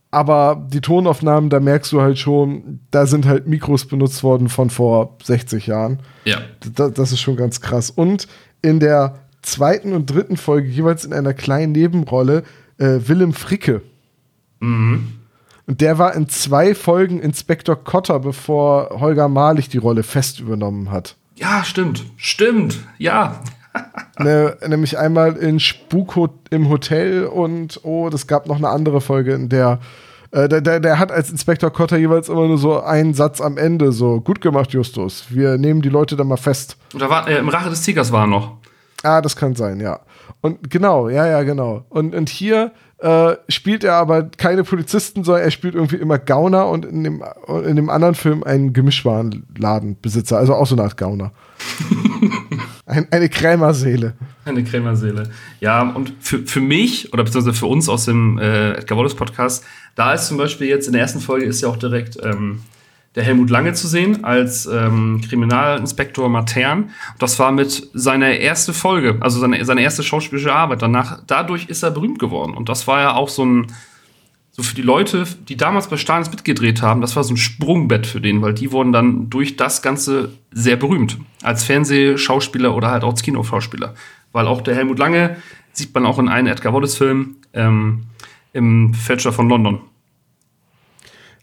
aber 0.10 0.65
die 0.72 0.80
Tonaufnahmen, 0.80 1.50
da 1.50 1.60
merkst 1.60 1.91
du 1.91 2.02
halt 2.02 2.17
schon, 2.17 2.80
da 2.89 3.06
sind 3.06 3.26
halt 3.26 3.48
Mikros 3.48 3.86
benutzt 3.86 4.24
worden 4.24 4.48
von 4.48 4.70
vor 4.70 5.17
60 5.24 5.67
Jahren. 5.67 6.00
Ja. 6.24 6.38
Da, 6.76 6.88
das 6.88 7.12
ist 7.12 7.20
schon 7.20 7.36
ganz 7.36 7.60
krass. 7.60 7.89
Und 7.89 8.30
in 8.62 8.80
der 8.80 9.20
zweiten 9.41 9.91
und 9.91 10.10
dritten 10.10 10.38
Folge, 10.38 10.70
jeweils 10.70 11.04
in 11.04 11.12
einer 11.12 11.34
kleinen 11.34 11.74
Nebenrolle, 11.74 12.43
äh, 12.78 13.00
Willem 13.08 13.34
Fricke. 13.34 13.82
Und 15.67 15.82
der 15.82 15.99
war 15.99 16.15
in 16.15 16.30
zwei 16.30 16.73
Folgen 16.73 17.19
Inspektor 17.19 17.75
Kotter, 17.75 18.19
bevor 18.19 18.89
Holger 19.01 19.27
Malich 19.27 19.67
die 19.67 19.77
Rolle 19.77 20.03
fest 20.03 20.39
übernommen 20.39 20.91
hat. 20.91 21.17
Ja, 21.36 21.63
stimmt. 21.63 22.06
Stimmt. 22.15 22.80
Ja. 22.97 23.39
Ne, 24.17 24.58
nämlich 24.67 24.97
einmal 24.97 25.36
in 25.36 25.60
Spuk 25.60 26.15
im 26.49 26.67
Hotel 26.67 27.25
und 27.25 27.80
oh, 27.84 28.10
das 28.10 28.25
gab 28.25 28.47
noch 28.47 28.56
eine 28.56 28.69
andere 28.69 29.01
Folge, 29.01 29.36
in 29.36 29.49
der 29.49 29.80
äh, 30.32 30.49
der, 30.49 30.62
der, 30.62 30.80
der 30.80 30.97
hat 30.97 31.12
als 31.12 31.30
Inspektor 31.30 31.71
Kotter 31.71 31.97
jeweils 31.97 32.27
immer 32.27 32.47
nur 32.47 32.58
so 32.58 32.82
einen 32.82 33.13
Satz 33.13 33.39
am 33.39 33.58
Ende, 33.58 33.91
so 33.91 34.20
gut 34.20 34.41
gemacht, 34.41 34.74
Justus. 34.74 35.26
Wir 35.30 35.57
nehmen 35.57 35.82
die 35.82 35.89
Leute 35.89 36.15
da 36.15 36.24
mal 36.24 36.38
fest. 36.38 36.78
Und 36.93 37.01
da 37.01 37.09
war, 37.09 37.28
äh, 37.28 37.38
im 37.38 37.49
Rache 37.49 37.70
des 37.70 37.82
Tigers 37.84 38.11
war 38.11 38.24
er 38.24 38.28
noch. 38.28 38.57
Ah, 39.03 39.22
das 39.22 39.36
kann 39.36 39.55
sein, 39.55 39.80
ja. 39.80 39.99
Und 40.41 40.70
genau, 40.70 41.09
ja, 41.09 41.28
ja, 41.28 41.43
genau. 41.43 41.86
Und, 41.89 42.15
und 42.15 42.30
hier 42.30 42.72
äh, 43.00 43.36
spielt 43.48 43.84
er 43.84 43.93
aber 43.93 44.24
keine 44.24 44.64
Polizisten, 44.64 45.24
sondern 45.24 45.43
er 45.43 45.52
spielt 45.52 45.76
irgendwie 45.76 45.98
immer 45.98 46.18
Gauner 46.18 46.68
und 46.68 46.86
in 46.86 47.04
dem, 47.04 47.24
in 47.66 47.76
dem 47.76 47.89
anderen 47.89 48.16
Film 48.16 48.43
einen 48.43 48.74
Gemischwarenladenbesitzer, 48.74 50.38
also 50.38 50.56
auch 50.56 50.66
so 50.66 50.76
eine 50.76 50.84
Art 50.84 50.98
Gauner. 50.98 51.32
Ein, 52.88 53.06
eine 53.12 53.28
Krämerseele. 53.28 54.14
Eine 54.45 54.64
Krämerseele. 54.64 55.30
Ja, 55.60 55.82
und 55.82 56.14
für, 56.22 56.39
für 56.39 56.62
mich, 56.62 57.12
oder 57.12 57.26
beziehungsweise 57.26 57.58
für 57.58 57.66
uns 57.66 57.89
aus 57.89 58.06
dem 58.06 58.39
äh, 58.39 58.76
Edgar 58.76 58.98
Wallace 58.98 59.14
Podcast, 59.14 59.66
da 59.95 60.14
ist 60.14 60.28
zum 60.28 60.38
Beispiel 60.38 60.68
jetzt 60.68 60.88
in 60.88 60.93
der 60.93 61.02
ersten 61.02 61.20
Folge 61.20 61.45
ist 61.45 61.62
ja 61.62 61.68
auch 61.68 61.76
direkt 61.76 62.18
ähm, 62.24 62.62
der 63.18 63.24
Helmut 63.24 63.49
Lange 63.49 63.74
zu 63.74 63.88
sehen 63.88 64.24
als 64.24 64.68
ähm, 64.68 65.22
Kriminalinspektor 65.28 66.30
Matern. 66.30 66.91
Das 67.18 67.39
war 67.39 67.51
mit 67.51 67.89
seiner 67.95 68.38
erste 68.38 68.74
Folge, 68.74 69.18
also 69.22 69.39
seine, 69.39 69.65
seine 69.65 69.82
erste 69.82 70.03
schauspielische 70.03 70.53
Arbeit. 70.53 70.84
Danach, 70.84 71.24
dadurch 71.26 71.65
ist 71.68 71.82
er 71.82 71.89
berühmt 71.89 72.20
geworden. 72.20 72.53
Und 72.53 72.70
das 72.70 72.86
war 72.86 73.01
ja 73.01 73.15
auch 73.15 73.30
so 73.30 73.43
ein, 73.43 73.68
so 74.51 74.61
für 74.61 74.76
die 74.76 74.84
Leute, 74.84 75.26
die 75.49 75.57
damals 75.57 75.88
bei 75.88 75.97
Stahlins 75.97 76.30
mitgedreht 76.30 76.84
haben, 76.84 77.01
das 77.01 77.15
war 77.15 77.24
so 77.24 77.34
ein 77.34 77.38
Sprungbett 77.38 78.05
für 78.05 78.22
den, 78.22 78.43
weil 78.43 78.53
die 78.53 78.72
wurden 78.72 78.91
dann 78.91 79.32
durch 79.32 79.57
das 79.57 79.82
Ganze 79.82 80.30
sehr 80.51 80.76
berühmt. 80.76 81.18
Als 81.41 81.63
Fernsehschauspieler 81.63 82.76
oder 82.76 82.91
halt 82.91 83.03
auch 83.03 83.11
als 83.11 83.24
Kinoschauspieler. 83.24 83.95
Weil 84.32 84.45
auch 84.45 84.61
der 84.61 84.76
Helmut 84.76 84.99
Lange 84.99 85.38
sieht 85.74 85.91
man 85.95 86.05
auch 86.05 86.20
in 86.20 86.30
einem 86.30 86.49
Edgar 86.49 86.72
Wallace-Film 86.72 87.38
ähm, 87.53 88.03
im 88.53 88.93
Fälscher 88.93 89.34
von 89.34 89.49
London. 89.49 89.82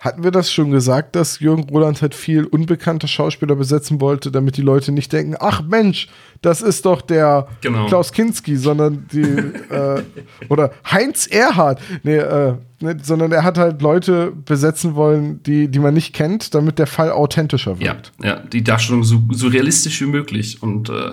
Hatten 0.05 0.23
wir 0.23 0.31
das 0.31 0.53
schon 0.53 0.71
gesagt, 0.71 1.17
dass 1.17 1.41
Jürgen 1.41 1.63
Roland 1.65 2.03
halt 2.03 2.15
viel 2.15 2.45
unbekannte 2.45 3.09
Schauspieler 3.09 3.57
besetzen 3.57 4.03
wollte, 4.03 4.31
damit 4.31 4.59
die 4.59 4.63
Leute 4.63 4.93
nicht 4.93 5.11
denken, 5.15 5.35
ach 5.41 5.63
Mensch, 5.63 6.09
das 6.43 6.61
ist 6.61 6.85
doch 6.85 7.01
der 7.01 7.49
Genau. 7.63 7.87
Klaus 7.87 8.13
Kinski, 8.13 8.57
sondern 8.59 9.07
die 9.11 9.23
äh, 9.23 10.03
oder 10.51 10.73
Heinz 10.91 11.27
Erhardt. 11.27 11.81
Nee, 12.03 12.17
äh, 12.17 12.55
ne, 12.81 12.97
sondern 13.03 13.33
er 13.33 13.45
hat 13.45 13.57
halt 13.57 13.81
Leute 13.81 14.31
besetzen 14.45 14.95
wollen, 14.95 15.43
die, 15.45 15.69
die 15.69 15.79
man 15.79 15.95
nicht 15.95 16.13
kennt, 16.15 16.55
damit 16.55 16.79
der 16.79 16.87
Fall 16.87 17.11
authentischer 17.11 17.77
Ja, 17.79 17.95
wirkt. 17.95 18.13
ja, 18.23 18.41
die 18.41 18.63
Darstellung 18.63 19.05
so, 19.05 19.23
so 19.31 19.49
realistisch 19.49 20.03
wie 20.03 20.07
möglich 20.07 20.63
und 20.63 20.91
äh, 20.91 21.13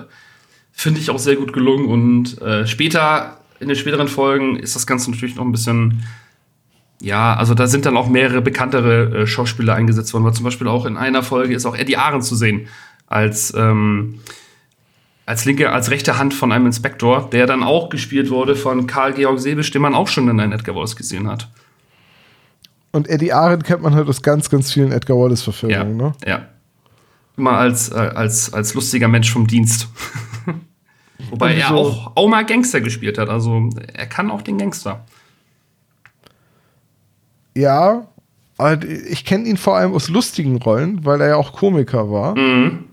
finde 0.70 1.00
ich 1.00 1.08
auch 1.08 1.18
sehr 1.18 1.36
gut 1.36 1.54
gelungen. 1.54 1.86
Und 1.86 2.42
äh, 2.42 2.66
später, 2.66 3.38
in 3.58 3.68
den 3.68 3.76
späteren 3.76 4.08
Folgen, 4.08 4.56
ist 4.56 4.76
das 4.76 4.86
Ganze 4.86 5.10
natürlich 5.10 5.36
noch 5.36 5.44
ein 5.46 5.52
bisschen, 5.52 6.02
ja, 7.02 7.34
also 7.34 7.54
da 7.54 7.66
sind 7.66 7.84
dann 7.84 7.96
auch 7.96 8.08
mehrere 8.08 8.40
bekanntere 8.40 9.22
äh, 9.22 9.26
Schauspieler 9.26 9.74
eingesetzt 9.74 10.14
worden, 10.14 10.24
weil 10.24 10.34
zum 10.34 10.44
Beispiel 10.44 10.68
auch 10.68 10.86
in 10.86 10.96
einer 10.96 11.24
Folge 11.24 11.52
ist 11.54 11.66
auch 11.66 11.76
Eddie 11.76 11.96
Ahren 11.96 12.22
zu 12.22 12.36
sehen 12.36 12.68
als 13.08 13.52
ähm, 13.56 14.20
als 15.26 15.44
linke, 15.44 15.70
als 15.70 15.90
rechte 15.90 16.18
Hand 16.18 16.32
von 16.32 16.52
einem 16.52 16.66
Inspektor, 16.66 17.28
der 17.30 17.46
dann 17.46 17.62
auch 17.62 17.90
gespielt 17.90 18.30
wurde 18.30 18.56
von 18.56 18.86
Karl 18.86 19.14
Georg 19.14 19.40
Sebisch, 19.40 19.70
den 19.70 19.82
man 19.82 19.94
auch 19.94 20.08
schon 20.08 20.28
in 20.28 20.38
einem 20.38 20.52
Edgar 20.52 20.74
Wallace 20.76 20.96
gesehen 20.96 21.28
hat. 21.28 21.48
Und 22.92 23.08
Eddie 23.08 23.32
Arendt 23.32 23.64
kennt 23.64 23.82
man 23.82 23.94
halt 23.94 24.08
aus 24.08 24.22
ganz, 24.22 24.50
ganz 24.50 24.72
vielen 24.72 24.92
Edgar 24.92 25.16
Ja, 25.16 25.22
Wallace-Verfilmungen. 25.24 25.96
Ne? 25.96 26.12
ja. 26.26 26.46
Immer 27.36 27.52
als, 27.52 27.90
äh, 27.90 27.94
als, 27.94 28.52
als 28.52 28.74
lustiger 28.74 29.08
Mensch 29.08 29.32
vom 29.32 29.46
Dienst. 29.46 29.88
Wobei 31.30 31.54
Und 31.54 31.60
er 31.60 31.70
auch, 31.70 32.12
auch 32.14 32.28
mal 32.28 32.44
Gangster 32.44 32.80
gespielt 32.80 33.16
hat. 33.16 33.28
Also 33.28 33.70
er 33.94 34.06
kann 34.06 34.30
auch 34.30 34.42
den 34.42 34.58
Gangster. 34.58 35.04
Ja, 37.54 38.06
aber 38.58 38.84
ich 38.86 39.24
kenne 39.24 39.48
ihn 39.48 39.56
vor 39.56 39.76
allem 39.76 39.92
aus 39.94 40.08
lustigen 40.08 40.56
Rollen, 40.56 41.04
weil 41.04 41.20
er 41.20 41.28
ja 41.28 41.36
auch 41.36 41.52
Komiker 41.52 42.10
war. 42.10 42.36
Mhm. 42.36 42.84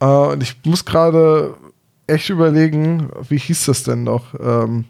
Äh, 0.00 0.04
und 0.06 0.42
ich 0.42 0.56
muss 0.64 0.84
gerade 0.84 1.54
echt 2.06 2.28
überlegen, 2.30 3.08
wie 3.28 3.38
hieß 3.38 3.66
das 3.66 3.82
denn 3.84 4.04
noch? 4.04 4.34
Ähm, 4.38 4.84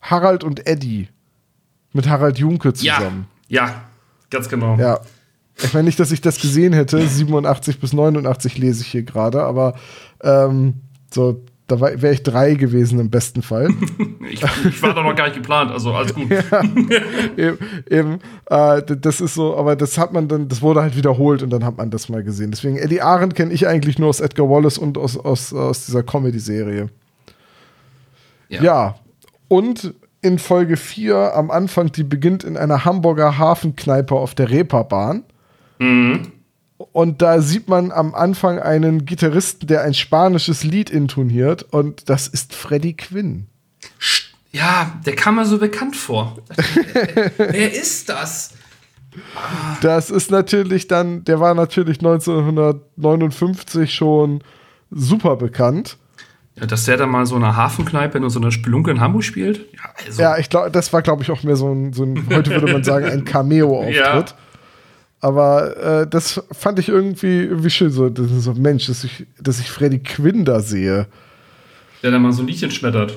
Harald 0.00 0.44
und 0.44 0.66
Eddie. 0.66 1.08
Mit 1.92 2.08
Harald 2.08 2.38
Junke 2.38 2.72
Ja, 2.78 2.96
zusammen. 2.98 3.26
ja, 3.48 3.82
ganz 4.30 4.48
genau. 4.48 4.76
Ja. 4.76 5.00
Ich 5.62 5.74
meine 5.74 5.84
nicht, 5.86 5.98
dass 5.98 6.12
ich 6.12 6.20
das 6.20 6.40
gesehen 6.40 6.72
hätte. 6.72 7.04
87 7.06 7.80
bis 7.80 7.92
89 7.92 8.56
lese 8.58 8.82
ich 8.82 8.88
hier 8.88 9.02
gerade, 9.02 9.42
aber 9.42 9.74
ähm, 10.22 10.74
so, 11.12 11.42
da 11.70 11.80
wäre 11.80 12.12
ich 12.12 12.22
drei 12.22 12.54
gewesen 12.54 12.98
im 12.98 13.10
besten 13.10 13.42
Fall. 13.42 13.68
Ich, 14.30 14.44
ich 14.64 14.80
war 14.80 14.94
da 14.94 15.02
noch 15.02 15.16
gar 15.16 15.24
nicht 15.24 15.38
geplant, 15.38 15.72
also 15.72 15.92
alles 15.92 16.14
gut. 16.14 16.30
eben, 17.36 17.58
eben 17.88 18.18
äh, 18.46 18.80
das 18.82 19.20
ist 19.20 19.34
so, 19.34 19.56
aber 19.56 19.74
das 19.74 19.98
hat 19.98 20.12
man 20.12 20.28
dann, 20.28 20.46
das 20.46 20.62
wurde 20.62 20.82
halt 20.82 20.96
wiederholt 20.96 21.42
und 21.42 21.50
dann 21.50 21.64
hat 21.64 21.78
man 21.78 21.90
das 21.90 22.08
mal 22.08 22.22
gesehen. 22.22 22.52
Deswegen, 22.52 22.76
Eddie 22.76 23.00
Arendt 23.00 23.34
kenne 23.34 23.52
ich 23.52 23.66
eigentlich 23.66 23.98
nur 23.98 24.08
aus 24.08 24.20
Edgar 24.20 24.48
Wallace 24.48 24.78
und 24.78 24.96
aus, 24.98 25.18
aus, 25.18 25.52
aus 25.52 25.86
dieser 25.86 26.04
Comedy-Serie. 26.04 26.90
Ja. 28.50 28.94
und 29.48 29.94
in 30.22 30.38
Folge 30.38 30.76
4 30.76 31.34
am 31.34 31.50
Anfang, 31.50 31.90
die 31.90 32.04
beginnt 32.04 32.44
in 32.44 32.56
einer 32.56 32.84
Hamburger 32.84 33.36
Hafenkneipe 33.36 34.14
auf 34.14 34.36
der 34.36 34.50
Reeperbahn. 34.50 35.24
Und 36.92 37.20
da 37.20 37.42
sieht 37.42 37.68
man 37.68 37.92
am 37.92 38.14
Anfang 38.14 38.58
einen 38.58 39.04
Gitarristen, 39.04 39.66
der 39.66 39.82
ein 39.82 39.92
spanisches 39.92 40.64
Lied 40.64 40.88
intoniert 40.88 41.62
und 41.62 42.08
das 42.08 42.26
ist 42.26 42.54
Freddie 42.54 42.96
Quinn. 42.96 43.48
Ja, 44.50 44.98
der 45.04 45.14
kam 45.14 45.36
mir 45.36 45.44
so 45.44 45.58
bekannt 45.58 45.94
vor. 45.94 46.38
Wer 47.36 47.72
ist 47.72 48.08
das? 48.08 48.54
Das 49.82 50.10
ist 50.10 50.30
natürlich 50.30 50.88
dann, 50.88 51.22
der 51.24 51.38
war 51.38 51.52
natürlich 51.54 51.98
1959 51.98 53.92
schon 53.92 54.42
super 54.90 55.36
bekannt. 55.36 55.98
Ja, 56.56 56.64
dass 56.66 56.86
der 56.86 56.96
da 56.96 57.06
mal 57.06 57.26
so 57.26 57.36
eine 57.36 57.56
Hafenkneipe 57.56 58.16
in 58.16 58.30
so 58.30 58.40
einer 58.40 58.52
Spelunke 58.52 58.90
in 58.90 59.00
Hamburg 59.00 59.24
spielt? 59.24 59.66
Ja, 59.74 59.92
also. 60.06 60.22
Ja, 60.22 60.38
ich 60.38 60.48
glaube, 60.48 60.70
das 60.70 60.94
war, 60.94 61.02
glaube 61.02 61.22
ich, 61.22 61.30
auch 61.30 61.42
mehr 61.42 61.56
so 61.56 61.70
ein, 61.72 61.92
so 61.92 62.04
ein, 62.04 62.26
heute 62.30 62.50
würde 62.50 62.72
man 62.72 62.84
sagen, 62.84 63.04
ein 63.04 63.24
Cameo-Auftritt. 63.26 63.94
Ja. 63.94 64.24
Aber 65.20 65.76
äh, 65.76 66.06
das 66.06 66.42
fand 66.50 66.78
ich 66.78 66.88
irgendwie, 66.88 67.42
irgendwie 67.42 67.70
schön. 67.70 67.90
So, 67.90 68.08
das 68.08 68.26
so, 68.30 68.54
Mensch, 68.54 68.86
dass 68.86 69.04
ich, 69.04 69.26
dass 69.40 69.60
ich 69.60 69.70
Freddie 69.70 69.98
Quinn 69.98 70.44
da 70.44 70.60
sehe. 70.60 71.06
Der 72.02 72.10
da 72.10 72.18
mal 72.18 72.32
so 72.32 72.42
ein 72.42 72.48
Liedchen 72.48 72.70
schmettert. 72.70 73.16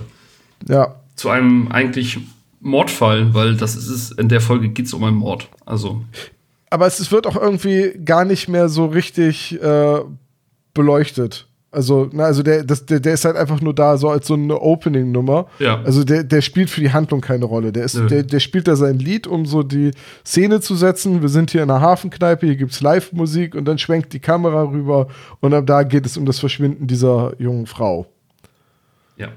Ja. 0.68 0.96
Zu 1.16 1.30
einem 1.30 1.72
eigentlich 1.72 2.20
Mordfall, 2.60 3.34
weil 3.34 3.56
das 3.56 3.76
ist 3.76 3.90
es, 3.90 4.12
in 4.12 4.30
der 4.30 4.42
Folge 4.42 4.70
geht 4.70 4.88
es 4.88 4.94
um 4.94 5.04
einen 5.04 5.18
Mord. 5.18 5.48
Also, 5.66 6.04
Aber 6.70 6.88
es, 6.88 7.00
es 7.00 7.12
wird 7.12 7.28
auch 7.28 7.36
irgendwie 7.36 7.94
gar 8.04 8.26
nicht 8.26 8.50
mehr 8.50 8.68
so 8.68 8.86
richtig 8.86 9.62
äh, 9.62 10.00
beleuchtet. 10.74 11.48
Also, 11.74 12.10
na, 12.14 12.26
also 12.26 12.44
der, 12.44 12.64
das, 12.64 12.86
der, 12.86 13.00
der 13.00 13.14
ist 13.14 13.26
halt 13.26 13.36
einfach 13.36 13.60
nur 13.60 13.74
da, 13.74 13.98
so 13.98 14.10
als 14.10 14.28
so 14.28 14.36
eine 14.36 14.60
Opening-Nummer. 14.62 15.48
Ja. 15.60 15.82
Also 15.84 16.04
der, 16.04 16.24
der 16.24 16.42
spielt 16.42 16.70
für 16.70 16.82
die 16.82 16.94
Handlung 16.94 17.22
keine 17.22 17.46
Rolle. 17.46 17.72
Der, 17.72 17.84
ist, 17.84 17.96
Nö. 17.96 18.08
der, 18.08 18.24
der 18.24 18.40
spielt 18.40 18.68
da 18.68 18.76
sein 18.76 19.00
Lied, 19.00 19.28
um 19.28 19.46
so 19.46 19.64
die 19.64 19.92
Szene 20.26 20.62
zu 20.62 20.76
setzen. 20.76 21.22
Wir 21.22 21.30
sind 21.30 21.52
hier 21.52 21.64
in 21.64 21.72
einer 21.72 21.82
Hafenkneipe, 21.82 22.46
hier 22.46 22.56
gibt's 22.56 22.82
Live-Musik 22.82 23.56
und 23.56 23.66
dann 23.66 23.78
schwenkt 23.78 24.14
die 24.14 24.20
Kamera 24.20 24.64
rüber 24.64 25.08
und 25.40 25.54
ab 25.54 25.66
da 25.66 25.84
geht 25.84 26.06
es 26.06 26.16
um 26.16 26.26
das 26.26 26.40
Verschwinden 26.40 26.88
dieser 26.88 27.34
jungen 27.40 27.66
Frau. 27.66 28.06
ja. 29.18 29.30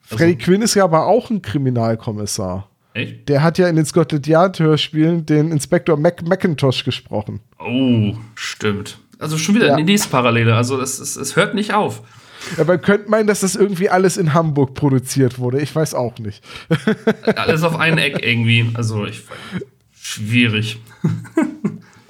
Freddie 0.00 0.36
Quinn 0.36 0.62
ist 0.62 0.74
ja 0.74 0.84
aber 0.84 1.06
auch 1.06 1.30
ein 1.30 1.42
Kriminalkommissar. 1.42 2.68
Echt? 2.94 3.28
Der 3.28 3.42
hat 3.42 3.58
ja 3.58 3.68
in 3.68 3.76
den 3.76 3.84
Scotland 3.84 4.26
Yard-Hörspielen 4.26 5.26
den 5.26 5.50
Inspektor 5.50 5.96
Mac 5.98 6.26
McIntosh 6.26 6.84
gesprochen. 6.84 7.40
Oh, 7.58 8.14
stimmt. 8.36 8.98
Also 9.18 9.38
schon 9.38 9.54
wieder 9.54 9.68
Ja. 9.68 9.74
eine 9.74 9.84
nächste 9.84 10.08
Parallele. 10.08 10.54
Also 10.54 10.80
es, 10.80 10.98
es, 10.98 11.16
es 11.16 11.36
hört 11.36 11.54
nicht 11.54 11.72
auf. 11.74 12.02
Ja, 12.56 12.64
man 12.64 12.80
könnte 12.80 13.10
meinen, 13.10 13.26
dass 13.26 13.40
das 13.40 13.56
irgendwie 13.56 13.88
alles 13.88 14.16
in 14.16 14.32
Hamburg 14.34 14.74
produziert 14.74 15.38
wurde. 15.38 15.60
Ich 15.60 15.74
weiß 15.74 15.94
auch 15.94 16.18
nicht. 16.18 16.44
Alles 17.36 17.62
auf 17.64 17.76
ein 17.76 17.98
Eck 17.98 18.24
irgendwie. 18.24 18.70
Also 18.74 19.04
ich 19.06 19.24
schwierig. 19.98 20.80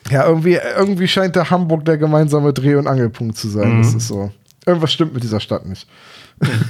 Ja, 0.09 0.25
irgendwie, 0.29 0.57
irgendwie 0.77 1.09
scheint 1.09 1.35
der 1.35 1.51
Hamburg 1.51 1.85
der 1.85 1.99
gemeinsame 1.99 2.53
Dreh- 2.53 2.77
und 2.77 2.87
Angelpunkt 2.87 3.37
zu 3.37 3.49
sein. 3.49 3.83
Das 3.83 3.93
ist 3.93 4.07
so. 4.07 4.31
Irgendwas 4.65 4.93
stimmt 4.93 5.15
mit 5.15 5.25
dieser 5.25 5.41
Stadt 5.41 5.67
nicht. 5.67 5.89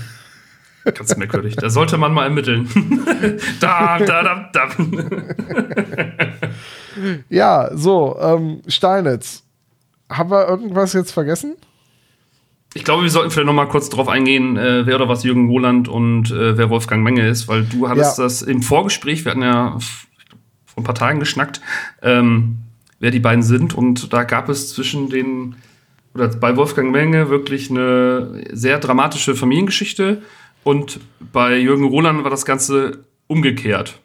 Ganz 0.84 1.14
merkwürdig. 1.18 1.54
Da 1.56 1.68
sollte 1.68 1.98
man 1.98 2.14
mal 2.14 2.24
ermitteln. 2.24 2.66
da, 3.60 3.98
da, 3.98 4.22
da, 4.22 4.50
da. 4.54 4.68
Ja, 7.28 7.70
so, 7.76 8.16
ähm, 8.20 8.62
Steinitz. 8.68 9.42
Haben 10.10 10.30
wir 10.30 10.48
irgendwas 10.48 10.92
jetzt 10.92 11.10
vergessen? 11.12 11.56
Ich 12.74 12.84
glaube, 12.84 13.02
wir 13.02 13.10
sollten 13.10 13.30
vielleicht 13.30 13.46
noch 13.46 13.54
mal 13.54 13.66
kurz 13.66 13.88
drauf 13.88 14.08
eingehen, 14.08 14.56
äh, 14.56 14.86
wer 14.86 14.96
oder 14.96 15.08
was 15.08 15.24
Jürgen 15.24 15.48
Roland 15.48 15.88
und 15.88 16.30
äh, 16.30 16.58
wer 16.58 16.68
Wolfgang 16.68 17.02
Menge 17.02 17.26
ist, 17.26 17.48
weil 17.48 17.64
du 17.64 17.88
hattest 17.88 18.18
Ja. 18.18 18.24
das 18.24 18.42
im 18.42 18.60
Vorgespräch, 18.62 19.24
wir 19.24 19.32
hatten 19.32 19.42
ja 19.42 19.78
vor 20.66 20.82
ein 20.82 20.84
paar 20.84 20.94
Tagen 20.94 21.18
geschnackt, 21.18 21.60
ähm, 22.02 22.58
wer 23.00 23.10
die 23.10 23.18
beiden 23.20 23.42
sind 23.42 23.72
und 23.74 24.12
da 24.12 24.24
gab 24.24 24.48
es 24.50 24.74
zwischen 24.74 25.08
den 25.08 25.56
oder 26.14 26.28
bei 26.28 26.56
Wolfgang 26.56 26.90
Menge 26.92 27.28
wirklich 27.30 27.70
eine 27.70 28.44
sehr 28.52 28.78
dramatische 28.78 29.34
Familiengeschichte 29.34 30.22
und 30.62 31.00
bei 31.32 31.56
Jürgen 31.58 31.84
Roland 31.84 32.24
war 32.24 32.30
das 32.30 32.44
Ganze 32.44 33.04
umgekehrt. 33.26 34.00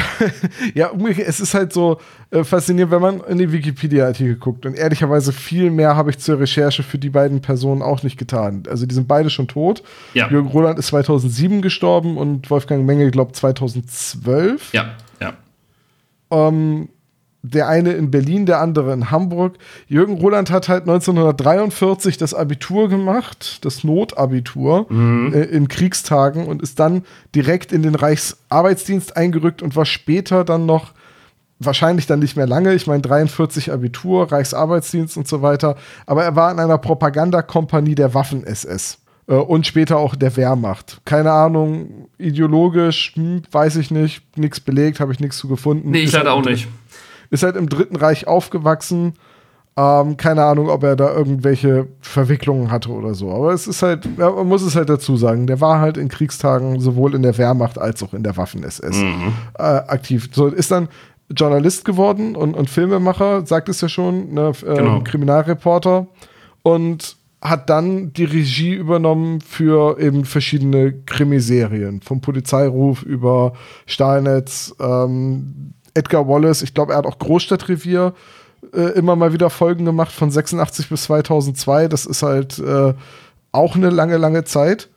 Ja, 0.74 0.88
umgekehrt, 0.88 1.28
es 1.28 1.40
ist 1.40 1.54
halt 1.54 1.72
so 1.72 2.00
äh, 2.30 2.44
faszinierend, 2.44 2.92
wenn 2.92 3.00
man 3.00 3.20
in 3.20 3.38
die 3.38 3.50
Wikipedia-Artikel 3.50 4.36
guckt. 4.36 4.66
Und 4.66 4.74
ehrlicherweise 4.74 5.32
viel 5.32 5.70
mehr 5.70 5.96
habe 5.96 6.10
ich 6.10 6.18
zur 6.18 6.40
Recherche 6.40 6.82
für 6.82 6.98
die 6.98 7.10
beiden 7.10 7.40
Personen 7.40 7.82
auch 7.82 8.02
nicht 8.02 8.18
getan. 8.18 8.64
Also 8.68 8.86
die 8.86 8.94
sind 8.94 9.08
beide 9.08 9.30
schon 9.30 9.48
tot. 9.48 9.82
Ja. 10.14 10.28
Jürgen 10.28 10.48
Roland 10.48 10.78
ist 10.78 10.88
2007 10.88 11.62
gestorben 11.62 12.16
und 12.16 12.50
Wolfgang 12.50 12.84
Menge, 12.84 13.10
glaube 13.10 13.32
2012. 13.32 14.72
Ja, 14.72 14.94
ja. 15.20 15.34
Ähm, 16.30 16.88
der 17.50 17.68
eine 17.68 17.92
in 17.92 18.10
Berlin, 18.10 18.46
der 18.46 18.60
andere 18.60 18.92
in 18.92 19.10
Hamburg. 19.10 19.56
Jürgen 19.88 20.14
Roland 20.14 20.50
hat 20.50 20.68
halt 20.68 20.82
1943 20.82 22.16
das 22.16 22.34
Abitur 22.34 22.88
gemacht, 22.88 23.64
das 23.64 23.84
Notabitur 23.84 24.86
äh, 24.90 25.44
in 25.44 25.68
Kriegstagen 25.68 26.46
und 26.46 26.62
ist 26.62 26.80
dann 26.80 27.04
direkt 27.34 27.72
in 27.72 27.82
den 27.82 27.94
Reichsarbeitsdienst 27.94 29.16
eingerückt 29.16 29.62
und 29.62 29.76
war 29.76 29.86
später 29.86 30.44
dann 30.44 30.66
noch 30.66 30.92
wahrscheinlich 31.58 32.06
dann 32.06 32.18
nicht 32.18 32.36
mehr 32.36 32.46
lange. 32.46 32.74
Ich 32.74 32.86
meine, 32.86 33.02
43 33.02 33.72
Abitur, 33.72 34.30
Reichsarbeitsdienst 34.30 35.16
und 35.16 35.26
so 35.26 35.42
weiter. 35.42 35.76
Aber 36.04 36.24
er 36.24 36.36
war 36.36 36.50
in 36.52 36.58
einer 36.58 36.78
Propagandakompanie 36.78 37.94
der 37.94 38.14
Waffen-SS. 38.14 38.98
Äh, 39.28 39.34
und 39.34 39.66
später 39.66 39.98
auch 39.98 40.14
der 40.14 40.36
Wehrmacht. 40.36 41.00
Keine 41.04 41.32
Ahnung, 41.32 42.08
ideologisch, 42.18 43.12
hm, 43.14 43.42
weiß 43.50 43.76
ich 43.76 43.90
nicht, 43.90 44.22
nichts 44.36 44.60
belegt, 44.60 45.00
habe 45.00 45.12
ich 45.12 45.20
nichts 45.20 45.38
zu 45.38 45.48
gefunden. 45.48 45.90
Nee, 45.90 46.00
ich 46.00 46.12
leider 46.12 46.30
halt 46.30 46.38
auch 46.38 46.48
nicht. 46.48 46.68
Ist 47.30 47.42
halt 47.42 47.56
im 47.56 47.68
Dritten 47.68 47.96
Reich 47.96 48.26
aufgewachsen. 48.26 49.14
Ähm, 49.78 50.16
keine 50.16 50.44
Ahnung, 50.44 50.70
ob 50.70 50.82
er 50.84 50.96
da 50.96 51.14
irgendwelche 51.14 51.88
Verwicklungen 52.00 52.70
hatte 52.70 52.90
oder 52.90 53.14
so. 53.14 53.30
Aber 53.30 53.52
es 53.52 53.66
ist 53.66 53.82
halt, 53.82 54.18
man 54.18 54.48
muss 54.48 54.62
es 54.62 54.74
halt 54.74 54.88
dazu 54.88 55.16
sagen, 55.16 55.46
der 55.46 55.60
war 55.60 55.80
halt 55.80 55.98
in 55.98 56.08
Kriegstagen 56.08 56.80
sowohl 56.80 57.14
in 57.14 57.22
der 57.22 57.36
Wehrmacht 57.36 57.78
als 57.78 58.02
auch 58.02 58.14
in 58.14 58.22
der 58.22 58.36
Waffen-SS 58.36 58.96
mhm. 58.96 59.34
äh, 59.58 59.62
aktiv. 59.62 60.30
So 60.32 60.46
ist 60.46 60.70
dann 60.70 60.88
Journalist 61.28 61.84
geworden 61.84 62.36
und, 62.36 62.54
und 62.54 62.70
Filmemacher, 62.70 63.44
sagt 63.46 63.68
es 63.68 63.80
ja 63.80 63.88
schon, 63.88 64.32
ne, 64.32 64.52
äh, 64.66 64.76
genau. 64.76 65.00
Kriminalreporter. 65.00 66.06
Und 66.62 67.16
hat 67.42 67.70
dann 67.70 68.12
die 68.12 68.24
Regie 68.24 68.74
übernommen 68.74 69.40
für 69.40 70.00
eben 70.00 70.24
verschiedene 70.24 70.92
Krimiserien. 70.92 72.00
Vom 72.00 72.20
Polizeiruf 72.20 73.02
über 73.02 73.52
Stahlnetz, 73.84 74.74
ähm, 74.80 75.74
Edgar 75.96 76.28
Wallace, 76.28 76.62
ich 76.62 76.74
glaube, 76.74 76.92
er 76.92 76.98
hat 76.98 77.06
auch 77.06 77.18
Großstadtrevier 77.18 78.14
äh, 78.72 78.92
immer 78.92 79.16
mal 79.16 79.32
wieder 79.32 79.50
Folgen 79.50 79.84
gemacht 79.84 80.12
von 80.12 80.30
86 80.30 80.88
bis 80.88 81.04
2002. 81.04 81.88
Das 81.88 82.06
ist 82.06 82.22
halt 82.22 82.58
äh, 82.58 82.94
auch 83.52 83.76
eine 83.76 83.90
lange, 83.90 84.16
lange 84.16 84.44
Zeit. 84.44 84.88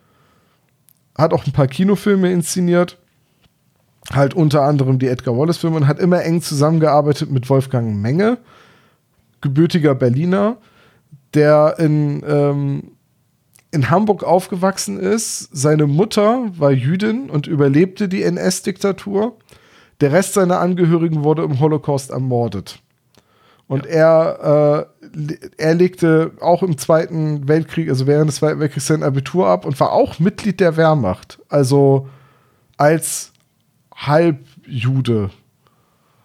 Hat 1.18 1.34
auch 1.34 1.45
ein 1.45 1.54
paar 1.54 1.68
Kinofilme 1.68 2.32
inszeniert. 2.32 2.97
Halt 4.12 4.34
unter 4.34 4.64
anderem 4.64 5.00
die 5.00 5.08
Edgar 5.08 5.38
Wallace-Filme 5.38 5.78
und 5.78 5.88
hat 5.88 6.00
immer 6.00 6.24
eng 6.24 6.41
zusammengearbeitet 6.41 7.30
mit 7.30 7.50
Wolfgang 7.50 7.95
Menge, 7.95 8.38
gebürtiger 9.41 9.93
Berliner 9.93 10.58
der 11.34 11.76
in, 11.78 12.24
ähm, 12.28 12.91
in 13.72 13.89
Hamburg 13.89 14.24
aufgewachsen 14.24 15.00
ist. 15.00 15.50
Seine 15.52 15.88
Mutter 15.88 16.45
war 16.58 16.72
Jüdin 16.72 17.30
und 17.30 17.47
überlebte 17.47 18.10
die 18.10 18.24
NS-Diktatur. 18.24 19.38
Der 20.02 20.12
Rest 20.12 20.34
seiner 20.34 20.60
Angehörigen 20.60 21.24
wurde 21.24 21.43
im 21.43 21.60
Holocaust 21.60 22.12
ermordet. 22.12 22.80
Und 23.68 23.86
ja. 23.86 23.91
er, 23.91 24.88
äh, 25.12 25.36
er 25.58 25.76
legte 25.76 26.32
auch 26.41 26.64
im 26.64 26.78
Zweiten 26.78 27.47
Weltkrieg, 27.47 27.89
also 27.89 28.08
während 28.08 28.30
des 28.30 28.38
Zweiten 28.38 28.60
Weltkriegs, 28.60 28.88
sein 28.88 29.04
Abitur 29.04 29.47
ab 29.47 29.66
und 29.66 29.80
war 29.80 29.91
auch 29.91 30.20
Mitglied 30.20 30.60
der 30.60 30.76
Wehrmacht. 30.76 31.39
Also 31.50 32.08
als 32.78 33.32
Halbjude. 33.95 35.30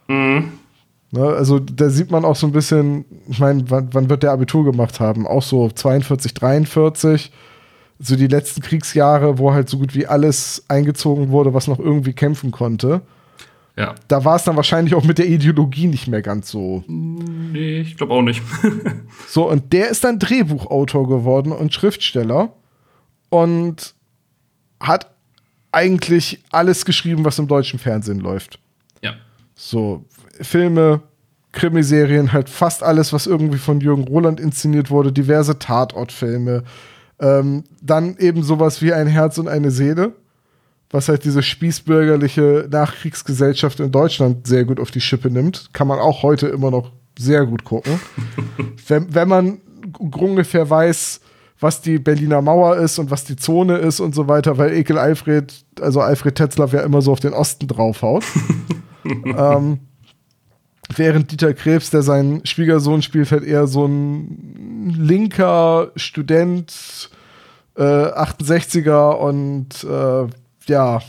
Mhm. 0.08 0.52
Ne, 1.10 1.26
also 1.26 1.60
da 1.60 1.90
sieht 1.90 2.10
man 2.10 2.24
auch 2.24 2.34
so 2.34 2.46
ein 2.46 2.52
bisschen, 2.52 3.04
ich 3.28 3.38
meine, 3.38 3.70
wann, 3.70 3.88
wann, 3.92 4.10
wird 4.10 4.24
der 4.24 4.32
Abitur 4.32 4.64
gemacht 4.64 4.98
haben? 4.98 5.26
Auch 5.26 5.42
so 5.42 5.70
42, 5.70 6.34
43, 6.34 7.30
so 8.00 8.16
die 8.16 8.26
letzten 8.26 8.62
Kriegsjahre, 8.62 9.38
wo 9.38 9.52
halt 9.52 9.68
so 9.68 9.78
gut 9.78 9.94
wie 9.94 10.06
alles 10.06 10.64
eingezogen 10.66 11.30
wurde, 11.30 11.54
was 11.54 11.68
noch 11.68 11.78
irgendwie 11.78 12.14
kämpfen 12.14 12.50
konnte. 12.50 13.02
Ja. 13.76 13.94
Da 14.06 14.24
war 14.24 14.36
es 14.36 14.44
dann 14.44 14.56
wahrscheinlich 14.56 14.94
auch 14.94 15.04
mit 15.04 15.18
der 15.18 15.26
Ideologie 15.26 15.88
nicht 15.88 16.06
mehr 16.06 16.22
ganz 16.22 16.50
so. 16.50 16.84
Nee, 16.86 17.80
ich 17.80 17.96
glaube 17.96 18.14
auch 18.14 18.22
nicht. 18.22 18.40
so, 19.28 19.50
und 19.50 19.72
der 19.72 19.88
ist 19.88 20.04
dann 20.04 20.18
Drehbuchautor 20.18 21.08
geworden 21.08 21.50
und 21.50 21.74
Schriftsteller 21.74 22.52
und 23.30 23.94
hat 24.80 25.10
eigentlich 25.72 26.44
alles 26.52 26.84
geschrieben, 26.84 27.24
was 27.24 27.38
im 27.40 27.48
deutschen 27.48 27.80
Fernsehen 27.80 28.20
läuft. 28.20 28.60
Ja. 29.02 29.14
So, 29.56 30.04
Filme, 30.40 31.02
Krimiserien, 31.50 32.32
halt 32.32 32.48
fast 32.48 32.84
alles, 32.84 33.12
was 33.12 33.26
irgendwie 33.26 33.58
von 33.58 33.80
Jürgen 33.80 34.04
Roland 34.04 34.38
inszeniert 34.38 34.90
wurde, 34.90 35.12
diverse 35.12 35.58
Tatortfilme. 35.58 36.62
Ähm, 37.18 37.64
dann 37.80 38.16
eben 38.18 38.44
sowas 38.44 38.82
wie 38.82 38.92
ein 38.92 39.08
Herz 39.08 39.38
und 39.38 39.48
eine 39.48 39.72
Seele, 39.72 40.12
was 40.94 41.08
halt 41.08 41.24
diese 41.24 41.42
spießbürgerliche 41.42 42.68
Nachkriegsgesellschaft 42.70 43.80
in 43.80 43.90
Deutschland 43.90 44.46
sehr 44.46 44.64
gut 44.64 44.78
auf 44.78 44.92
die 44.92 45.00
Schippe 45.00 45.28
nimmt. 45.28 45.70
Kann 45.72 45.88
man 45.88 45.98
auch 45.98 46.22
heute 46.22 46.46
immer 46.46 46.70
noch 46.70 46.92
sehr 47.18 47.46
gut 47.46 47.64
gucken. 47.64 47.98
wenn, 48.86 49.12
wenn 49.12 49.28
man 49.28 49.58
ungefähr 49.98 50.70
weiß, 50.70 51.20
was 51.58 51.80
die 51.80 51.98
Berliner 51.98 52.42
Mauer 52.42 52.76
ist 52.76 53.00
und 53.00 53.10
was 53.10 53.24
die 53.24 53.34
Zone 53.34 53.78
ist 53.78 53.98
und 53.98 54.14
so 54.14 54.28
weiter, 54.28 54.56
weil 54.56 54.72
Ekel 54.72 54.96
Alfred, 54.96 55.64
also 55.80 56.00
Alfred 56.00 56.36
Tetzlaff 56.36 56.72
ja 56.72 56.82
immer 56.82 57.02
so 57.02 57.10
auf 57.10 57.20
den 57.20 57.32
Osten 57.32 57.66
draufhaut. 57.66 58.22
ähm, 59.04 59.80
Während 60.94 61.32
Dieter 61.32 61.54
Krebs, 61.54 61.90
der 61.90 62.02
seinen 62.02 62.46
Schwiegersohn 62.46 63.02
spielt, 63.02 63.32
halt 63.32 63.42
eher 63.42 63.66
so 63.66 63.86
ein 63.86 64.94
linker 64.96 65.90
Student, 65.96 67.10
äh, 67.76 67.82
68er 67.82 69.12
und 69.16 69.82
äh, 69.82 70.28
ja, 70.68 71.00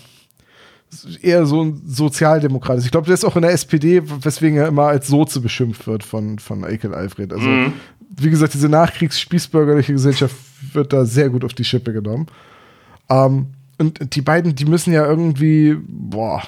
eher 1.22 1.46
so 1.46 1.64
ein 1.64 1.82
Sozialdemokrat 1.86 2.78
ist. 2.78 2.86
Ich 2.86 2.92
glaube, 2.92 3.08
der 3.08 3.16
ist 3.16 3.26
auch 3.26 3.36
in 3.36 3.42
der 3.42 3.52
SPD, 3.52 4.02
weswegen 4.04 4.58
er 4.58 4.68
immer 4.68 4.88
als 4.88 5.08
Soze 5.08 5.42
beschimpft 5.42 5.88
wird 5.88 6.04
von, 6.04 6.40
von 6.40 6.64
Ekel 6.64 6.94
Alfred. 6.94 7.34
Also, 7.34 7.48
mhm. 7.48 7.74
wie 8.16 8.30
gesagt, 8.30 8.54
diese 8.54 8.70
nachkriegs-spießbürgerliche 8.70 9.94
Gesellschaft 9.94 10.36
wird 10.74 10.94
da 10.94 11.06
sehr 11.06 11.30
gut 11.30 11.44
auf 11.44 11.54
die 11.54 11.64
Schippe 11.66 11.94
genommen. 11.94 12.28
Ähm, 13.10 13.48
und 13.78 14.16
die 14.16 14.22
beiden, 14.22 14.56
die 14.56 14.66
müssen 14.66 14.94
ja 14.94 15.06
irgendwie, 15.06 15.78
boah, 15.88 16.42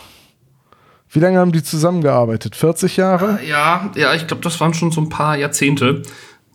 wie 1.10 1.20
lange 1.20 1.40
haben 1.40 1.52
die 1.52 1.64
zusammengearbeitet? 1.64 2.56
40 2.56 2.98
Jahre? 2.98 3.40
Äh, 3.42 3.50
ja, 3.50 3.92
ja, 3.96 4.14
ich 4.14 4.28
glaube, 4.28 4.44
das 4.44 4.60
waren 4.60 4.74
schon 4.74 4.92
so 4.92 5.02
ein 5.02 5.10
paar 5.10 5.38
Jahrzehnte, 5.38 6.04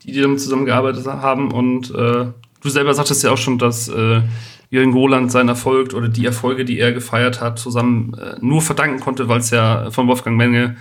die 0.02 0.12
die 0.12 0.20
dann 0.20 0.38
zusammengearbeitet 0.38 1.06
haben. 1.06 1.52
Und 1.52 1.90
äh, 1.90 2.26
du 2.60 2.68
selber 2.68 2.94
sagtest 2.94 3.22
ja 3.22 3.30
auch 3.30 3.38
schon, 3.38 3.58
dass 3.58 3.88
äh, 3.88 4.22
Jürgen 4.72 4.94
Roland 4.94 5.30
seinen 5.30 5.50
Erfolg 5.50 5.92
oder 5.92 6.08
die 6.08 6.24
Erfolge, 6.24 6.64
die 6.64 6.78
er 6.78 6.92
gefeiert 6.92 7.42
hat, 7.42 7.58
zusammen 7.58 8.14
äh, 8.14 8.36
nur 8.40 8.62
verdanken 8.62 9.00
konnte, 9.00 9.28
weil 9.28 9.40
es 9.40 9.50
ja 9.50 9.90
von 9.90 10.08
Wolfgang 10.08 10.34
Menge 10.38 10.76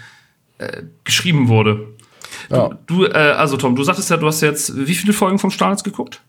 äh, 0.59 0.83
geschrieben 1.03 1.49
wurde. 1.49 1.89
Ja. 2.49 2.69
Du, 2.87 2.99
du 2.99 3.05
äh, 3.05 3.17
also 3.17 3.57
Tom, 3.57 3.75
du 3.75 3.83
sagtest 3.83 4.09
ja, 4.09 4.15
du 4.15 4.27
hast 4.27 4.39
jetzt 4.39 4.87
wie 4.87 4.95
viele 4.95 5.11
Folgen 5.11 5.39
vom 5.39 5.51
Stahlnetz 5.51 5.83
geguckt? 5.83 6.21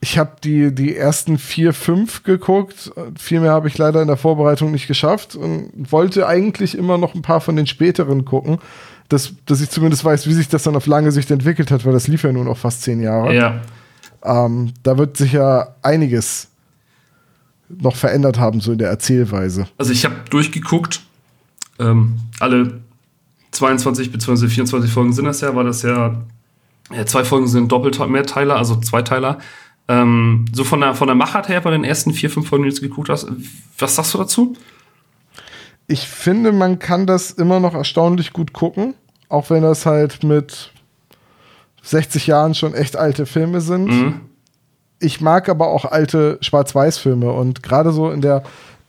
Ich 0.00 0.16
habe 0.16 0.36
die, 0.42 0.74
die 0.74 0.96
ersten 0.96 1.36
vier, 1.36 1.74
fünf 1.74 2.22
geguckt. 2.22 2.90
Viel 3.18 3.40
mehr 3.40 3.52
habe 3.52 3.68
ich 3.68 3.76
leider 3.76 4.00
in 4.00 4.08
der 4.08 4.16
Vorbereitung 4.16 4.70
nicht 4.70 4.86
geschafft 4.86 5.36
und 5.36 5.70
wollte 5.92 6.26
eigentlich 6.26 6.78
immer 6.78 6.96
noch 6.96 7.14
ein 7.14 7.22
paar 7.22 7.42
von 7.42 7.56
den 7.56 7.66
späteren 7.66 8.24
gucken, 8.24 8.58
dass, 9.10 9.34
dass 9.44 9.60
ich 9.60 9.68
zumindest 9.68 10.02
weiß, 10.02 10.26
wie 10.26 10.32
sich 10.32 10.48
das 10.48 10.62
dann 10.62 10.76
auf 10.76 10.86
lange 10.86 11.12
Sicht 11.12 11.30
entwickelt 11.30 11.70
hat, 11.70 11.84
weil 11.84 11.92
das 11.92 12.08
lief 12.08 12.22
ja 12.22 12.32
nun 12.32 12.48
auch 12.48 12.56
fast 12.56 12.82
zehn 12.82 13.02
Jahre. 13.02 13.34
Ja. 13.34 13.60
Ähm, 14.24 14.72
da 14.82 14.96
wird 14.96 15.18
sich 15.18 15.32
ja 15.32 15.74
einiges 15.82 16.48
noch 17.68 17.96
verändert 17.96 18.38
haben, 18.38 18.60
so 18.60 18.72
in 18.72 18.78
der 18.78 18.88
Erzählweise. 18.88 19.66
Also 19.78 19.92
ich 19.92 20.04
habe 20.04 20.16
durchgeguckt, 20.30 21.00
ähm, 21.78 22.16
alle 22.40 22.80
22 23.50 24.12
bzw. 24.12 24.48
24 24.48 24.90
Folgen 24.90 25.12
sind 25.12 25.24
das 25.24 25.40
ja, 25.40 25.54
weil 25.54 25.64
das 25.64 25.82
ja, 25.82 26.22
ja 26.94 27.06
zwei 27.06 27.24
Folgen 27.24 27.48
sind 27.48 27.70
doppelt 27.72 27.98
Mehrteiler, 28.08 28.56
also 28.56 28.76
Zweiteiler. 28.76 29.38
Ähm, 29.88 30.46
so 30.52 30.64
von 30.64 30.80
der, 30.80 30.94
von 30.94 31.06
der 31.06 31.14
Machart 31.14 31.48
her 31.48 31.60
bei 31.60 31.70
den 31.70 31.84
ersten 31.84 32.12
vier, 32.12 32.30
fünf 32.30 32.48
Folgen, 32.48 32.64
die 32.64 32.74
du 32.74 32.80
geguckt 32.80 33.08
hast, 33.08 33.26
was 33.78 33.94
sagst 33.94 34.14
du 34.14 34.18
dazu? 34.18 34.56
Ich 35.86 36.08
finde, 36.08 36.50
man 36.50 36.78
kann 36.80 37.06
das 37.06 37.30
immer 37.30 37.60
noch 37.60 37.74
erstaunlich 37.74 38.32
gut 38.32 38.52
gucken, 38.52 38.94
auch 39.28 39.50
wenn 39.50 39.62
das 39.62 39.86
halt 39.86 40.24
mit 40.24 40.72
60 41.82 42.26
Jahren 42.26 42.54
schon 42.54 42.74
echt 42.74 42.96
alte 42.96 43.26
Filme 43.26 43.60
sind. 43.60 43.86
Mhm. 43.86 44.20
Ich 44.98 45.20
mag 45.20 45.48
aber 45.48 45.68
auch 45.68 45.84
alte 45.84 46.38
Schwarz-Weiß-Filme 46.40 47.30
und 47.30 47.62
gerade 47.62 47.92
so 47.92 48.10
in 48.10 48.20
der, 48.20 48.42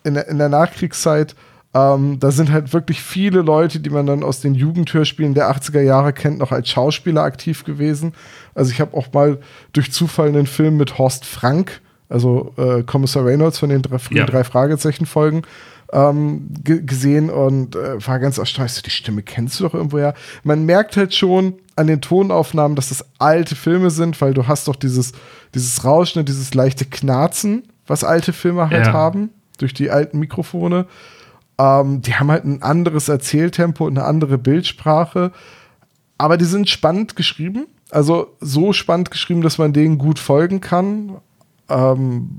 in 0.03 0.13
der, 0.13 0.27
in 0.27 0.37
der 0.37 0.49
Nachkriegszeit 0.49 1.35
ähm, 1.77 2.19
da 2.19 2.31
sind 2.31 2.51
halt 2.51 2.73
wirklich 2.73 3.01
viele 3.01 3.41
Leute, 3.41 3.79
die 3.79 3.89
man 3.89 4.05
dann 4.05 4.23
aus 4.23 4.39
den 4.39 4.55
Jugendhörspielen 4.55 5.33
der 5.33 5.51
80er 5.51 5.81
Jahre 5.81 6.13
kennt, 6.13 6.39
noch 6.39 6.51
als 6.51 6.69
Schauspieler 6.69 7.23
aktiv 7.23 7.65
gewesen. 7.65 8.13
Also 8.55 8.71
ich 8.71 8.81
habe 8.81 8.95
auch 8.95 9.11
mal 9.13 9.39
durch 9.73 9.91
Zufall 9.91 10.29
einen 10.29 10.47
Film 10.47 10.77
mit 10.77 10.97
Horst 10.97 11.25
Frank, 11.25 11.81
also 12.09 12.53
äh, 12.57 12.83
Kommissar 12.83 13.25
Reynolds 13.25 13.59
von 13.59 13.69
den 13.69 13.81
drei, 13.81 13.97
ja. 14.11 14.25
drei 14.25 14.43
Fragezeichen-Folgen, 14.43 15.43
ähm, 15.91 16.49
gesehen 16.63 17.29
und 17.29 17.75
äh, 17.75 18.05
war 18.05 18.19
ganz 18.19 18.37
erstaunt. 18.37 18.85
Die 18.85 18.89
Stimme 18.89 19.21
kennst 19.21 19.59
du 19.59 19.65
doch 19.65 19.73
irgendwoher. 19.73 20.15
Man 20.43 20.65
merkt 20.65 20.97
halt 20.97 21.13
schon 21.13 21.55
an 21.77 21.87
den 21.87 22.01
Tonaufnahmen, 22.01 22.75
dass 22.75 22.89
das 22.89 23.05
alte 23.19 23.55
Filme 23.55 23.91
sind, 23.91 24.19
weil 24.19 24.33
du 24.33 24.47
hast 24.47 24.67
doch 24.67 24.75
dieses, 24.75 25.13
dieses 25.53 25.83
Rauschen, 25.85 26.25
dieses 26.25 26.53
leichte 26.53 26.85
Knarzen, 26.85 27.63
was 27.85 28.03
alte 28.03 28.33
Filme 28.33 28.69
halt 28.69 28.87
ja. 28.87 28.93
haben, 28.93 29.29
durch 29.59 29.73
die 29.73 29.91
alten 29.91 30.19
Mikrofone. 30.19 30.87
Ähm, 31.59 32.01
die 32.01 32.15
haben 32.15 32.31
halt 32.31 32.45
ein 32.45 32.63
anderes 32.63 33.09
Erzähltempo 33.09 33.85
und 33.85 33.97
eine 33.97 34.07
andere 34.07 34.37
Bildsprache. 34.37 35.31
Aber 36.17 36.37
die 36.37 36.45
sind 36.45 36.69
spannend 36.69 37.15
geschrieben. 37.15 37.67
Also 37.91 38.35
so 38.39 38.73
spannend 38.73 39.11
geschrieben, 39.11 39.41
dass 39.41 39.57
man 39.57 39.71
denen 39.71 39.97
gut 39.97 40.19
folgen 40.19 40.61
kann. 40.61 41.17
ähm, 41.69 42.29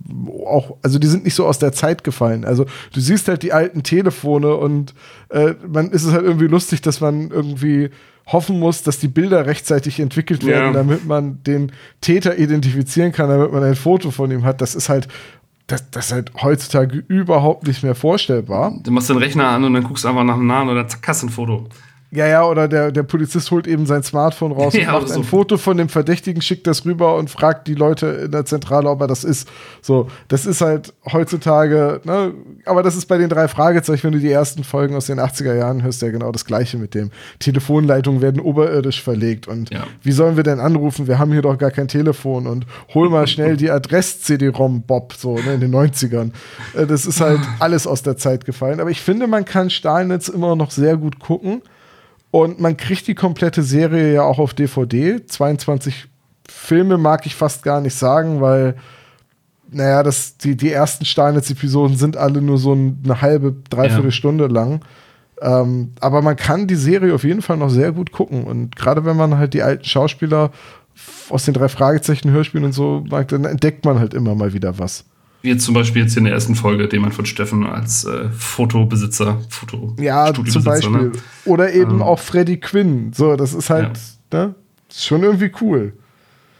auch, 0.46 0.76
also 0.82 0.98
die 0.98 1.06
sind 1.06 1.24
nicht 1.24 1.34
so 1.34 1.46
aus 1.46 1.58
der 1.58 1.72
Zeit 1.72 2.02
gefallen. 2.02 2.44
Also 2.44 2.66
du 2.92 3.00
siehst 3.00 3.28
halt 3.28 3.42
die 3.42 3.52
alten 3.52 3.82
Telefone 3.82 4.54
und 4.56 4.94
äh, 5.28 5.54
man 5.66 5.90
ist 5.90 6.04
es 6.04 6.12
halt 6.12 6.24
irgendwie 6.24 6.46
lustig, 6.46 6.80
dass 6.82 7.00
man 7.00 7.30
irgendwie 7.30 7.90
hoffen 8.28 8.58
muss, 8.58 8.82
dass 8.82 8.98
die 8.98 9.08
Bilder 9.08 9.46
rechtzeitig 9.46 10.00
entwickelt 10.00 10.44
werden, 10.44 10.66
ja. 10.66 10.72
damit 10.72 11.06
man 11.06 11.42
den 11.42 11.72
Täter 12.00 12.38
identifizieren 12.38 13.12
kann, 13.12 13.28
damit 13.28 13.52
man 13.52 13.62
ein 13.62 13.74
Foto 13.74 14.10
von 14.10 14.30
ihm 14.30 14.44
hat. 14.44 14.60
Das 14.60 14.74
ist 14.74 14.88
halt 14.88 15.08
das, 15.68 15.90
das 15.90 16.06
ist 16.06 16.12
halt 16.12 16.32
heutzutage 16.42 17.04
überhaupt 17.08 17.66
nicht 17.66 17.82
mehr 17.82 17.94
vorstellbar. 17.94 18.72
Du 18.82 18.90
machst 18.90 19.10
den 19.10 19.18
Rechner 19.18 19.48
an 19.48 19.64
und 19.64 19.74
dann 19.74 19.84
guckst 19.84 20.04
du 20.04 20.08
einfach 20.08 20.24
nach 20.24 20.36
dem 20.36 20.46
Namen 20.46 20.70
oder 20.70 20.88
zack, 20.88 21.06
hast 21.06 21.22
ein 21.22 21.28
Foto. 21.28 21.68
Ja, 22.10 22.26
ja, 22.26 22.44
oder 22.44 22.68
der, 22.68 22.90
der 22.90 23.02
Polizist 23.02 23.50
holt 23.50 23.66
eben 23.66 23.84
sein 23.84 24.02
Smartphone 24.02 24.52
raus 24.52 24.72
ja, 24.76 24.94
und 24.94 25.02
macht 25.02 25.08
so. 25.08 25.20
ein 25.20 25.24
Foto 25.24 25.58
von 25.58 25.76
dem 25.76 25.90
Verdächtigen, 25.90 26.40
schickt 26.40 26.66
das 26.66 26.86
rüber 26.86 27.16
und 27.16 27.28
fragt 27.28 27.68
die 27.68 27.74
Leute 27.74 28.06
in 28.06 28.30
der 28.30 28.46
Zentrale, 28.46 28.88
ob 28.88 29.02
er 29.02 29.06
das 29.06 29.24
ist. 29.24 29.48
So, 29.82 30.08
das 30.28 30.46
ist 30.46 30.62
halt 30.62 30.94
heutzutage, 31.12 32.00
ne, 32.04 32.32
aber 32.64 32.82
das 32.82 32.96
ist 32.96 33.06
bei 33.06 33.18
den 33.18 33.28
drei 33.28 33.46
Fragezeichen, 33.46 34.04
wenn 34.04 34.12
du 34.12 34.20
die 34.20 34.32
ersten 34.32 34.64
Folgen 34.64 34.94
aus 34.94 35.06
den 35.06 35.20
80er 35.20 35.54
Jahren 35.54 35.82
hörst, 35.82 36.00
ja 36.00 36.10
genau 36.10 36.32
das 36.32 36.46
Gleiche 36.46 36.78
mit 36.78 36.94
dem. 36.94 37.10
Telefonleitungen 37.40 38.22
werden 38.22 38.40
oberirdisch 38.40 39.02
verlegt 39.02 39.46
und 39.46 39.70
ja. 39.70 39.84
wie 40.02 40.12
sollen 40.12 40.36
wir 40.36 40.44
denn 40.44 40.60
anrufen? 40.60 41.08
Wir 41.08 41.18
haben 41.18 41.32
hier 41.32 41.42
doch 41.42 41.58
gar 41.58 41.70
kein 41.70 41.88
Telefon 41.88 42.46
und 42.46 42.64
hol 42.94 43.10
mal 43.10 43.26
schnell 43.26 43.58
die 43.58 43.70
Adress-CD-ROM, 43.70 44.82
Bob, 44.82 45.12
so, 45.12 45.36
ne, 45.36 45.54
in 45.54 45.60
den 45.60 45.74
90ern. 45.74 46.30
Äh, 46.74 46.86
das 46.86 47.04
ist 47.04 47.20
halt 47.20 47.40
alles 47.58 47.86
aus 47.86 48.02
der 48.02 48.16
Zeit 48.16 48.46
gefallen. 48.46 48.80
Aber 48.80 48.90
ich 48.90 49.02
finde, 49.02 49.26
man 49.26 49.44
kann 49.44 49.68
Stahlnetz 49.68 50.28
immer 50.28 50.56
noch 50.56 50.70
sehr 50.70 50.96
gut 50.96 51.18
gucken. 51.18 51.62
Und 52.30 52.60
man 52.60 52.76
kriegt 52.76 53.06
die 53.06 53.14
komplette 53.14 53.62
Serie 53.62 54.12
ja 54.14 54.22
auch 54.22 54.38
auf 54.38 54.54
DVD. 54.54 55.24
22 55.24 56.08
Filme 56.48 56.98
mag 56.98 57.26
ich 57.26 57.34
fast 57.34 57.62
gar 57.62 57.80
nicht 57.80 57.94
sagen, 57.94 58.40
weil, 58.40 58.74
naja, 59.70 60.02
das, 60.02 60.36
die, 60.36 60.56
die 60.56 60.70
ersten 60.70 61.04
Steinitz-Episoden 61.04 61.96
sind 61.96 62.16
alle 62.16 62.42
nur 62.42 62.58
so 62.58 62.72
eine 62.72 63.20
halbe, 63.22 63.56
dreiviertel 63.70 64.06
ja. 64.06 64.10
Stunde 64.10 64.46
lang. 64.46 64.80
Ähm, 65.40 65.92
aber 66.00 66.20
man 66.20 66.36
kann 66.36 66.66
die 66.66 66.74
Serie 66.74 67.14
auf 67.14 67.24
jeden 67.24 67.42
Fall 67.42 67.56
noch 67.56 67.70
sehr 67.70 67.92
gut 67.92 68.12
gucken. 68.12 68.44
Und 68.44 68.76
gerade 68.76 69.04
wenn 69.04 69.16
man 69.16 69.38
halt 69.38 69.54
die 69.54 69.62
alten 69.62 69.84
Schauspieler 69.84 70.50
aus 71.30 71.44
den 71.44 71.54
drei 71.54 71.68
Fragezeichen 71.68 72.30
Hörspielen 72.30 72.64
und 72.64 72.72
so 72.72 73.04
mag, 73.08 73.28
dann 73.28 73.44
entdeckt 73.44 73.84
man 73.84 73.98
halt 73.98 74.14
immer 74.14 74.34
mal 74.34 74.52
wieder 74.52 74.78
was. 74.78 75.04
Wie 75.42 75.48
jetzt 75.48 75.64
zum 75.64 75.74
Beispiel 75.74 76.02
jetzt 76.02 76.16
in 76.16 76.24
der 76.24 76.32
ersten 76.32 76.56
Folge, 76.56 76.88
den 76.88 77.00
man 77.00 77.12
von 77.12 77.24
Steffen 77.24 77.64
als 77.64 78.04
äh, 78.04 78.28
Fotobesitzer, 78.30 79.40
Foto 79.48 79.94
Ja, 79.98 80.32
zum 80.34 80.64
Beispiel. 80.64 80.90
Ne? 80.90 81.12
Oder 81.44 81.72
eben 81.72 81.92
ähm, 81.92 82.02
auch 82.02 82.18
Freddy 82.18 82.58
Quinn. 82.58 83.12
So, 83.14 83.36
das 83.36 83.54
ist 83.54 83.70
halt, 83.70 83.98
ja. 84.32 84.46
ne? 84.46 84.54
Ist 84.88 85.04
schon 85.04 85.22
irgendwie 85.22 85.52
cool. 85.60 85.92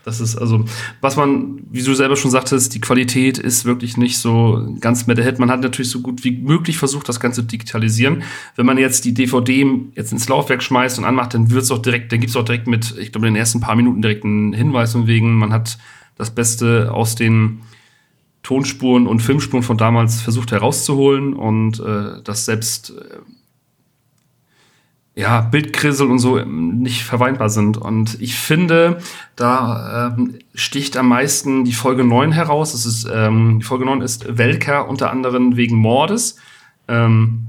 Das 0.05 0.21
ist 0.21 0.37
also, 0.37 0.65
was 1.03 1.17
man, 1.17 1.61
wie 1.71 1.83
du 1.83 1.93
selber 1.93 2.17
schon 2.17 2.31
sagtest, 2.31 2.75
die 2.75 2.81
Qualität 2.81 3.37
ist 3.37 3.67
wirklich 3.67 3.99
nicht 3.99 4.17
so 4.17 4.75
ganz 4.81 5.07
mehr 5.07 5.15
der 5.15 5.25
Hit. 5.25 5.39
Man 5.39 5.51
hat 5.51 5.61
natürlich 5.61 5.91
so 5.91 6.01
gut 6.01 6.25
wie 6.25 6.31
möglich 6.31 6.79
versucht, 6.79 7.09
das 7.11 7.21
Ganze 7.21 7.43
zu 7.43 7.49
digitalisieren. 7.49 8.23
Wenn 8.57 8.65
man 8.65 8.79
jetzt 8.79 9.05
die 9.05 9.13
DVD 9.13 9.67
jetzt 9.95 10.13
ins 10.13 10.27
Laufwerk 10.29 10.63
schmeißt 10.63 10.99
und 10.99 11.05
anmacht, 11.05 11.35
dann 11.35 11.51
wird's 11.51 11.71
auch 11.71 11.83
direkt, 11.83 12.11
dann 12.11 12.21
gibt's 12.21 12.37
auch 12.37 12.45
direkt 12.45 12.67
mit, 12.67 12.97
ich 12.99 13.13
glaube, 13.13 13.27
in 13.27 13.35
den 13.35 13.41
ersten 13.41 13.61
paar 13.61 13.77
Minuten 13.77 14.01
direkt 14.01 14.25
einen 14.25 14.55
Hinweis 14.55 14.93
von 14.93 15.07
wegen, 15.07 15.35
man 15.35 15.53
hat 15.53 15.77
das 16.17 16.31
Beste 16.31 16.91
aus 16.91 17.15
den 17.15 17.61
Tonspuren 18.49 19.07
und 19.07 19.21
Filmspuren 19.21 19.63
von 19.63 19.77
damals 19.77 20.23
versucht 20.23 20.53
herauszuholen 20.53 21.35
und 21.35 21.81
äh, 21.81 22.23
dass 22.25 22.47
selbst 22.47 22.95
äh, 22.97 23.19
ja, 25.21 25.43
Bildkrissel 25.43 26.11
und 26.11 26.19
so 26.19 26.39
ähm, 26.39 26.79
nicht 26.79 27.03
verweinbar 27.03 27.51
sind. 27.51 27.77
Und 27.77 28.19
ich 28.23 28.37
finde, 28.37 29.01
da 29.37 30.15
ähm, 30.17 30.39
sticht 30.55 30.97
am 30.97 31.09
meisten 31.09 31.67
die 31.67 31.75
Folge 31.75 32.05
9 32.05 32.33
heraus. 32.33 32.73
Das 32.73 32.87
ist, 32.87 33.07
ähm, 33.13 33.59
die 33.59 33.67
Folge 33.67 33.85
9 33.85 34.01
ist 34.01 34.39
Welker 34.39 34.89
unter 34.89 35.11
anderem 35.11 35.57
wegen 35.59 35.77
Mordes. 35.77 36.39
Ähm, 36.89 37.49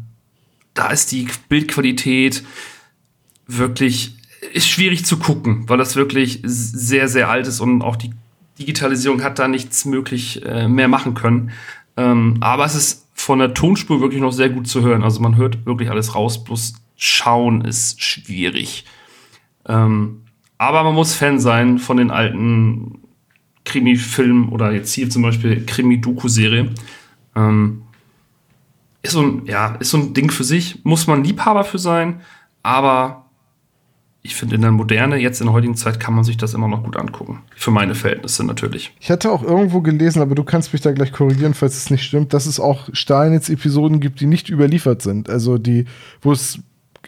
da 0.73 0.89
ist 0.89 1.13
die 1.13 1.29
Bildqualität 1.47 2.43
wirklich 3.47 4.17
ist 4.51 4.67
schwierig 4.67 5.05
zu 5.05 5.17
gucken, 5.17 5.63
weil 5.69 5.77
das 5.77 5.95
wirklich 5.95 6.41
sehr, 6.43 7.07
sehr 7.07 7.29
alt 7.29 7.47
ist 7.47 7.61
und 7.61 7.83
auch 7.83 7.95
die 7.95 8.11
Digitalisierung 8.59 9.23
hat 9.23 9.39
da 9.39 9.47
nichts 9.47 9.85
möglich 9.85 10.45
äh, 10.45 10.67
mehr 10.67 10.87
machen 10.87 11.13
können. 11.13 11.51
Ähm, 11.97 12.37
aber 12.41 12.65
es 12.65 12.75
ist 12.75 13.07
von 13.13 13.39
der 13.39 13.53
Tonspur 13.53 14.01
wirklich 14.01 14.21
noch 14.21 14.31
sehr 14.31 14.49
gut 14.49 14.67
zu 14.67 14.81
hören. 14.81 15.03
Also 15.03 15.19
man 15.21 15.37
hört 15.37 15.65
wirklich 15.65 15.89
alles 15.89 16.15
raus, 16.15 16.43
bloß 16.43 16.75
schauen 16.95 17.61
ist 17.61 18.01
schwierig. 18.03 18.85
Ähm, 19.67 20.23
aber 20.57 20.83
man 20.83 20.95
muss 20.95 21.13
Fan 21.13 21.39
sein 21.39 21.79
von 21.79 21.97
den 21.97 22.11
alten 22.11 22.99
Krimi-Filmen 23.63 24.49
oder 24.49 24.71
jetzt 24.71 24.93
hier 24.93 25.09
zum 25.09 25.21
Beispiel 25.21 25.65
Krimi-Doku-Serie. 25.65 26.73
Ähm, 27.35 27.83
ist 29.01 29.13
so 29.13 29.41
ja, 29.45 29.75
ist 29.75 29.91
so 29.91 29.97
ein 29.97 30.13
Ding 30.13 30.31
für 30.31 30.43
sich. 30.43 30.83
Muss 30.83 31.07
man 31.07 31.23
Liebhaber 31.23 31.63
für 31.63 31.79
sein, 31.79 32.21
aber 32.63 33.28
ich 34.21 34.35
finde, 34.35 34.55
in 34.55 34.61
der 34.61 34.71
Moderne, 34.71 35.15
jetzt 35.17 35.39
in 35.39 35.47
der 35.47 35.53
heutigen 35.53 35.75
Zeit, 35.75 35.99
kann 35.99 36.13
man 36.13 36.25
sich 36.25 36.35
das 36.35 36.53
immer 36.53 36.67
noch 36.67 36.83
gut 36.83 36.97
angucken. 36.97 37.41
Für 37.55 37.71
meine 37.71 37.95
Verhältnisse 37.95 38.45
natürlich. 38.45 38.93
Ich 38.99 39.09
hatte 39.09 39.31
auch 39.31 39.43
irgendwo 39.43 39.81
gelesen, 39.81 40.21
aber 40.21 40.35
du 40.35 40.43
kannst 40.43 40.73
mich 40.73 40.81
da 40.81 40.91
gleich 40.91 41.13
korrigieren, 41.13 41.53
falls 41.53 41.77
es 41.77 41.89
nicht 41.89 42.03
stimmt, 42.03 42.33
dass 42.33 42.45
es 42.45 42.59
auch 42.59 42.89
Steinitz-Episoden 42.91 44.01
gibt, 44.01 44.19
die 44.19 44.25
nicht 44.25 44.49
überliefert 44.49 45.01
sind. 45.01 45.29
Also 45.29 45.57
die, 45.57 45.85
wo 46.21 46.33
es 46.33 46.59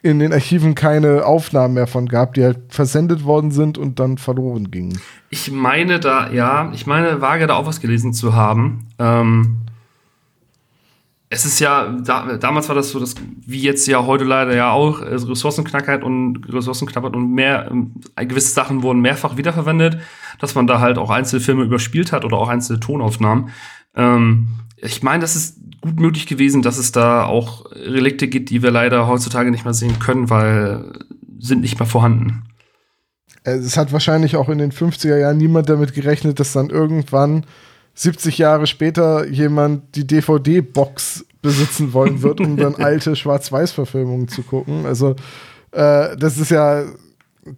in 0.04 0.20
den 0.20 0.32
Archiven 0.32 0.74
keine 0.74 1.26
Aufnahmen 1.26 1.74
mehr 1.74 1.88
von 1.88 2.08
gab, 2.08 2.34
die 2.34 2.44
halt 2.44 2.60
versendet 2.70 3.26
worden 3.26 3.52
sind 3.52 3.78
und 3.78 4.00
dann 4.00 4.18
verloren 4.18 4.72
gingen. 4.72 5.00
Ich 5.30 5.52
meine 5.52 6.00
da, 6.00 6.32
ja, 6.32 6.72
ich 6.74 6.88
meine 6.88 7.22
vage 7.22 7.46
da 7.46 7.56
auch 7.56 7.68
was 7.68 7.82
gelesen 7.82 8.14
zu 8.14 8.34
haben. 8.34 8.88
Ähm, 9.00 9.58
es 11.34 11.46
ist 11.46 11.60
ja, 11.62 11.88
da, 12.04 12.36
damals 12.36 12.68
war 12.68 12.76
das 12.76 12.90
so, 12.90 13.00
dass, 13.00 13.16
wie 13.48 13.62
jetzt 13.62 13.88
ja 13.88 14.06
heute 14.06 14.26
leider 14.26 14.54
ja 14.54 14.72
auch, 14.72 15.02
also 15.02 15.28
Ressourcenknackheit 15.28 16.04
und 16.04 16.44
Ressourcenknappheit 16.54 17.16
und 17.16 17.32
mehr, 17.32 17.72
äh, 18.18 18.26
gewisse 18.26 18.54
Sachen 18.54 18.84
wurden 18.84 19.00
mehrfach 19.00 19.38
wiederverwendet, 19.38 19.98
dass 20.40 20.56
man 20.56 20.68
da 20.68 20.82
halt 20.82 20.98
auch 20.98 21.10
einzelne 21.10 21.40
Filme 21.40 21.64
überspielt 21.64 22.12
hat 22.12 22.26
oder 22.26 22.36
auch 22.36 22.50
einzelne 22.50 22.82
Tonaufnahmen. 22.82 23.50
Ähm, 23.96 24.50
ich 24.76 25.04
meine, 25.04 25.22
das 25.22 25.38
ist 25.38 25.58
gut 25.80 26.02
möglich 26.02 26.28
gewesen, 26.28 26.64
dass 26.64 26.78
es 26.78 26.92
da 26.92 27.24
auch 27.24 27.66
Relikte 27.72 28.28
gibt, 28.28 28.50
die 28.50 28.62
wir 28.62 28.72
leider 28.72 29.08
heutzutage 29.08 29.52
nicht 29.52 29.64
mehr 29.64 29.74
sehen 29.74 30.00
können, 30.00 30.30
weil 30.30 31.00
sind 31.40 31.62
nicht 31.62 31.80
mehr 31.80 31.88
vorhanden. 31.88 32.44
Es 33.44 33.78
hat 33.78 33.94
wahrscheinlich 33.94 34.36
auch 34.36 34.50
in 34.50 34.58
den 34.58 34.74
50er 34.74 35.18
Jahren 35.18 35.38
niemand 35.38 35.70
damit 35.70 35.94
gerechnet, 35.94 36.42
dass 36.42 36.52
dann 36.52 36.70
irgendwann 36.70 37.46
70 37.94 38.38
Jahre 38.38 38.68
später 38.68 39.28
jemand 39.28 39.96
die 39.96 40.08
DVD-Box 40.08 41.26
besitzen 41.42 41.94
wollen 41.94 42.22
wird, 42.22 42.40
um 42.40 42.58
dann 42.58 42.76
alte 42.78 43.16
Schwarz-Weiß-Verfilmungen 43.16 44.28
zu 44.28 44.44
gucken. 44.44 44.86
Also, 44.86 45.16
äh, 45.72 46.16
das 46.18 46.38
ist 46.38 46.52
ja, 46.52 46.84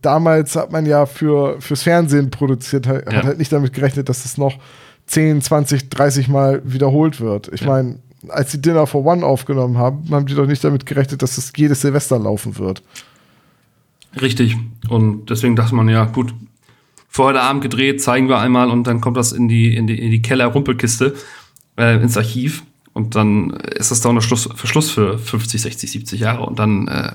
damals 0.01 0.55
hat 0.55 0.71
man 0.71 0.86
ja 0.86 1.05
für, 1.05 1.59
fürs 1.61 1.84
Fernsehen 1.84 2.29
produziert, 2.31 2.88
hat, 2.88 3.11
ja. 3.11 3.23
halt 3.23 3.38
nicht 3.38 3.51
damit 3.51 3.73
gerechnet, 3.73 4.09
dass 4.09 4.25
es 4.25 4.38
noch 4.38 4.57
10, 5.07 5.41
20, 5.41 5.89
30 5.89 6.27
Mal 6.29 6.61
wiederholt 6.63 7.19
wird. 7.19 7.49
Ich 7.53 7.61
ja. 7.61 7.67
meine, 7.67 7.99
als 8.29 8.51
sie 8.51 8.61
Dinner 8.61 8.88
for 8.88 9.05
One 9.05 9.25
aufgenommen 9.25 9.77
haben, 9.77 10.09
haben 10.11 10.25
die 10.25 10.36
doch 10.36 10.47
nicht 10.47 10.63
damit 10.63 10.86
gerechnet, 10.86 11.21
dass 11.21 11.38
es 11.38 11.51
jedes 11.55 11.81
Silvester 11.81 12.17
laufen 12.17 12.57
wird. 12.57 12.81
Richtig. 14.21 14.57
Und 14.89 15.29
deswegen 15.29 15.55
dachte 15.55 15.75
man, 15.75 15.89
ja, 15.89 16.05
gut, 16.05 16.34
für 17.14 17.26
heute 17.26 17.41
Abend 17.41 17.61
gedreht, 17.61 18.01
zeigen 18.01 18.28
wir 18.28 18.39
einmal 18.39 18.72
und 18.72 18.88
dann 18.88 18.99
kommt 18.99 19.18
das 19.18 19.34
in 19.34 19.47
die, 19.47 19.76
in 19.76 19.86
die, 19.86 19.99
in 19.99 20.09
die 20.09 20.24
Keller-Rumpelkiste, 20.24 21.14
äh, 21.78 22.01
ins 22.01 22.18
Archiv. 22.18 22.64
Und 22.93 23.14
dann 23.14 23.51
ist 23.51 23.91
das 23.91 24.01
da 24.01 24.09
unter 24.09 24.24
Schluss, 24.24 24.49
Verschluss 24.55 24.89
für 24.89 25.20
50, 25.20 25.61
60, 25.61 25.91
70 25.91 26.20
Jahre. 26.20 26.43
Und 26.43 26.57
dann 26.57 26.88
äh, 26.88 27.11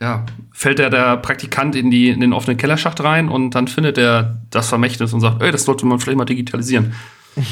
ja, 0.00 0.24
fällt 0.50 0.78
der, 0.78 0.88
der 0.88 1.18
Praktikant 1.18 1.76
in, 1.76 1.90
die, 1.90 2.08
in 2.08 2.20
den 2.20 2.32
offenen 2.32 2.56
Kellerschacht 2.56 3.04
rein 3.04 3.28
und 3.28 3.50
dann 3.50 3.68
findet 3.68 3.98
er 3.98 4.40
das 4.48 4.70
Vermächtnis 4.70 5.12
und 5.12 5.20
sagt, 5.20 5.42
ey, 5.42 5.50
das 5.50 5.66
sollte 5.66 5.84
man 5.84 6.00
vielleicht 6.00 6.16
mal 6.16 6.24
digitalisieren. 6.24 6.94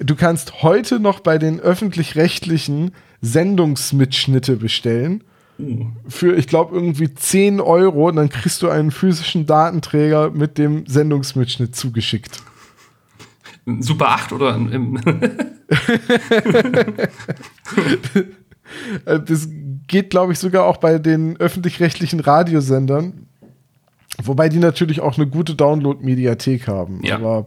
du 0.00 0.14
kannst 0.14 0.62
heute 0.62 1.00
noch 1.00 1.20
bei 1.20 1.38
den 1.38 1.58
öffentlich-rechtlichen 1.58 2.90
Sendungsmitschnitte 3.22 4.56
bestellen 4.56 5.24
für, 6.08 6.36
ich 6.36 6.46
glaube, 6.46 6.74
irgendwie 6.74 7.12
10 7.12 7.60
Euro 7.60 8.08
und 8.08 8.16
dann 8.16 8.28
kriegst 8.28 8.62
du 8.62 8.68
einen 8.68 8.90
physischen 8.90 9.46
Datenträger 9.46 10.30
mit 10.30 10.58
dem 10.58 10.86
Sendungsmitschnitt 10.86 11.76
zugeschickt. 11.76 12.42
Super 13.80 14.08
8 14.08 14.32
oder 14.32 14.54
im. 14.56 14.98
das 19.04 19.48
geht, 19.86 20.10
glaube 20.10 20.32
ich, 20.32 20.38
sogar 20.38 20.64
auch 20.64 20.78
bei 20.78 20.98
den 20.98 21.36
öffentlich-rechtlichen 21.38 22.20
Radiosendern. 22.20 23.26
Wobei 24.22 24.48
die 24.48 24.58
natürlich 24.58 25.00
auch 25.00 25.16
eine 25.16 25.26
gute 25.26 25.54
Download-Mediathek 25.54 26.66
haben. 26.66 27.00
Ja. 27.04 27.16
Aber 27.16 27.46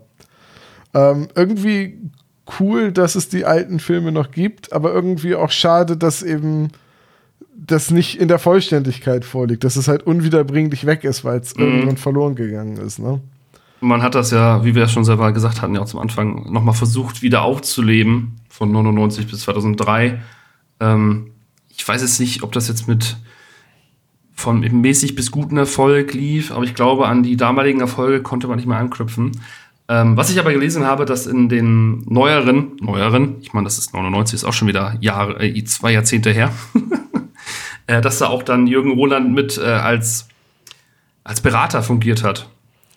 ähm, 0.93 1.27
irgendwie 1.35 1.99
cool, 2.59 2.91
dass 2.91 3.15
es 3.15 3.29
die 3.29 3.45
alten 3.45 3.79
Filme 3.79 4.11
noch 4.11 4.31
gibt, 4.31 4.73
aber 4.73 4.93
irgendwie 4.93 5.35
auch 5.35 5.51
schade, 5.51 5.97
dass 5.97 6.23
eben 6.23 6.69
das 7.55 7.91
nicht 7.91 8.19
in 8.19 8.27
der 8.27 8.39
Vollständigkeit 8.39 9.25
vorliegt, 9.25 9.63
dass 9.63 9.75
es 9.75 9.87
halt 9.87 10.03
unwiederbringlich 10.03 10.85
weg 10.85 11.03
ist, 11.03 11.23
weil 11.23 11.39
es 11.39 11.55
mhm. 11.55 11.63
irgendwann 11.63 11.97
verloren 11.97 12.35
gegangen 12.35 12.77
ist. 12.77 12.99
Ne? 12.99 13.21
Man 13.81 14.01
hat 14.01 14.15
das 14.15 14.31
ja, 14.31 14.63
wie 14.63 14.75
wir 14.75 14.83
ja 14.83 14.87
schon 14.87 15.05
selber 15.05 15.31
gesagt 15.31 15.61
hatten, 15.61 15.75
ja 15.75 15.81
auch 15.81 15.87
zum 15.87 15.99
Anfang, 15.99 16.51
nochmal 16.51 16.75
versucht, 16.75 17.21
wieder 17.21 17.43
aufzuleben, 17.43 18.39
von 18.49 18.71
99 18.71 19.27
bis 19.27 19.41
2003. 19.41 20.21
Ähm, 20.79 21.31
ich 21.69 21.87
weiß 21.87 22.01
jetzt 22.01 22.19
nicht, 22.19 22.43
ob 22.43 22.51
das 22.53 22.67
jetzt 22.67 22.87
mit 22.87 23.17
von 24.33 24.59
mäßig 24.59 25.15
bis 25.15 25.31
guten 25.31 25.57
Erfolg 25.57 26.13
lief, 26.13 26.51
aber 26.51 26.65
ich 26.65 26.75
glaube, 26.75 27.07
an 27.07 27.23
die 27.23 27.37
damaligen 27.37 27.79
Erfolge 27.79 28.21
konnte 28.21 28.47
man 28.47 28.57
nicht 28.57 28.67
mehr 28.67 28.77
anknüpfen. 28.77 29.31
Ähm, 29.87 30.17
was 30.17 30.29
ich 30.29 30.39
aber 30.39 30.51
gelesen 30.51 30.83
habe, 30.83 31.05
dass 31.05 31.27
in 31.27 31.47
den 31.47 31.99
neueren, 32.05 32.71
neueren, 32.81 33.35
ich 33.41 33.53
meine, 33.53 33.65
das 33.65 33.77
ist 33.77 33.93
99, 33.93 34.35
ist 34.35 34.43
auch 34.43 34.53
schon 34.53 34.67
wieder 34.67 34.97
Jahre, 34.99 35.41
äh, 35.43 35.63
zwei 35.65 35.91
Jahrzehnte 35.91 36.31
her, 36.31 36.51
äh, 37.87 38.01
dass 38.01 38.19
da 38.19 38.27
auch 38.27 38.43
dann 38.43 38.67
Jürgen 38.67 38.91
Roland 38.93 39.33
mit 39.33 39.57
äh, 39.57 39.61
als, 39.63 40.27
als 41.23 41.41
Berater 41.41 41.83
fungiert 41.83 42.23
hat. 42.23 42.49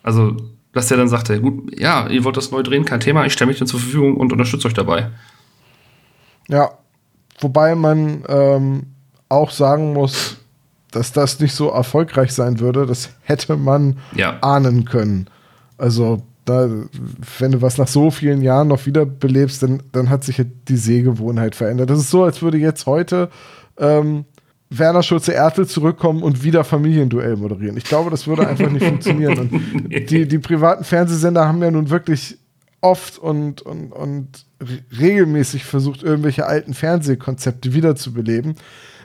Also, 0.03 0.37
dass 0.73 0.87
der 0.87 0.97
dann 0.97 1.07
sagte, 1.09 1.39
gut, 1.41 1.77
ja, 1.79 2.07
ihr 2.07 2.23
wollt 2.23 2.37
das 2.37 2.51
neu 2.51 2.63
drehen, 2.63 2.85
kein 2.85 2.99
Thema, 2.99 3.25
ich 3.25 3.33
stelle 3.33 3.49
mich 3.49 3.59
dann 3.59 3.67
zur 3.67 3.79
Verfügung 3.79 4.17
und 4.17 4.31
unterstütze 4.31 4.67
euch 4.67 4.73
dabei. 4.73 5.09
Ja, 6.47 6.71
wobei 7.39 7.75
man 7.75 8.23
ähm, 8.27 8.83
auch 9.29 9.51
sagen 9.51 9.93
muss, 9.93 10.37
dass 10.91 11.11
das 11.11 11.39
nicht 11.39 11.53
so 11.53 11.69
erfolgreich 11.69 12.33
sein 12.33 12.59
würde, 12.59 12.85
das 12.85 13.09
hätte 13.21 13.55
man 13.57 13.97
Ja. 14.15 14.37
ahnen 14.41 14.85
können. 14.85 15.27
Also, 15.77 16.23
da, 16.45 16.67
wenn 17.37 17.51
du 17.51 17.61
was 17.61 17.77
nach 17.77 17.87
so 17.87 18.09
vielen 18.09 18.41
Jahren 18.41 18.69
noch 18.69 18.87
wieder 18.87 19.05
belebst, 19.05 19.61
dann, 19.61 19.83
dann 19.91 20.09
hat 20.09 20.23
sich 20.23 20.41
die 20.67 20.77
Sehgewohnheit 20.77 21.53
verändert. 21.53 21.91
Das 21.91 21.99
ist 21.99 22.09
so, 22.09 22.23
als 22.23 22.41
würde 22.41 22.57
jetzt 22.57 22.87
heute 22.87 23.29
ähm, 23.77 24.25
Werner 24.69 25.01
Schulze-Ertel 25.03 25.65
zurückkommen 25.67 26.21
und 26.21 26.43
wieder 26.43 26.63
Familienduell 26.63 27.35
moderieren. 27.37 27.75
Ich 27.77 27.85
glaube, 27.85 28.09
das 28.11 28.27
würde 28.27 28.47
einfach 28.47 28.69
nicht 28.69 28.85
funktionieren. 28.87 29.39
Und 29.39 30.09
die, 30.11 30.27
die 30.27 30.37
privaten 30.39 30.83
Fernsehsender 30.83 31.47
haben 31.47 31.61
ja 31.63 31.71
nun 31.71 31.89
wirklich 31.89 32.37
oft 32.81 33.17
und, 33.17 33.61
und, 33.63 33.91
und 33.91 34.45
re- 34.61 34.83
regelmäßig 34.99 35.65
versucht, 35.65 36.03
irgendwelche 36.03 36.45
alten 36.45 36.73
Fernsehkonzepte 36.73 37.73
wiederzubeleben. 37.73 38.55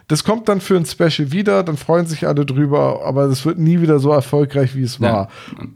Das 0.07 0.23
kommt 0.23 0.51
dann 0.51 0.61
für 0.61 0.77
ein 0.77 0.85
Special 0.85 1.33
wieder, 1.33 1.63
dann 1.63 1.79
freuen 1.79 2.05
sich 2.05 2.27
alle 2.27 2.45
drüber, 2.45 3.01
aber 3.07 3.27
das 3.27 3.47
wird 3.47 3.59
nie 3.59 3.81
wieder 3.81 3.99
so 4.01 4.13
erfolgreich, 4.13 4.77
wie 4.77 4.83
es 4.83 4.99
Ja. 4.99 5.13
war. 5.13 5.29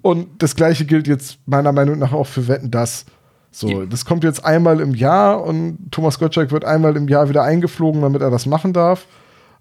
Und 0.03 0.28
das 0.43 0.55
gleiche 0.55 0.84
gilt 0.84 1.09
jetzt 1.09 1.39
meiner 1.47 1.72
Meinung 1.72 1.99
nach 1.99 2.12
auch 2.12 2.26
für 2.26 2.47
Wetten 2.47 2.70
das. 2.70 3.07
So, 3.51 3.68
Ja. 3.68 3.86
das 3.86 4.05
kommt 4.05 4.22
jetzt 4.24 4.45
einmal 4.45 4.80
im 4.80 4.93
Jahr 4.95 5.43
und 5.43 5.78
Thomas 5.91 6.18
Gottschalk 6.18 6.53
wird 6.53 6.66
einmal 6.66 6.95
im 6.97 7.09
Jahr 7.09 7.30
wieder 7.30 7.43
eingeflogen, 7.43 8.03
damit 8.03 8.20
er 8.20 8.30
das 8.30 8.45
machen 8.45 8.74
darf. 8.74 9.07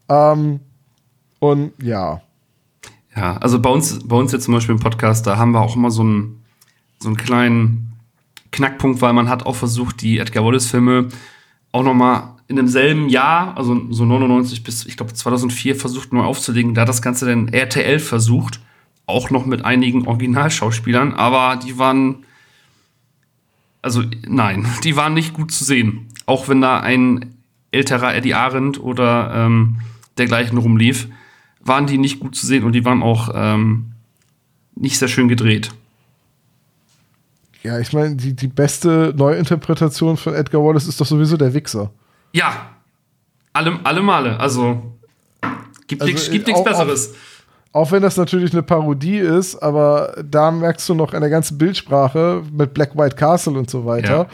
Ähm, 0.09 0.59
und 1.39 1.71
ja, 1.81 2.21
Ja, 3.15 3.37
also 3.37 3.59
bei 3.59 3.69
uns, 3.69 4.07
bei 4.07 4.15
uns 4.15 4.31
jetzt 4.31 4.45
zum 4.45 4.53
Beispiel 4.53 4.75
im 4.75 4.81
Podcast, 4.81 5.25
da 5.25 5.37
haben 5.37 5.51
wir 5.51 5.61
auch 5.61 5.75
immer 5.75 5.89
so 5.89 6.03
einen, 6.03 6.43
so 6.99 7.09
einen 7.09 7.17
kleinen 7.17 7.93
Knackpunkt, 8.51 9.01
weil 9.01 9.13
man 9.13 9.27
hat 9.27 9.45
auch 9.45 9.55
versucht, 9.55 10.01
die 10.01 10.19
Edgar 10.19 10.45
Wallace-Filme 10.45 11.09
auch 11.71 11.83
noch 11.83 11.93
mal 11.93 12.35
in 12.47 12.55
demselben 12.55 13.09
Jahr, 13.09 13.57
also 13.57 13.79
so 13.89 14.05
99 14.05 14.63
bis, 14.63 14.85
ich 14.85 14.97
glaube, 14.97 15.13
2004 15.13 15.75
versucht 15.75 16.13
neu 16.13 16.23
aufzulegen. 16.23 16.73
Da 16.73 16.81
hat 16.81 16.89
das 16.89 17.01
Ganze 17.01 17.25
dann 17.25 17.49
RTL 17.49 17.99
versucht, 17.99 18.61
auch 19.05 19.29
noch 19.31 19.45
mit 19.45 19.65
einigen 19.65 20.07
Originalschauspielern, 20.07 21.13
aber 21.13 21.57
die 21.57 21.77
waren, 21.77 22.25
also 23.81 24.03
nein, 24.27 24.67
die 24.83 24.95
waren 24.95 25.13
nicht 25.13 25.33
gut 25.33 25.51
zu 25.51 25.63
sehen. 25.63 26.07
Auch 26.25 26.47
wenn 26.49 26.61
da 26.61 26.79
ein 26.79 27.35
älterer 27.71 28.15
Eddie 28.15 28.33
Arendt 28.33 28.79
oder 28.79 29.31
ähm, 29.33 29.79
dergleichen 30.17 30.57
rumlief, 30.57 31.07
waren 31.61 31.85
die 31.87 31.97
nicht 31.97 32.19
gut 32.19 32.35
zu 32.35 32.45
sehen 32.45 32.63
und 32.63 32.73
die 32.73 32.85
waren 32.85 33.03
auch 33.03 33.29
ähm, 33.33 33.91
nicht 34.75 34.97
sehr 34.99 35.07
schön 35.07 35.27
gedreht. 35.27 35.71
ja, 37.63 37.79
ich 37.79 37.91
meine, 37.93 38.15
die, 38.15 38.33
die 38.33 38.47
beste 38.47 39.13
Neuinterpretation 39.17 40.15
von 40.17 40.33
Edgar 40.33 40.63
Wallace 40.63 40.87
ist 40.87 41.01
doch 41.01 41.05
sowieso 41.05 41.35
der 41.37 41.53
Wichser. 41.53 41.91
Ja, 42.33 42.69
alle, 43.53 43.79
alle 43.83 44.01
Male. 44.01 44.39
Also 44.39 44.81
gibt 45.87 46.01
Also, 46.01 46.13
nichts 46.13 46.29
gibt 46.31 46.47
nichts 46.47 46.61
auch- 46.61 46.65
Besseres. 46.65 47.13
Auch 47.73 47.91
wenn 47.91 48.01
das 48.01 48.17
natürlich 48.17 48.53
eine 48.53 48.63
Parodie 48.63 49.17
ist, 49.17 49.55
aber 49.57 50.15
da 50.23 50.49
merkst 50.49 50.87
du 50.89 50.95
noch 50.95 51.13
in 51.13 51.19
der 51.21 51.29
ganzen 51.29 51.57
Bildsprache 51.59 52.41
mit 52.51 52.73
Black 52.73 52.97
White 52.97 53.15
Castle 53.17 53.53
und 53.53 53.69
so 53.69 53.85
weiter, 53.85 54.27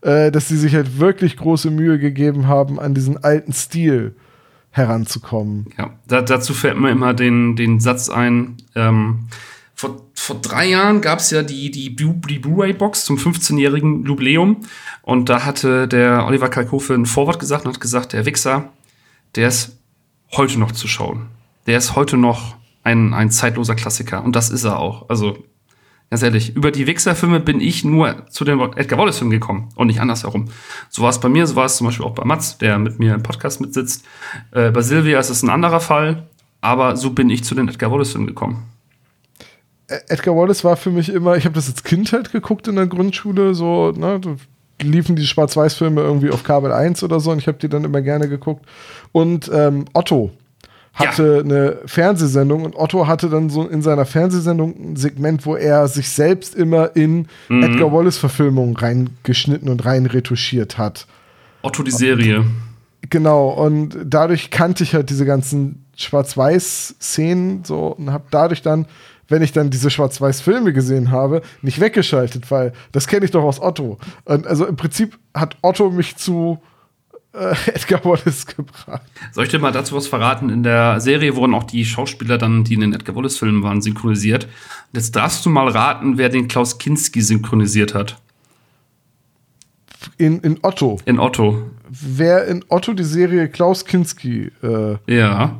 äh, 0.00 0.30
dass 0.30 0.48
sie 0.48 0.56
sich 0.56 0.74
halt 0.74 0.98
wirklich 0.98 1.36
große 1.36 1.70
Mühe 1.70 1.98
gegeben 1.98 2.46
haben, 2.46 2.78
an 2.80 2.94
diesen 2.94 3.22
alten 3.22 3.52
Stil 3.52 4.14
heranzukommen. 4.76 5.66
Ja, 5.78 5.90
da, 6.06 6.22
dazu 6.22 6.54
fällt 6.54 6.78
mir 6.78 6.90
immer 6.90 7.14
den, 7.14 7.56
den 7.56 7.80
Satz 7.80 8.08
ein. 8.08 8.56
Ähm, 8.74 9.28
vor, 9.74 10.02
vor 10.14 10.36
drei 10.40 10.66
Jahren 10.68 11.00
gab 11.00 11.18
es 11.18 11.30
ja 11.30 11.42
die, 11.42 11.70
die, 11.70 11.90
Blu- 11.90 12.20
die 12.28 12.38
Blu-ray-Box 12.38 13.04
zum 13.04 13.16
15-jährigen 13.16 14.04
Jubiläum. 14.06 14.62
Und 15.02 15.28
da 15.28 15.44
hatte 15.44 15.86
der 15.88 16.26
Oliver 16.26 16.48
Kalkofe 16.48 16.94
ein 16.94 17.06
Vorwort 17.06 17.38
gesagt 17.38 17.66
und 17.66 17.74
hat 17.74 17.80
gesagt, 17.80 18.12
der 18.12 18.26
Wichser, 18.26 18.70
der 19.34 19.48
ist 19.48 19.78
heute 20.32 20.58
noch 20.58 20.72
zu 20.72 20.88
schauen. 20.88 21.26
Der 21.66 21.78
ist 21.78 21.94
heute 21.96 22.16
noch 22.16 22.56
ein, 22.84 23.12
ein 23.14 23.30
zeitloser 23.30 23.74
Klassiker. 23.74 24.22
Und 24.24 24.34
das 24.36 24.50
ist 24.50 24.64
er 24.64 24.78
auch. 24.78 25.08
Also, 25.08 25.38
ganz 26.10 26.22
ehrlich, 26.22 26.54
über 26.54 26.70
die 26.70 26.86
Wichser-Filme 26.86 27.40
bin 27.40 27.60
ich 27.60 27.84
nur 27.84 28.26
zu 28.28 28.44
den 28.44 28.60
Edgar 28.60 28.98
Wallace-Filmen 28.98 29.32
gekommen 29.32 29.68
und 29.76 29.88
nicht 29.88 30.00
andersherum. 30.00 30.46
So 30.88 31.02
war 31.02 31.10
es 31.10 31.20
bei 31.20 31.28
mir, 31.28 31.46
so 31.46 31.56
war 31.56 31.66
es 31.66 31.76
zum 31.76 31.86
Beispiel 31.86 32.06
auch 32.06 32.14
bei 32.14 32.24
Mats, 32.24 32.58
der 32.58 32.78
mit 32.78 32.98
mir 32.98 33.14
im 33.14 33.22
Podcast 33.22 33.60
mitsitzt. 33.60 34.04
Äh, 34.52 34.70
bei 34.70 34.82
Silvia 34.82 35.18
ist 35.18 35.30
es 35.30 35.42
ein 35.42 35.50
anderer 35.50 35.80
Fall, 35.80 36.26
aber 36.60 36.96
so 36.96 37.10
bin 37.10 37.30
ich 37.30 37.44
zu 37.44 37.54
den 37.54 37.68
Edgar 37.68 37.90
Wallace-Filmen 37.90 38.26
gekommen. 38.26 38.64
Edgar 39.88 40.36
Wallace 40.36 40.64
war 40.64 40.76
für 40.76 40.90
mich 40.90 41.08
immer, 41.08 41.36
ich 41.36 41.44
habe 41.44 41.54
das 41.54 41.68
als 41.68 41.84
Kind 41.84 42.12
halt 42.12 42.32
geguckt 42.32 42.66
in 42.66 42.76
der 42.76 42.86
Grundschule, 42.86 43.54
so, 43.54 43.92
ne, 43.92 44.20
liefen 44.82 45.16
die 45.16 45.26
Schwarz-Weiß-Filme 45.26 46.00
irgendwie 46.00 46.30
auf 46.30 46.42
Kabel 46.42 46.72
1 46.72 47.02
oder 47.02 47.20
so 47.20 47.30
und 47.30 47.38
ich 47.38 47.46
habe 47.46 47.58
die 47.58 47.68
dann 47.68 47.84
immer 47.84 48.02
gerne 48.02 48.28
geguckt. 48.28 48.66
Und 49.12 49.50
ähm, 49.52 49.86
Otto 49.92 50.32
hatte 50.96 51.42
eine 51.44 51.76
Fernsehsendung 51.86 52.64
und 52.64 52.74
Otto 52.74 53.06
hatte 53.06 53.28
dann 53.28 53.50
so 53.50 53.66
in 53.66 53.82
seiner 53.82 54.06
Fernsehsendung 54.06 54.74
ein 54.92 54.96
Segment, 54.96 55.46
wo 55.46 55.54
er 55.54 55.88
sich 55.88 56.08
selbst 56.08 56.54
immer 56.54 56.96
in 56.96 57.28
Edgar 57.48 57.92
Wallace-Verfilmungen 57.92 58.76
reingeschnitten 58.76 59.68
und 59.68 59.84
rein 59.84 60.06
retuschiert 60.06 60.78
hat. 60.78 61.06
Otto 61.62 61.82
die 61.82 61.90
Serie. 61.90 62.44
Genau, 63.10 63.50
und 63.50 63.96
dadurch 64.04 64.50
kannte 64.50 64.82
ich 64.82 64.94
halt 64.94 65.10
diese 65.10 65.26
ganzen 65.26 65.84
Schwarz-Weiß-Szenen 65.96 67.64
so 67.64 67.88
und 67.88 68.10
habe 68.10 68.24
dadurch 68.30 68.62
dann, 68.62 68.86
wenn 69.28 69.42
ich 69.42 69.52
dann 69.52 69.70
diese 69.70 69.90
Schwarz-Weiß-Filme 69.90 70.72
gesehen 70.72 71.10
habe, 71.10 71.42
nicht 71.62 71.80
weggeschaltet, 71.80 72.50
weil 72.50 72.72
das 72.92 73.06
kenne 73.06 73.24
ich 73.24 73.30
doch 73.30 73.44
aus 73.44 73.60
Otto. 73.60 73.98
Und 74.24 74.46
also 74.46 74.66
im 74.66 74.76
Prinzip 74.76 75.18
hat 75.34 75.56
Otto 75.62 75.90
mich 75.90 76.16
zu 76.16 76.58
äh, 77.36 77.54
Edgar 77.66 78.04
Wallace 78.04 78.46
gebracht. 78.46 79.02
Soll 79.32 79.44
ich 79.44 79.50
dir 79.50 79.58
mal 79.58 79.72
dazu 79.72 79.94
was 79.96 80.06
verraten? 80.06 80.48
In 80.50 80.62
der 80.62 81.00
Serie 81.00 81.36
wurden 81.36 81.54
auch 81.54 81.64
die 81.64 81.84
Schauspieler 81.84 82.38
dann, 82.38 82.64
die 82.64 82.74
in 82.74 82.80
den 82.80 82.92
Edgar 82.94 83.14
Wallace-Filmen 83.16 83.62
waren, 83.62 83.82
synchronisiert. 83.82 84.44
Und 84.44 84.50
jetzt 84.94 85.14
darfst 85.16 85.44
du 85.44 85.50
mal 85.50 85.68
raten, 85.68 86.18
wer 86.18 86.28
den 86.28 86.48
Klaus 86.48 86.78
Kinski 86.78 87.20
synchronisiert 87.22 87.94
hat. 87.94 88.20
In, 90.18 90.40
in 90.40 90.58
Otto. 90.62 90.98
In 91.04 91.18
Otto. 91.18 91.70
Wer 91.88 92.46
in 92.46 92.64
Otto 92.68 92.92
die 92.94 93.04
Serie 93.04 93.48
Klaus 93.48 93.84
Kinski, 93.84 94.50
äh, 94.62 94.96
Ja. 95.06 95.56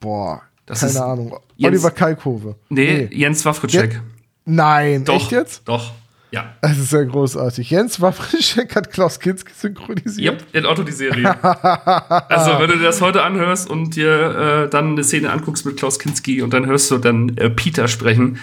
boah, 0.00 0.42
Das 0.66 0.80
keine 0.80 1.02
Ahnung. 1.04 1.36
Jens- 1.56 1.72
Oliver 1.72 1.90
Kalkove. 1.90 2.56
Nee, 2.68 3.08
Jens 3.12 3.44
Wawritschek. 3.44 4.00
Nein, 4.44 5.04
Doch. 5.04 5.14
echt 5.14 5.30
jetzt? 5.32 5.62
Doch. 5.68 5.92
Ja. 6.32 6.54
Das 6.62 6.78
ist 6.78 6.92
ja 6.92 7.04
großartig. 7.04 7.70
Jens 7.70 8.00
Wawritschek 8.00 8.74
hat 8.74 8.90
Klaus 8.90 9.20
Kinski 9.20 9.52
synchronisiert. 9.54 10.40
Yep, 10.40 10.54
in 10.54 10.66
Otto 10.66 10.82
die 10.82 10.92
Serie. 10.92 11.28
also, 11.44 12.58
wenn 12.58 12.70
du 12.70 12.78
dir 12.78 12.84
das 12.84 13.02
heute 13.02 13.22
anhörst 13.22 13.68
und 13.68 13.94
dir 13.96 14.64
äh, 14.64 14.70
dann 14.70 14.92
eine 14.92 15.04
Szene 15.04 15.30
anguckst 15.30 15.66
mit 15.66 15.76
Klaus 15.76 15.98
Kinski 15.98 16.40
und 16.40 16.54
dann 16.54 16.64
hörst 16.66 16.90
du 16.90 16.96
dann 16.96 17.36
äh, 17.36 17.50
Peter 17.50 17.86
sprechen, 17.86 18.38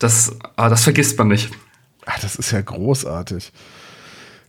das, 0.00 0.36
ah, 0.56 0.68
das 0.68 0.82
vergisst 0.82 1.16
man 1.16 1.28
nicht. 1.28 1.50
Ach, 2.06 2.18
das 2.20 2.34
ist 2.36 2.50
ja 2.50 2.60
großartig. 2.60 3.52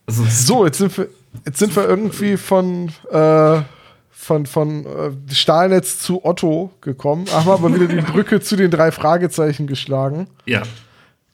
Also, 0.07 0.23
So, 0.27 0.65
jetzt 0.65 0.79
sind 0.79 0.97
wir, 0.97 1.09
jetzt 1.45 1.59
sind 1.59 1.75
wir 1.75 1.87
irgendwie 1.87 2.37
von, 2.37 2.91
äh, 3.11 3.61
von, 4.09 4.45
von 4.47 4.85
äh, 4.85 5.11
Stahlnetz 5.33 5.99
zu 5.99 6.25
Otto 6.25 6.71
gekommen, 6.81 7.25
haben 7.31 7.49
aber 7.49 7.73
wieder 7.75 7.85
die 7.85 8.01
Brücke 8.01 8.39
zu 8.41 8.55
den 8.55 8.71
drei 8.71 8.91
Fragezeichen 8.91 9.67
geschlagen. 9.67 10.27
ja. 10.47 10.63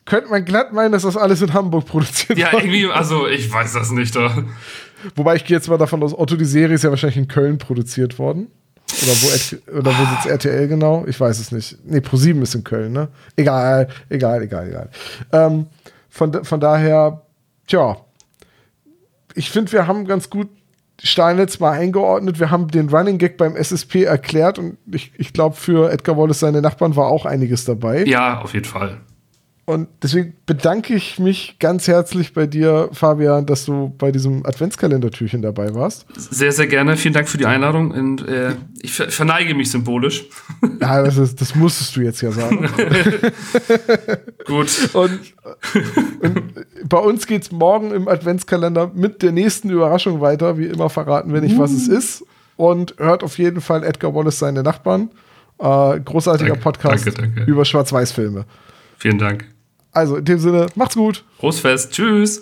Könnte 0.06 0.30
man 0.30 0.46
glatt 0.46 0.72
meinen, 0.72 0.92
dass 0.92 1.04
das 1.04 1.18
alles 1.18 1.42
in 1.42 1.54
Hamburg 1.54 1.86
produziert 1.88 2.38
Ja, 2.38 2.52
wurde. 2.54 2.64
irgendwie, 2.66 2.86
also 2.92 3.28
ich 3.28 3.52
weiß 3.52 3.74
das 3.74 3.92
nicht. 3.92 4.16
Da. 4.16 4.44
Wobei 5.16 5.36
ich 5.36 5.46
gehe 5.46 5.58
jetzt 5.58 5.68
mal 5.68 5.78
davon 5.78 6.04
aus, 6.04 6.18
Otto, 6.18 6.36
die 6.36 6.46
Serie 6.46 6.76
ist 6.76 6.84
ja 6.84 6.90
wahrscheinlich 6.92 7.18
in 7.18 7.28
Köln 7.28 7.58
produziert 7.58 8.20
worden. 8.20 8.48
Oder 9.02 9.12
wo, 9.14 9.78
oder 9.80 9.92
wo 9.92 10.06
sitzt 10.16 10.28
RTL 10.28 10.68
genau? 10.68 11.06
Ich 11.08 11.20
weiß 11.20 11.40
es 11.40 11.52
nicht. 11.52 11.78
Nee, 11.86 11.98
Pro7 11.98 12.42
ist 12.44 12.54
in 12.56 12.64
Köln, 12.64 12.94
ne? 12.94 13.08
Egal, 13.36 13.88
egal, 14.10 14.44
egal, 14.44 14.68
egal. 14.70 14.90
Ähm, 15.32 15.66
von, 16.10 16.44
von 16.46 16.60
daher, 16.60 17.24
tja, 17.68 17.98
ich 19.34 19.50
finde, 19.50 19.72
wir 19.74 19.88
haben 19.88 20.06
ganz 20.06 20.30
gut 20.30 20.50
Stahlnetz 21.04 21.60
mal 21.60 21.72
eingeordnet. 21.72 22.40
Wir 22.40 22.52
haben 22.52 22.68
den 22.70 22.88
Running 22.90 23.18
Gag 23.18 23.38
beim 23.38 23.56
SSP 23.56 24.04
erklärt 24.04 24.60
und 24.60 24.78
ich, 24.90 25.12
ich 25.18 25.34
glaube, 25.34 25.56
für 25.56 25.92
Edgar 25.92 26.16
Wallace 26.16 26.40
seine 26.40 26.62
Nachbarn 26.62 26.96
war 26.96 27.08
auch 27.08 27.26
einiges 27.26 27.66
dabei. 27.66 28.06
Ja, 28.06 28.40
auf 28.40 28.54
jeden 28.54 28.66
Fall. 28.66 29.00
Und 29.68 29.88
deswegen 30.04 30.36
bedanke 30.46 30.94
ich 30.94 31.18
mich 31.18 31.58
ganz 31.60 31.88
herzlich 31.88 32.34
bei 32.36 32.46
dir, 32.46 32.88
Fabian, 32.92 33.48
dass 33.48 33.66
du 33.66 33.96
bei 33.98 34.12
diesem 34.12 34.46
Adventskalendertürchen 34.46 35.42
dabei 35.42 35.74
warst. 35.74 36.06
Sehr, 36.16 36.52
sehr 36.52 36.68
gerne. 36.68 36.98
Vielen 36.98 37.16
Dank 37.16 37.28
für 37.28 37.40
die 37.40 37.48
Einladung 37.48 37.90
und 37.90 38.28
äh, 38.28 38.52
ich 38.84 38.94
ver 38.94 39.10
verneige 39.10 39.56
mich 39.56 39.72
symbolisch. 39.72 40.26
Ja, 40.80 41.02
das, 41.02 41.18
ist, 41.18 41.42
das 41.42 41.56
musstest 41.56 41.96
du 41.96 42.02
jetzt 42.02 42.22
ja 42.22 42.32
sagen. 42.32 42.70
Gut. 44.46 44.90
Und, 44.94 45.20
und 46.20 46.42
bei 46.88 46.98
uns 46.98 47.26
geht 47.26 47.42
es 47.42 47.52
morgen 47.52 47.90
im 47.90 48.08
Adventskalender 48.08 48.92
mit 48.94 49.24
der 49.24 49.32
nächsten 49.32 49.72
Überraschung 49.72 50.22
weiter. 50.22 50.60
Wie 50.60 50.68
immer 50.68 50.92
verraten 50.92 51.34
wir 51.34 51.42
nicht, 51.42 51.58
was 51.58 51.72
es 51.72 51.88
ist. 51.88 52.24
Und 52.56 52.94
hört 53.00 53.24
auf 53.24 53.40
jeden 53.40 53.62
Fall 53.62 53.84
Edgar 53.84 54.14
Wallace 54.14 54.38
seine 54.38 54.62
Nachbarn. 54.62 55.10
Äh, 55.58 56.00
großartiger 56.02 56.50
Danke, 56.50 56.62
Podcast 56.62 57.08
danke, 57.08 57.20
danke. 57.20 57.52
über 57.52 57.66
Schwarz-Weiß-Filme. 57.66 58.46
Vielen 58.98 59.18
Dank. 59.18 59.55
Also 59.96 60.18
in 60.18 60.26
dem 60.26 60.40
Sinne, 60.40 60.68
macht's 60.76 60.96
gut. 60.96 61.24
Großfest. 61.40 61.94
Tschüss. 61.94 62.42